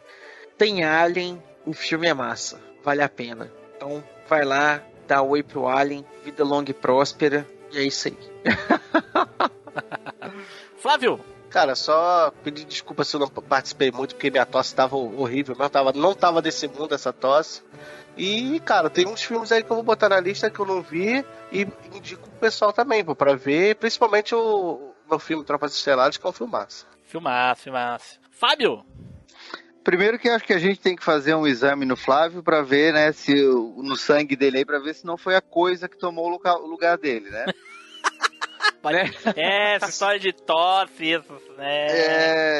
[0.57, 3.53] Tem Alien, o filme é massa, vale a pena.
[3.77, 8.19] Então vai lá, dá oi pro Alien, vida longa e próspera, e é isso aí.
[10.79, 11.21] Flávio!
[11.51, 15.71] Cara, só pedir desculpa se eu não participei muito, porque minha tosse tava horrível, mas
[15.71, 17.63] tava, não tava desse mundo essa tosse.
[18.19, 20.83] E, cara, tem uns filmes aí que eu vou botar na lista que eu não
[20.83, 26.17] vi e indico pro pessoal também, pô, pra ver, principalmente o meu filme Tropas Estelares,
[26.17, 26.87] que é um filmaço.
[27.05, 28.19] Filmaço, filmaço.
[28.33, 28.85] Fábio!
[29.85, 32.61] Primeiro que eu acho que a gente tem que fazer um exame no Flávio pra
[32.61, 35.97] ver, né, se no sangue dele aí, pra ver se não foi a coisa que
[35.97, 37.47] tomou o lugar, o lugar dele, né?
[39.37, 41.87] É, essa história de tosse, isso, né?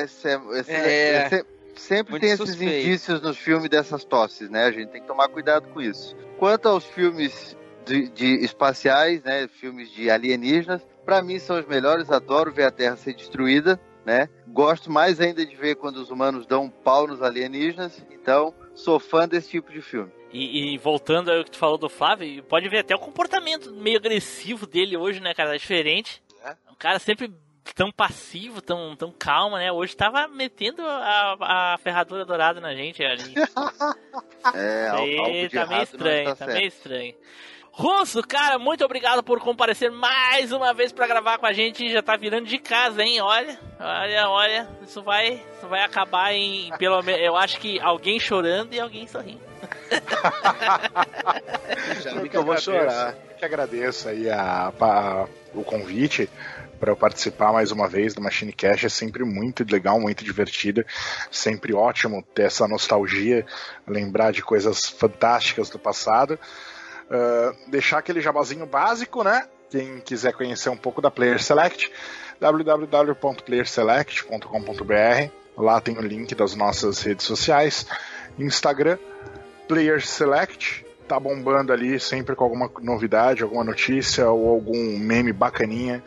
[0.03, 0.29] É, se-
[0.59, 1.27] esse- É.
[1.27, 1.47] esse-
[1.79, 2.87] sempre Muito tem esses suspeito.
[2.87, 4.65] indícios nos filmes dessas tosses, né?
[4.65, 6.17] A gente tem que tomar cuidado com isso.
[6.39, 7.57] Quanto aos filmes
[7.87, 9.49] de, de espaciais, né?
[9.49, 12.11] Filmes de alienígenas, pra mim são os melhores.
[12.11, 14.29] Adoro ver a Terra ser destruída, né?
[14.47, 18.05] Gosto mais ainda de ver quando os humanos dão um pau nos alienígenas.
[18.11, 20.11] Então, sou fã desse tipo de filme.
[20.31, 23.97] E, e voltando ao que tu falou do Flávio, pode ver até o comportamento meio
[23.97, 25.55] agressivo dele hoje, né, cara?
[25.55, 26.23] É diferente.
[26.71, 27.33] Um cara sempre
[27.75, 29.71] tão passivo, tão, tão calmo, né?
[29.73, 33.35] Hoje tava metendo a, a ferradura dourada na gente ali.
[34.55, 36.53] É, de tá meio estranho, tá certo.
[36.53, 37.15] meio estranho.
[37.73, 41.91] Russo, cara, muito obrigado por comparecer mais uma vez pra gravar com a gente.
[41.93, 43.21] Já tá virando de casa, hein?
[43.21, 44.69] Olha, olha, olha.
[44.83, 47.21] Isso vai, isso vai acabar em pelo menos.
[47.21, 49.47] Eu acho que alguém chorando e alguém sorrindo.
[52.03, 53.15] Já vi que eu vou agradeço- chorar.
[53.31, 56.29] eu que agradeço aí a, a- o convite
[56.79, 58.85] para eu participar mais uma vez do Machine Cash.
[58.85, 60.85] É sempre muito legal, muito divertido.
[61.31, 63.45] Sempre ótimo ter essa nostalgia,
[63.87, 66.39] lembrar de coisas fantásticas do passado.
[67.11, 69.49] Ah, deixar aquele jabazinho básico, né?
[69.71, 71.91] Quem quiser conhecer um pouco da Player Select,
[72.41, 75.31] www.playerselect.com.br.
[75.57, 77.87] Lá tem o link das nossas redes sociais.
[78.39, 78.99] Instagram,
[79.67, 80.87] Player Select.
[81.07, 86.05] Tá bombando ali sempre com alguma novidade, alguma notícia ou algum meme bacaninha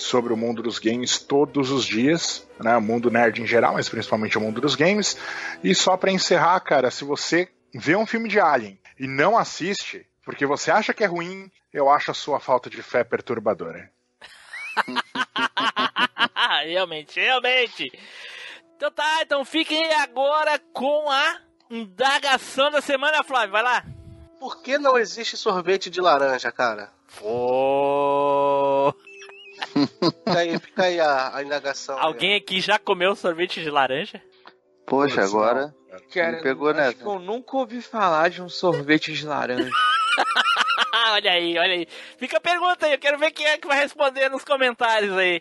[0.00, 2.76] sobre o mundo dos games todos os dias, né?
[2.76, 5.16] O mundo nerd em geral, mas principalmente o mundo dos games.
[5.62, 10.06] E só pra encerrar, cara, se você vê um filme de Alien e não assiste,
[10.24, 13.90] porque você acha que é ruim, eu acho a sua falta de fé perturbadora.
[16.64, 17.90] realmente, realmente.
[18.76, 21.40] Então tá, então fiquem agora com a
[21.70, 23.52] indagação da semana, Flávio.
[23.52, 23.84] Vai lá.
[24.38, 26.90] Por que não existe sorvete de laranja, cara?
[27.18, 28.94] Pô.
[29.70, 31.98] Fica aí, fica aí a, a indagação.
[31.98, 34.22] Alguém aqui já comeu sorvete de laranja?
[34.86, 35.74] Poxa, agora
[36.12, 36.94] Cara, me pegou acho nessa.
[36.94, 39.70] que eu nunca ouvi falar de um sorvete de laranja.
[41.12, 41.86] olha aí, olha aí.
[42.18, 45.40] Fica a pergunta aí, eu quero ver quem é que vai responder nos comentários aí.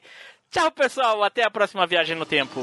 [0.52, 1.24] Tchau, pessoal.
[1.24, 2.60] Até a próxima viagem no tempo.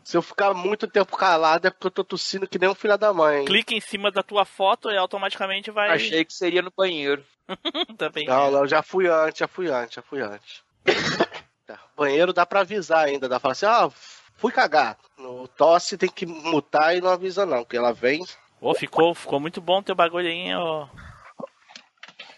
[0.05, 2.97] Se eu ficar muito tempo calado é porque eu tô tossindo que nem um filho
[2.97, 3.44] da mãe.
[3.44, 5.90] Clica em cima da tua foto e automaticamente vai.
[5.90, 7.24] Achei que seria no banheiro.
[7.98, 8.27] Também.
[8.27, 10.62] Não, não, já fui antes, já fui antes, já fui antes.
[11.97, 13.90] Banheiro dá pra avisar ainda, dá pra falar assim, ah,
[14.36, 14.97] fui cagar.
[15.18, 18.24] No tosse tem que mutar e não avisa não, porque ela vem.
[18.60, 20.88] Ô, ficou, ficou muito bom teu bagulho aí, ô.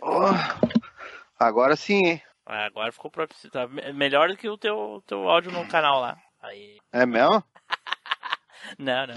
[0.00, 0.30] Oh,
[1.38, 2.22] agora sim, hein?
[2.44, 3.68] Ah, Agora ficou profissional.
[3.68, 6.18] Tá me- melhor do que o teu, teu áudio no canal lá.
[6.42, 6.78] Aí.
[6.92, 7.42] É mesmo?
[8.78, 9.14] Não, não.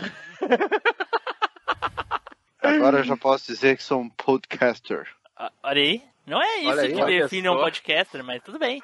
[2.62, 5.08] Agora eu já posso dizer que sou um podcaster.
[5.38, 6.04] Ah, Olha aí.
[6.26, 8.82] Não é isso aí, que define um podcaster, mas tudo bem.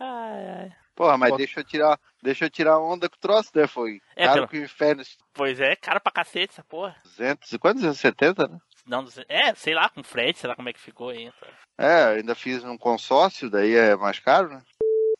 [0.00, 0.72] Ai, ai.
[0.94, 3.66] Porra, mas deixa eu tirar, deixa eu tirar onda com o troço, né?
[3.68, 5.02] Foi É, caro pelo- que o inferno.
[5.32, 6.96] Pois é, cara pra cacete essa porra.
[7.04, 7.82] 200, e quantos?
[7.82, 8.58] 270, né?
[8.86, 11.30] Não, é, sei lá, com frete, sei lá como é que ficou aí.
[11.76, 14.62] É, eu ainda fiz um consórcio, daí é mais caro, né?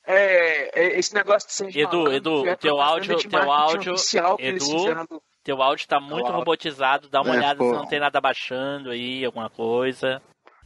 [0.04, 3.94] É, é, esse negócio de ser Edu, Edu, é o teu áudio, teu áudio,
[4.38, 6.32] Edu, teu áudio tá muito áudio.
[6.38, 7.64] robotizado, dá uma É, olhada pô.
[7.66, 10.20] se não tem nada baixando aí, alguma coisa.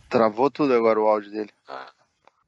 [0.09, 1.51] Travou tudo agora o áudio dele.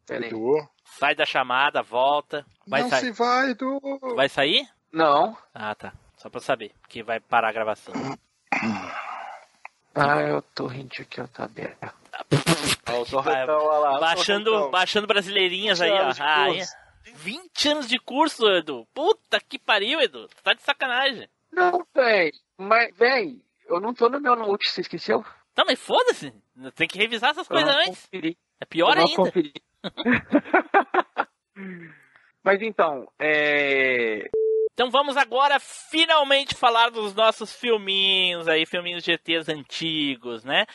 [0.08, 0.68] Edu.
[0.98, 2.44] Sai da chamada, volta.
[2.66, 3.00] Vai não sair.
[3.00, 3.80] se vai, Edu.
[4.14, 4.68] Vai sair?
[4.92, 5.36] Não.
[5.54, 5.92] Ah, tá.
[6.16, 7.92] Só pra eu saber, porque vai parar a gravação.
[9.94, 11.92] Ah, eu tô rindo aqui, ó, tá aberto.
[13.22, 13.46] Vai-
[14.00, 16.02] baixando, baixando brasileirinhas aí, 20 ó.
[16.02, 16.74] anos de Ah, curso.
[16.74, 17.10] é.
[17.14, 18.86] 20 anos de curso, Edu.
[18.94, 20.28] Puta que pariu, Edu.
[20.42, 21.28] Tá de sacanagem.
[21.52, 25.24] Não, véi, mas, véi, eu não tô no meu note, você esqueceu?
[25.56, 26.32] Não, mas foda-se.
[26.74, 28.00] Tem que revisar essas Eu coisas não antes.
[28.06, 28.36] conferi.
[28.60, 29.16] É pior Eu não ainda.
[29.16, 29.52] conferi.
[32.42, 34.28] Mas então, é.
[34.72, 40.66] Então vamos agora finalmente falar dos nossos filminhos aí, filminhos de ETs antigos, né?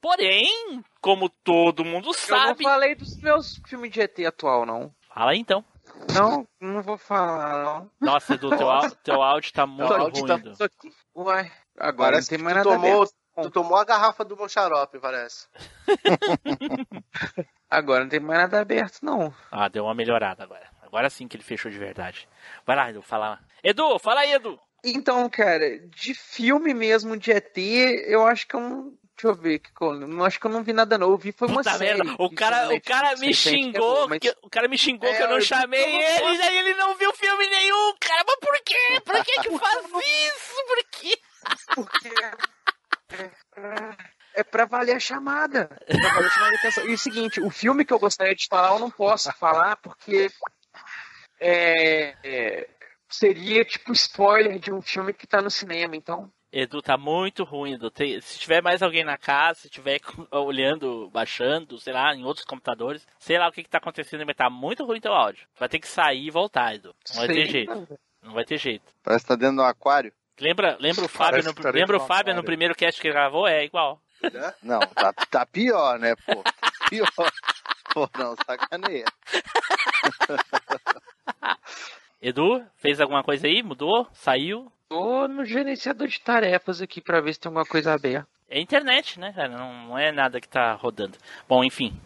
[0.00, 2.62] Porém, como todo mundo Eu não sabe.
[2.62, 4.94] falei dos meus filmes de ET atual, não.
[5.12, 5.64] Fala aí então.
[6.14, 7.90] Não, não vou falar, não.
[8.00, 10.68] Nossa, Edu, teu, au- teu áudio tá muito áudio ruim, tá-.
[11.16, 13.04] Ué, agora não tem mais nada tomou.
[13.42, 15.46] Tu tomou a garrafa do meu xarope, parece.
[17.70, 19.34] Agora não tem mais nada aberto, não.
[19.50, 20.66] Ah, deu uma melhorada agora.
[20.82, 22.26] Agora sim que ele fechou de verdade.
[22.66, 23.38] Vai lá, Edu, fala.
[23.62, 24.58] Edu, fala aí, Edu.
[24.82, 27.56] Então, cara, de filme mesmo de ET,
[28.06, 28.94] eu acho que eu não.
[29.20, 31.10] Deixa eu ver, que eu acho que eu não vi nada não.
[31.10, 32.04] Eu vi foi uma Puta série.
[32.04, 35.34] merda, o cara, o cara me xingou, que, o cara me xingou que eu não
[35.38, 38.22] eu- chamei eu não ele, posso- e daí ele não viu filme nenhum, cara.
[38.24, 39.00] Mas por quê?
[39.04, 40.64] Por que que faz isso?
[40.68, 41.18] Por quê?
[41.74, 42.10] Porque
[44.34, 45.68] é pra valer a chamada.
[45.86, 46.88] É pra valer a chamada de atenção.
[46.88, 50.30] E o seguinte, o filme que eu gostaria de falar, eu não posso falar porque
[51.40, 52.68] é, é,
[53.08, 56.30] seria tipo spoiler de um filme que tá no cinema, então.
[56.50, 57.90] Edu, tá muito ruim, Edu.
[57.90, 60.00] Tem- se tiver mais alguém na casa, se tiver
[60.32, 64.36] olhando, baixando, sei lá, em outros computadores, sei lá o que que tá acontecendo, mas
[64.36, 65.46] tá muito ruim teu áudio.
[65.58, 66.94] Vai ter que sair e voltar, Edu.
[67.10, 67.52] Não vai ter Sim.
[67.52, 67.98] jeito.
[68.22, 68.84] Não vai ter jeito.
[69.02, 70.12] Parece que tá dentro de um aquário.
[70.40, 73.14] Lembra, lembra o Fábio, Parece no, tá lembra o Fábio no primeiro cast que ele
[73.14, 73.46] gravou?
[73.46, 74.00] É igual.
[74.62, 76.42] Não, tá, tá pior, né, pô?
[76.88, 77.08] Pior.
[77.92, 79.04] Pô, não, sacaneia.
[82.20, 83.62] Edu, fez alguma coisa aí?
[83.62, 84.08] Mudou?
[84.12, 84.70] Saiu?
[84.88, 88.26] Tô no gerenciador de tarefas aqui pra ver se tem alguma coisa aberta.
[88.48, 89.48] É internet, né, cara?
[89.48, 91.18] Não, não é nada que tá rodando.
[91.48, 91.98] Bom, enfim.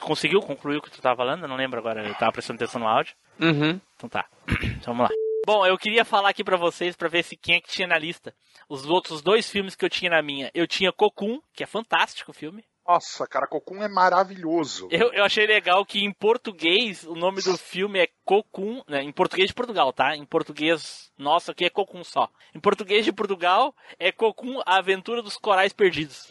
[0.00, 1.42] Conseguiu concluir o que tu tava falando?
[1.42, 2.06] Eu não lembro agora.
[2.06, 3.14] Eu tava prestando atenção no áudio.
[3.40, 3.80] Uhum.
[3.96, 4.26] Então tá.
[4.78, 5.23] Então vamos lá.
[5.46, 7.98] Bom, eu queria falar aqui pra vocês pra ver se quem é que tinha na
[7.98, 8.34] lista.
[8.68, 10.50] Os outros dois filmes que eu tinha na minha.
[10.54, 12.64] Eu tinha Cocoon, que é fantástico o filme.
[12.86, 14.88] Nossa, cara, Cocum é maravilhoso.
[14.90, 19.02] Eu, eu achei legal que em português o nome do filme é Cocum, né?
[19.02, 20.14] Em português de Portugal, tá?
[20.14, 22.28] Em português nosso aqui é Cocum só.
[22.54, 26.30] Em português de Portugal é Cocum, a aventura dos corais perdidos.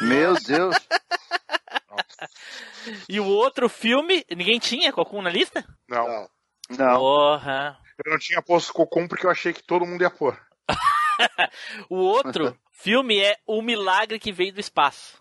[0.00, 0.76] Meu Deus.
[3.08, 5.64] E o outro filme, ninguém tinha Cocum na lista?
[5.88, 6.28] Não.
[6.70, 6.98] Não.
[6.98, 7.78] Porra.
[8.04, 10.38] Eu não tinha posto Cocum porque eu achei que todo mundo ia pôr.
[11.88, 15.18] O outro filme é O Milagre que Veio do Espaço.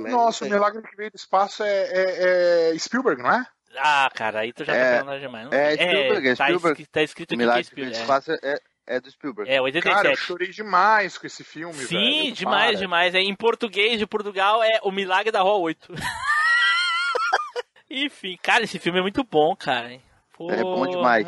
[0.00, 3.46] Nossa, o milagre que veio do espaço é, é- é Spielberg, não é?
[3.78, 5.44] Ah, cara, aí tu já É, tá falando demais.
[5.48, 5.74] Não é.
[5.74, 6.86] Spielberg, é tá, Spielberg.
[6.86, 8.00] tá escrito aqui que é Milagre do Spielberg.
[8.00, 9.48] Espaço é, é do Spielberg.
[9.48, 9.94] É, 87.
[9.94, 11.86] Cara, eu chorei demais com esse filme, velho.
[11.88, 12.80] Sim, demais, Para.
[12.80, 13.14] demais.
[13.14, 15.92] É, em português de Portugal é O Milagre da Rua 8.
[17.88, 19.92] Enfim, cara, esse filme é muito bom, cara.
[19.94, 19.98] É
[20.36, 20.90] bom Porra.
[20.90, 21.26] demais.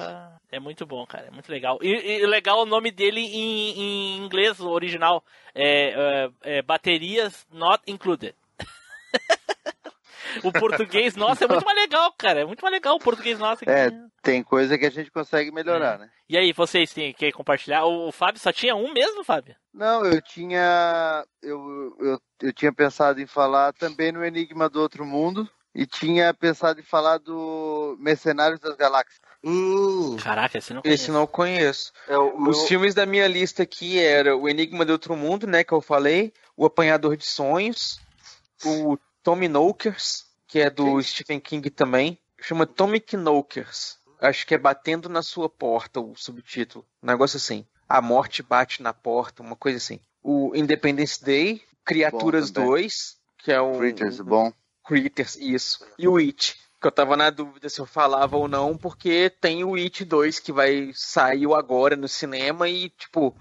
[0.50, 1.26] É muito bom, cara.
[1.26, 1.78] É muito legal.
[1.82, 5.22] E, e legal o nome dele em, em inglês o original.
[5.54, 8.34] É, é, é Baterias Not Included.
[10.42, 12.40] o português nosso é muito mais legal, cara.
[12.40, 13.62] É muito mais legal o português nosso.
[13.64, 13.70] aqui.
[13.70, 13.90] É,
[14.22, 16.10] tem coisa que a gente consegue melhorar, né?
[16.28, 17.84] E aí, vocês têm que compartilhar?
[17.84, 19.54] O, o Fábio só tinha um mesmo, Fábio?
[19.72, 21.24] Não, eu tinha.
[21.42, 25.48] Eu, eu, eu tinha pensado em falar também no Enigma do Outro Mundo.
[25.78, 29.20] E tinha pensado em falar do Mercenários das Galáxias.
[30.20, 31.92] Caraca, esse não Esse não conheço.
[32.08, 35.72] meu- Os filmes da minha lista aqui era O Enigma de Outro Mundo, né, que
[35.72, 38.00] eu falei, O Apanhador de Sonhos,
[38.64, 43.98] o Tommy Knockers, que é do Stephen King também, chama Tommy Knockers.
[44.20, 46.84] Acho que é Batendo na Sua Porta, o subtítulo.
[47.00, 47.64] Um negócio assim.
[47.88, 50.00] A morte bate na porta, uma coisa assim.
[50.24, 52.70] O Independence Day, Criaturas Bom também.
[52.70, 53.78] 2, que é o...
[53.78, 54.52] Critters, bom.
[54.88, 55.86] Critters, isso.
[55.98, 56.56] E o It.
[56.80, 60.38] Que eu tava na dúvida se eu falava ou não, porque tem o It 2
[60.38, 63.36] que vai saiu agora no cinema e, tipo,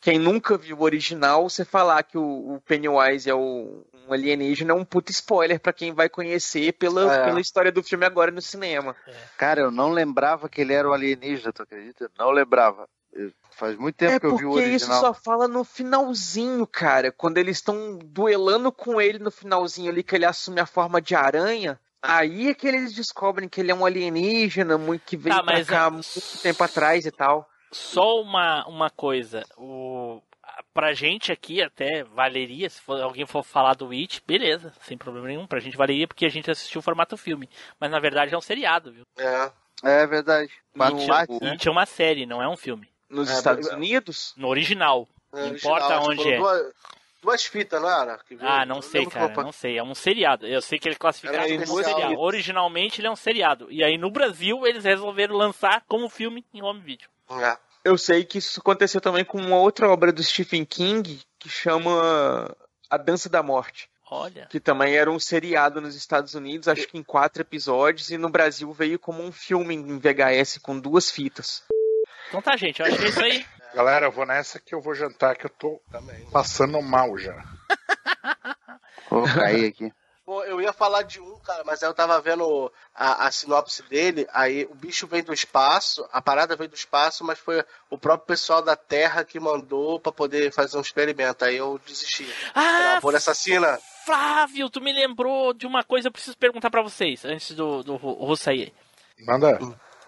[0.00, 4.72] quem nunca viu o original, você falar que o, o Pennywise é o, um alienígena
[4.72, 7.24] é um puta spoiler pra quem vai conhecer pela, É.
[7.24, 8.94] pela história do filme agora no cinema.
[9.38, 12.10] Cara, eu não lembrava que ele era o alienígena, tu acredita?
[12.18, 12.86] Não lembrava.
[13.50, 15.00] Faz muito tempo é que eu vi o porque isso original.
[15.00, 17.12] só fala no finalzinho, cara.
[17.12, 21.14] Quando eles estão duelando com ele no finalzinho ali, que ele assume a forma de
[21.14, 21.78] aranha.
[22.00, 25.54] Aí é que eles descobrem que ele é um alienígena, muito que veio Tá, pra
[25.54, 27.48] mas cá a- muito tempo atrás e tal.
[27.70, 30.20] Só uma, uma coisa, o,
[30.74, 35.28] pra gente aqui até valeria, se for- alguém for falar do It, beleza, sem problema
[35.28, 37.48] nenhum, pra gente valeria porque a gente assistiu o formato filme.
[37.78, 39.04] Mas na verdade é um seriado, viu?
[39.16, 39.50] É.
[39.84, 40.52] É verdade.
[40.76, 41.50] Quatro It, né?
[41.52, 42.88] It é uma série, não é um filme.
[43.12, 44.32] Nos É, Estados mas- Unidos?
[44.36, 45.06] No original.
[45.32, 46.38] É, Não original, importa acho que onde foram é.
[46.38, 46.72] Duas,
[47.22, 48.18] duas fitas, não era?
[48.18, 48.50] Que veio?
[48.50, 49.78] Ah, não Eu sei, cara, não sei.
[49.78, 50.46] É um seriado.
[50.46, 52.18] Eu sei que ele é classificado Era como seriado.
[52.18, 53.70] Originalmente ele é um seriado.
[53.70, 57.08] E aí no Brasil eles resolveram lançar como filme em home video.
[57.30, 57.56] É.
[57.84, 62.54] Eu sei que isso aconteceu também com uma outra obra do Stephen King que chama
[62.88, 63.90] A Dança da Morte.
[64.10, 64.46] Olha.
[64.50, 68.28] Que também era um seriado nos Estados Unidos, acho que em quatro episódios, e no
[68.28, 71.62] Brasil veio como um filme em VHS com duas fitas.
[72.32, 73.46] Então tá, gente, eu acho que é isso aí.
[73.76, 75.78] Galera, eu vou nessa que eu vou jantar, que eu tô
[76.32, 77.34] passando mal já.
[79.10, 79.92] Vou cair aqui.
[80.24, 83.82] Pô, eu ia falar de um, cara, mas aí eu tava vendo a, a sinopse
[83.82, 87.98] dele, aí o bicho vem do espaço, a parada veio do espaço, mas foi o
[87.98, 91.44] próprio pessoal da Terra que mandou pra poder fazer um experimento.
[91.44, 92.26] Aí eu desisti.
[92.54, 93.78] Ah, Por assassina.
[94.06, 97.96] Flávio, tu me lembrou de uma coisa, eu preciso perguntar pra vocês, antes do, do
[97.96, 98.72] Ru- Ru sair.
[99.26, 99.58] Manda.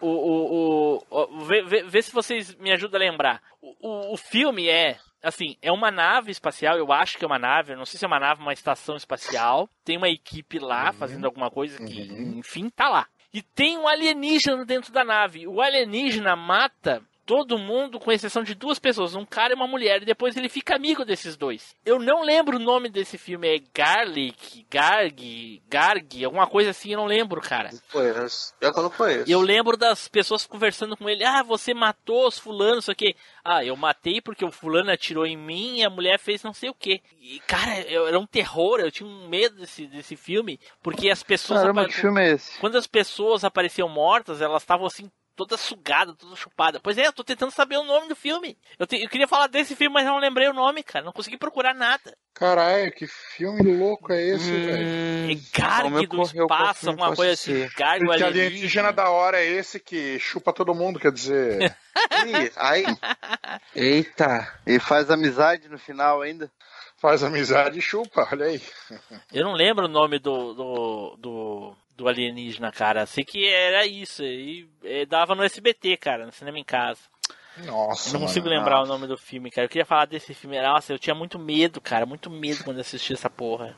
[0.06, 3.42] O, o, o, o- vê, vê- vê se vocês me ajudam a lembrar.
[3.62, 7.38] O, o, o filme é, assim, é uma nave espacial, eu acho que é uma
[7.38, 9.68] nave, eu não sei se é uma nave, uma estação espacial.
[9.84, 12.02] Tem uma equipe lá fazendo alguma coisa que,
[12.38, 13.06] enfim, tá lá.
[13.32, 15.46] E tem um alienígena dentro da nave.
[15.48, 20.02] O alienígena mata todo mundo, com exceção de duas pessoas, um cara e uma mulher,
[20.02, 21.74] e depois ele fica amigo desses dois.
[21.84, 26.98] Eu não lembro o nome desse filme, é Garlic, Garg, Garg, alguma coisa assim, eu
[26.98, 27.70] não lembro, cara.
[27.90, 28.54] Conheço.
[28.60, 29.28] Que eu não conheço.
[29.28, 31.24] E eu lembro das pessoas conversando com ele.
[31.24, 33.14] Ah, você matou os fulanos, isso aqui.
[33.44, 36.70] Ah, eu matei porque o fulano atirou em mim e a mulher fez não sei
[36.70, 37.00] o que.
[37.20, 41.22] E, cara, eu- era um terror, eu tinha um medo desse, desse filme, porque as
[41.22, 41.60] pessoas...
[41.60, 42.58] Caramba, que filme é esse?
[42.58, 46.80] Quando as pessoas apareciam mortas, elas estavam assim, toda sugada, toda chupada.
[46.80, 48.56] Pois é, eu tô tentando saber o nome do filme.
[48.78, 51.04] Eu, te- eu queria falar desse filme, mas eu não lembrei o nome, cara.
[51.04, 52.16] Não consegui procurar nada.
[52.34, 54.66] Caralho, que filme louco é esse, Hum.
[54.66, 55.32] velho?
[55.32, 57.68] É Garg do espaço, alguma coisa assim.
[57.76, 58.26] Garg o Que alienígena.
[58.46, 61.76] alienígena da hora é esse que chupa todo mundo, quer dizer.
[62.26, 62.84] Ih, aí,
[63.74, 64.52] Eita!
[64.66, 66.50] E faz amizade no final ainda.
[67.00, 68.62] Faz amizade e chupa, olha aí.
[69.32, 73.06] Eu não lembro o nome do, do, do, do alienígena, cara.
[73.06, 74.22] Sei que era isso.
[74.22, 77.00] E, eh, dava no SBT, cara, no cinema em casa.
[77.66, 78.12] Nossa.
[78.12, 78.84] não consigo mano, lembrar não.
[78.84, 79.66] o nome do filme, cara.
[79.66, 80.60] Eu queria falar desse filme.
[80.60, 82.04] Nossa, eu tinha muito medo, cara.
[82.04, 83.76] Muito medo quando assisti essa porra.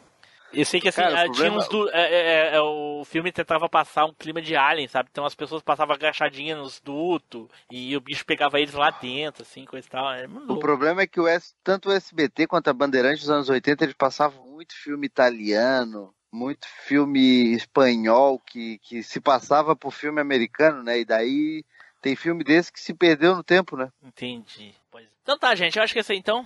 [0.53, 1.69] Eu sei que assim, Cara, o ah, problema- tinha uns.
[1.69, 1.91] Du...
[1.91, 5.09] é, é, é, o filme tentava passar um clima de alien, sabe?
[5.11, 9.65] Então as pessoas passavam agachadinhas nos dutos e o bicho pegava eles lá dentro, assim,
[9.65, 10.11] coisa e tal.
[10.13, 13.49] É O problema é que o S, tanto o SBT quanto a Bandeirantes dos anos
[13.49, 20.21] 80 eles passavam muito filme italiano, muito filme espanhol que, que se passava por filme
[20.21, 21.01] americano, né?
[21.01, 21.65] E daí
[22.03, 23.89] tem filme desse que se perdeu no tempo, né?
[24.03, 24.75] Entendi.
[24.91, 25.09] Pois é.
[25.23, 25.79] Então tá, gente.
[25.79, 26.45] Eu acho que é isso aí então.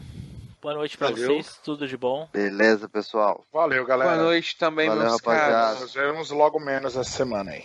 [0.62, 1.26] Boa noite pra Valeu.
[1.26, 1.58] vocês.
[1.64, 2.28] Tudo de bom.
[2.32, 3.44] Beleza, pessoal.
[3.52, 4.10] Valeu, galera.
[4.12, 5.52] Boa noite também, Valeu, meus rapaziada.
[5.52, 5.80] caros.
[5.80, 7.64] Nos vemos logo menos essa semana aí.